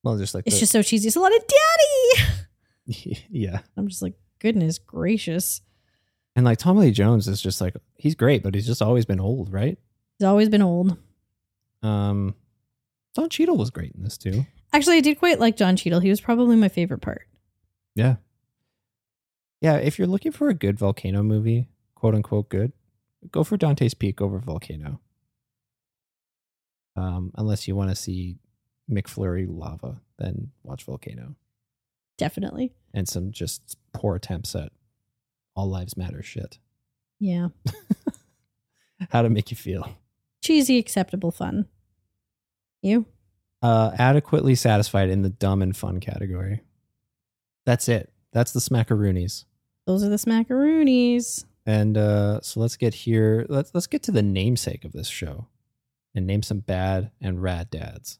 [0.05, 1.07] Well, just like It's the- just so cheesy.
[1.07, 3.17] It's a lot of daddy.
[3.31, 3.61] yeah.
[3.75, 5.61] I'm just like, goodness gracious.
[6.35, 9.19] And like Tommy Lee Jones is just like he's great, but he's just always been
[9.19, 9.79] old, right?
[10.19, 10.95] He's always been old.
[11.81, 12.35] Um,
[13.15, 14.45] Don Cheadle was great in this too.
[14.71, 16.01] Actually, I did quite like John Cheadle.
[16.01, 17.23] He was probably my favorite part.
[17.95, 18.17] Yeah.
[19.61, 22.73] Yeah, if you're looking for a good volcano movie, quote unquote good,
[23.31, 24.99] go for Dante's Peak over Volcano.
[26.95, 28.37] Um, unless you want to see
[28.89, 31.35] McFlurry lava, then watch Volcano
[32.17, 32.71] Definitely.
[32.93, 34.71] and some just poor attempts at
[35.55, 36.59] all lives matter shit.
[37.19, 37.49] Yeah.
[39.09, 39.89] How to make you feel.
[40.43, 41.65] Cheesy, acceptable fun.
[42.81, 43.05] You?
[43.61, 46.61] Uh, adequately satisfied in the dumb and fun category.
[47.65, 48.11] That's it.
[48.31, 49.45] That's the smackaroonies.
[49.87, 51.45] Those are the smackaroonies.
[51.65, 53.45] And uh, so let's get here.
[53.49, 55.47] Let's let's get to the namesake of this show,
[56.13, 58.19] and name some bad and rad dads.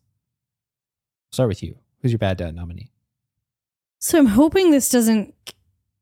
[1.35, 1.75] Start with you.
[2.01, 2.91] Who's your bad dad nominee?
[3.99, 5.35] So I'm hoping this doesn't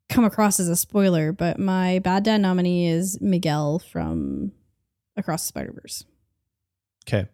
[0.08, 4.52] come across as a spoiler, but my bad dad nominee is Miguel from
[5.18, 6.04] Across the Spider Verse.
[7.08, 7.28] Okay.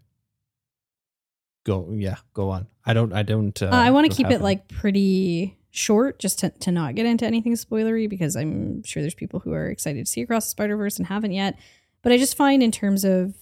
[1.66, 1.92] Go.
[1.92, 2.16] Yeah.
[2.34, 2.68] Go on.
[2.86, 3.12] I don't.
[3.12, 3.62] I don't.
[3.62, 7.06] Uh, Uh, I want to keep it like pretty short, just to, to not get
[7.06, 10.52] into anything spoilery, because I'm sure there's people who are excited to see Across the
[10.52, 11.60] Spider Verse and haven't yet.
[12.02, 13.36] But I just find in terms of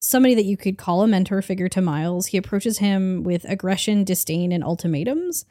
[0.00, 4.02] somebody that you could call a mentor figure to Miles, he approaches him with aggression,
[4.02, 5.44] disdain, and ultimatums.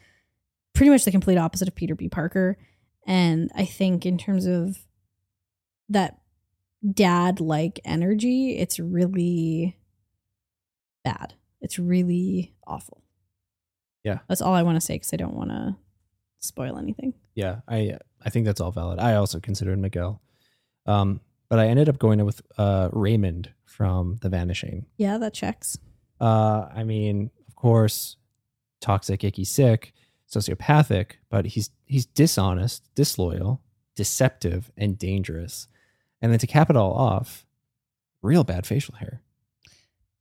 [0.73, 2.09] Pretty much the complete opposite of Peter B.
[2.09, 2.57] Parker.
[3.05, 4.77] And I think in terms of
[5.89, 6.19] that
[6.93, 9.77] dad like energy, it's really
[11.03, 11.33] bad.
[11.61, 13.03] It's really awful.
[14.03, 14.19] Yeah.
[14.27, 15.75] That's all I want to say because I don't want to
[16.39, 17.13] spoil anything.
[17.35, 17.61] Yeah.
[17.67, 18.99] I I think that's all valid.
[18.99, 20.21] I also considered Miguel,
[20.85, 24.85] um, but I ended up going with uh, Raymond from The Vanishing.
[24.97, 25.77] Yeah, that checks.
[26.21, 28.17] Uh, I mean, of course,
[28.81, 29.93] toxic, icky, sick,
[30.29, 33.61] sociopathic, but he's he's dishonest, disloyal,
[33.95, 35.67] deceptive, and dangerous.
[36.21, 37.45] And then to cap it all off,
[38.21, 39.21] real bad facial hair.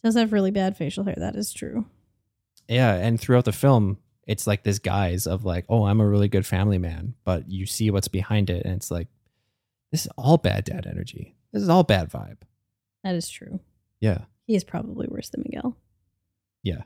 [0.02, 1.16] Does have really bad facial hair.
[1.18, 1.86] That is true.
[2.68, 6.28] Yeah, and throughout the film, it's like this guise of like, oh, I'm a really
[6.28, 9.09] good family man, but you see what's behind it, and it's like,
[9.90, 11.35] this is all bad dad energy.
[11.52, 12.39] This is all bad vibe.
[13.05, 13.60] That is true.
[14.01, 14.23] Yeah.
[14.47, 15.77] He is probably worse than Miguel.
[16.62, 16.82] Yeah.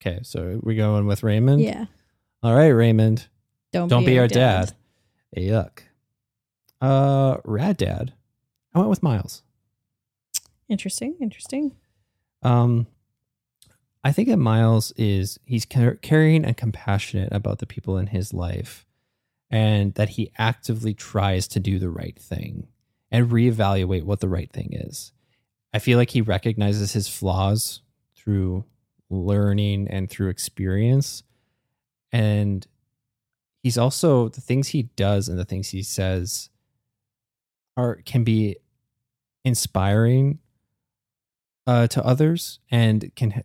[0.00, 1.60] Okay, so we're going with Raymond.
[1.62, 1.86] Yeah.
[2.42, 3.26] All right, Raymond.
[3.72, 4.72] Don't, Don't be our dad.
[5.36, 5.80] Yuck.
[6.80, 8.12] Uh, Rad Dad.
[8.74, 9.42] I went with Miles.
[10.68, 11.16] Interesting.
[11.20, 11.74] Interesting.
[12.42, 12.86] Um,
[14.04, 18.32] I think that Miles is he's car- caring and compassionate about the people in his
[18.32, 18.85] life,
[19.50, 22.66] and that he actively tries to do the right thing
[23.10, 25.12] and reevaluate what the right thing is.
[25.72, 27.82] I feel like he recognizes his flaws
[28.14, 28.64] through
[29.08, 31.22] learning and through experience,
[32.12, 32.66] and
[33.62, 36.50] he's also the things he does and the things he says
[37.76, 38.56] are can be
[39.44, 40.38] inspiring
[41.66, 43.42] uh, to others and can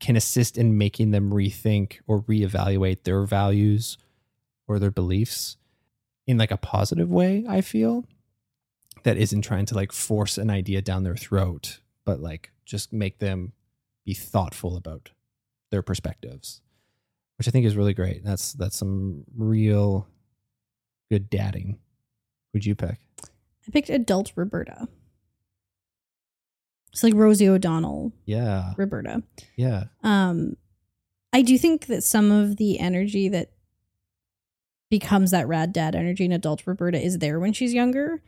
[0.00, 3.96] can assist in making them rethink or reevaluate their values
[4.68, 5.56] or their beliefs
[6.26, 7.44] in like a positive way.
[7.48, 8.04] I feel
[9.02, 13.18] that isn't trying to like force an idea down their throat, but like just make
[13.18, 13.52] them
[14.04, 15.10] be thoughtful about
[15.70, 16.60] their perspectives,
[17.38, 18.22] which I think is really great.
[18.24, 20.06] That's that's some real
[21.10, 21.78] good dadding.
[22.52, 22.98] Who'd you pick?
[23.22, 24.88] I picked adult Roberta.
[26.92, 29.22] It's like Rosie O'Donnell, Yeah, Roberta.
[29.56, 30.56] yeah, Um,
[31.34, 33.50] I do think that some of the energy that
[34.90, 38.22] becomes that rad dad energy in adult Roberta is there when she's younger,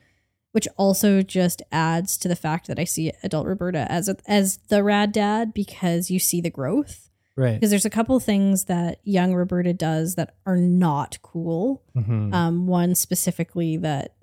[0.53, 4.59] which also just adds to the fact that I see adult Roberta as a, as
[4.69, 7.09] the rad dad because you see the growth.
[7.37, 7.55] right.
[7.55, 11.82] Because there's a couple things that young Roberta does that are not cool.
[11.97, 12.35] Mhm.
[12.35, 14.15] Um, one specifically that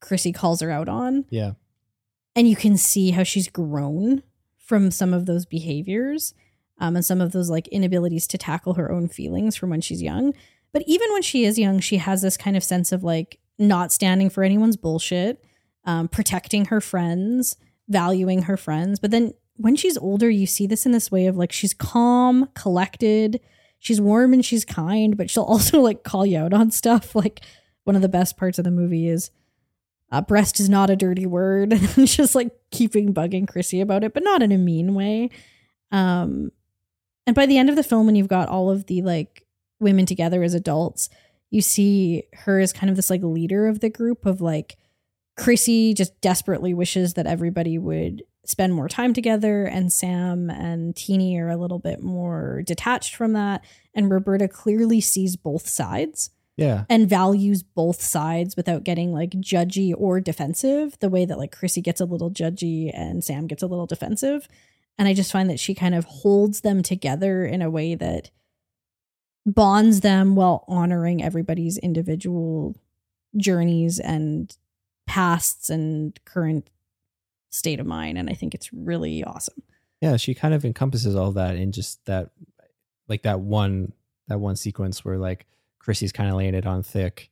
[0.00, 1.52] Chrissy calls her out on yeah,
[2.36, 4.22] and you can see how she's grown
[4.58, 6.34] from some of those behaviors
[6.78, 10.02] um, and some of those like inabilities to tackle her own feelings from when she's
[10.02, 10.34] young
[10.74, 13.90] but even when she is young she has this kind of sense of like not
[13.90, 15.42] standing for anyone's bullshit
[15.86, 17.56] um, protecting her friends
[17.88, 18.98] valuing her friends.
[18.98, 22.48] But then when she's older you see this in this way of like she's calm
[22.54, 23.40] collected
[23.78, 27.14] she's warm and she's kind but she'll also like call you out on stuff.
[27.14, 27.40] Like
[27.84, 29.30] one of the best parts of the movie is
[30.10, 34.14] uh, breast is not a dirty word and just like keeping bugging chrissy about it
[34.14, 35.30] but not in a mean way.
[35.92, 36.50] Um
[37.26, 39.43] and by the end of the film when you've got all of the like
[39.80, 41.08] women together as adults
[41.50, 44.76] you see her as kind of this like leader of the group of like
[45.36, 51.38] chrissy just desperately wishes that everybody would spend more time together and sam and teeny
[51.38, 53.64] are a little bit more detached from that
[53.94, 59.92] and roberta clearly sees both sides yeah, and values both sides without getting like judgy
[59.96, 63.66] or defensive the way that like chrissy gets a little judgy and sam gets a
[63.66, 64.46] little defensive.
[64.96, 68.30] And i just find that she kind of holds them together in a way that
[69.46, 72.76] bonds them while honoring everybody's individual
[73.36, 74.56] journeys and
[75.06, 76.70] pasts and current
[77.50, 79.62] state of mind and i think it's really awesome
[80.04, 80.18] yeah.
[80.18, 82.30] She kind of encompasses all that in just that,
[83.08, 83.94] like that one
[84.28, 85.46] that one sequence where like
[85.78, 87.30] Chrissy's kind of laying it on thick.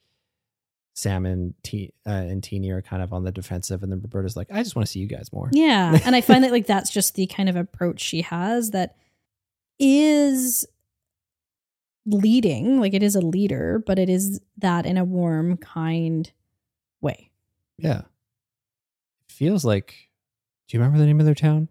[0.95, 4.37] Sam and T uh, and Teeny are kind of on the defensive, and then Roberta's
[4.37, 5.99] like, "I just want to see you guys more." Yeah.
[6.05, 8.97] and I find that like that's just the kind of approach she has that
[9.79, 10.67] is
[12.07, 16.31] leading, like it is a leader, but it is that in a warm, kind
[17.01, 17.31] way.
[17.79, 18.03] Yeah.
[19.29, 20.09] It feels like.
[20.69, 21.69] Do you remember the name of their town?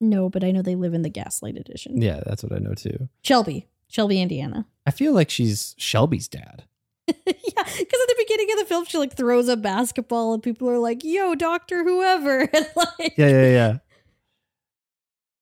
[0.00, 2.02] No, but I know they live in the Gaslight Addition.
[2.02, 3.08] Yeah, that's what I know too.
[3.22, 4.66] Shelby, Shelby, Indiana.
[4.86, 6.64] I feel like she's Shelby's dad.
[7.06, 10.68] yeah, because at the beginning of the film, she like throws a basketball, and people
[10.68, 13.78] are like, "Yo, Doctor, whoever." and like, Yeah, yeah, yeah.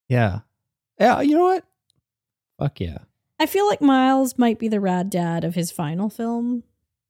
[0.08, 0.38] Yeah.
[1.00, 1.64] Yeah, you know what?
[2.58, 2.98] Fuck yeah.
[3.42, 6.62] I feel like Miles might be the rad dad of his final film,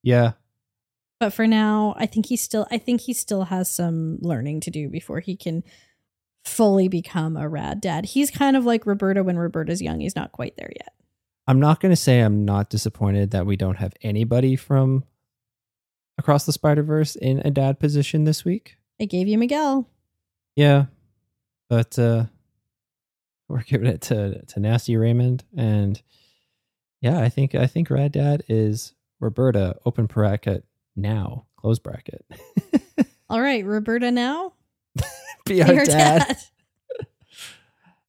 [0.02, 0.32] Yeah.
[1.20, 4.70] but for now, I think he still, I think he still has some learning to
[4.70, 5.62] do before he can
[6.44, 8.06] fully become a rad dad.
[8.06, 10.00] He's kind of like Roberta when Roberta's young.
[10.00, 10.94] He's not quite there yet.
[11.46, 15.04] I'm not going to say I'm not disappointed that we don't have anybody from
[16.18, 18.76] Across the Spider Verse in a dad position this week.
[19.00, 19.88] I gave you Miguel.
[20.56, 20.86] Yeah,
[21.68, 22.24] but uh,
[23.48, 26.00] we're giving it to to Nasty Raymond, and
[27.03, 29.77] yeah, I think I think Rad Dad is Roberta.
[29.85, 30.65] Open bracket
[30.97, 32.24] now, close bracket.
[33.29, 34.53] All right, Roberta now.
[34.97, 35.03] Be
[35.47, 36.39] Be our our dad.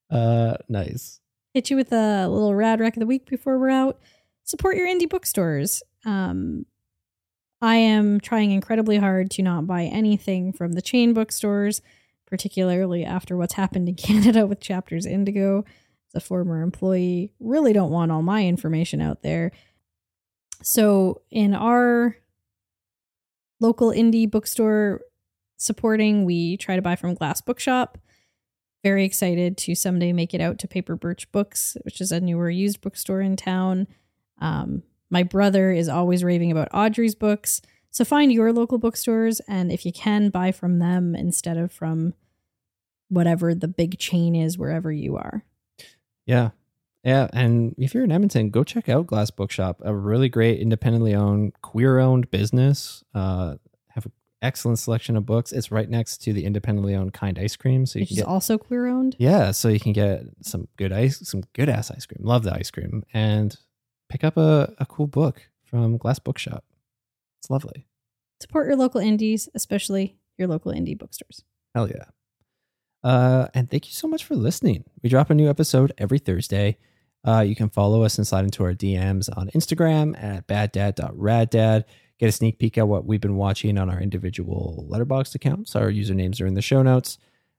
[0.10, 1.20] Uh, nice.
[1.56, 4.00] hit you with a little rad rack of the week before we're out.
[4.44, 5.82] Support your indie bookstores.
[6.06, 6.68] Um,
[7.64, 11.82] I am trying incredibly hard to not buy anything from the chain bookstores,
[12.28, 15.66] particularly after what's happened in Canada with Chapters Indigo.
[16.14, 19.52] A former employee, really don't want all my information out there.
[20.62, 22.18] So, in our
[23.60, 25.02] local indie bookstore
[25.58, 27.98] supporting, we try to buy from Glass Bookshop
[28.84, 32.50] very excited to someday make it out to Paper Birch Books, which is a newer
[32.50, 33.88] used bookstore in town.
[34.40, 37.62] Um, my brother is always raving about Audrey's books.
[37.92, 42.14] So find your local bookstores, and if you can, buy from them instead of from
[43.08, 45.46] whatever the big chain is wherever you are.
[46.26, 46.52] Yeah.
[47.04, 47.28] Yeah.
[47.34, 51.54] And if you're in Edmonton, go check out Glass Bookshop, a really great independently owned,
[51.62, 53.04] queer owned business.
[53.14, 53.56] Uh,
[53.90, 55.52] have an excellent selection of books.
[55.52, 57.86] It's right next to the independently owned kind ice cream.
[57.86, 59.16] So you Which can is get also queer owned.
[59.20, 62.26] Yeah, so you can get some good ice, some good ass ice cream.
[62.26, 63.56] Love the ice cream, and
[64.10, 66.64] pick up a, a cool book from Glass Bookshop.
[67.42, 67.88] It's lovely.
[68.42, 71.44] Support your local indies, especially your local indie bookstores.
[71.76, 72.06] Hell yeah.
[73.04, 74.86] Uh, and thank you so much for listening.
[75.02, 76.78] We drop a new episode every Thursday.
[77.26, 81.84] Uh, you can follow us and slide into our DMs on Instagram at baddad.raddad.
[82.20, 85.76] Get a sneak peek at what we've been watching on our individual letterboxd accounts.
[85.76, 87.18] Our usernames are in the show notes.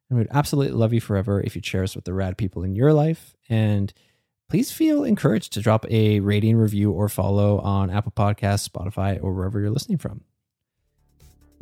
[0.08, 2.74] And we'd absolutely love you forever if you share us with the rad people in
[2.74, 3.34] your life.
[3.48, 3.92] And
[4.50, 9.32] please feel encouraged to drop a rating, review, or follow on Apple Podcasts, Spotify, or
[9.32, 10.22] wherever you're listening from.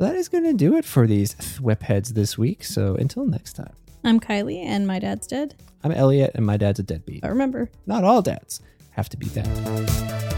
[0.03, 2.65] That is going to do it for these thwip heads this week.
[2.65, 3.71] So until next time,
[4.03, 5.55] I'm Kylie, and my dad's dead.
[5.81, 7.21] I'm Elliott, and my dad's a deadbeat.
[7.21, 8.59] But remember, Not all dads
[8.91, 10.32] have to be that.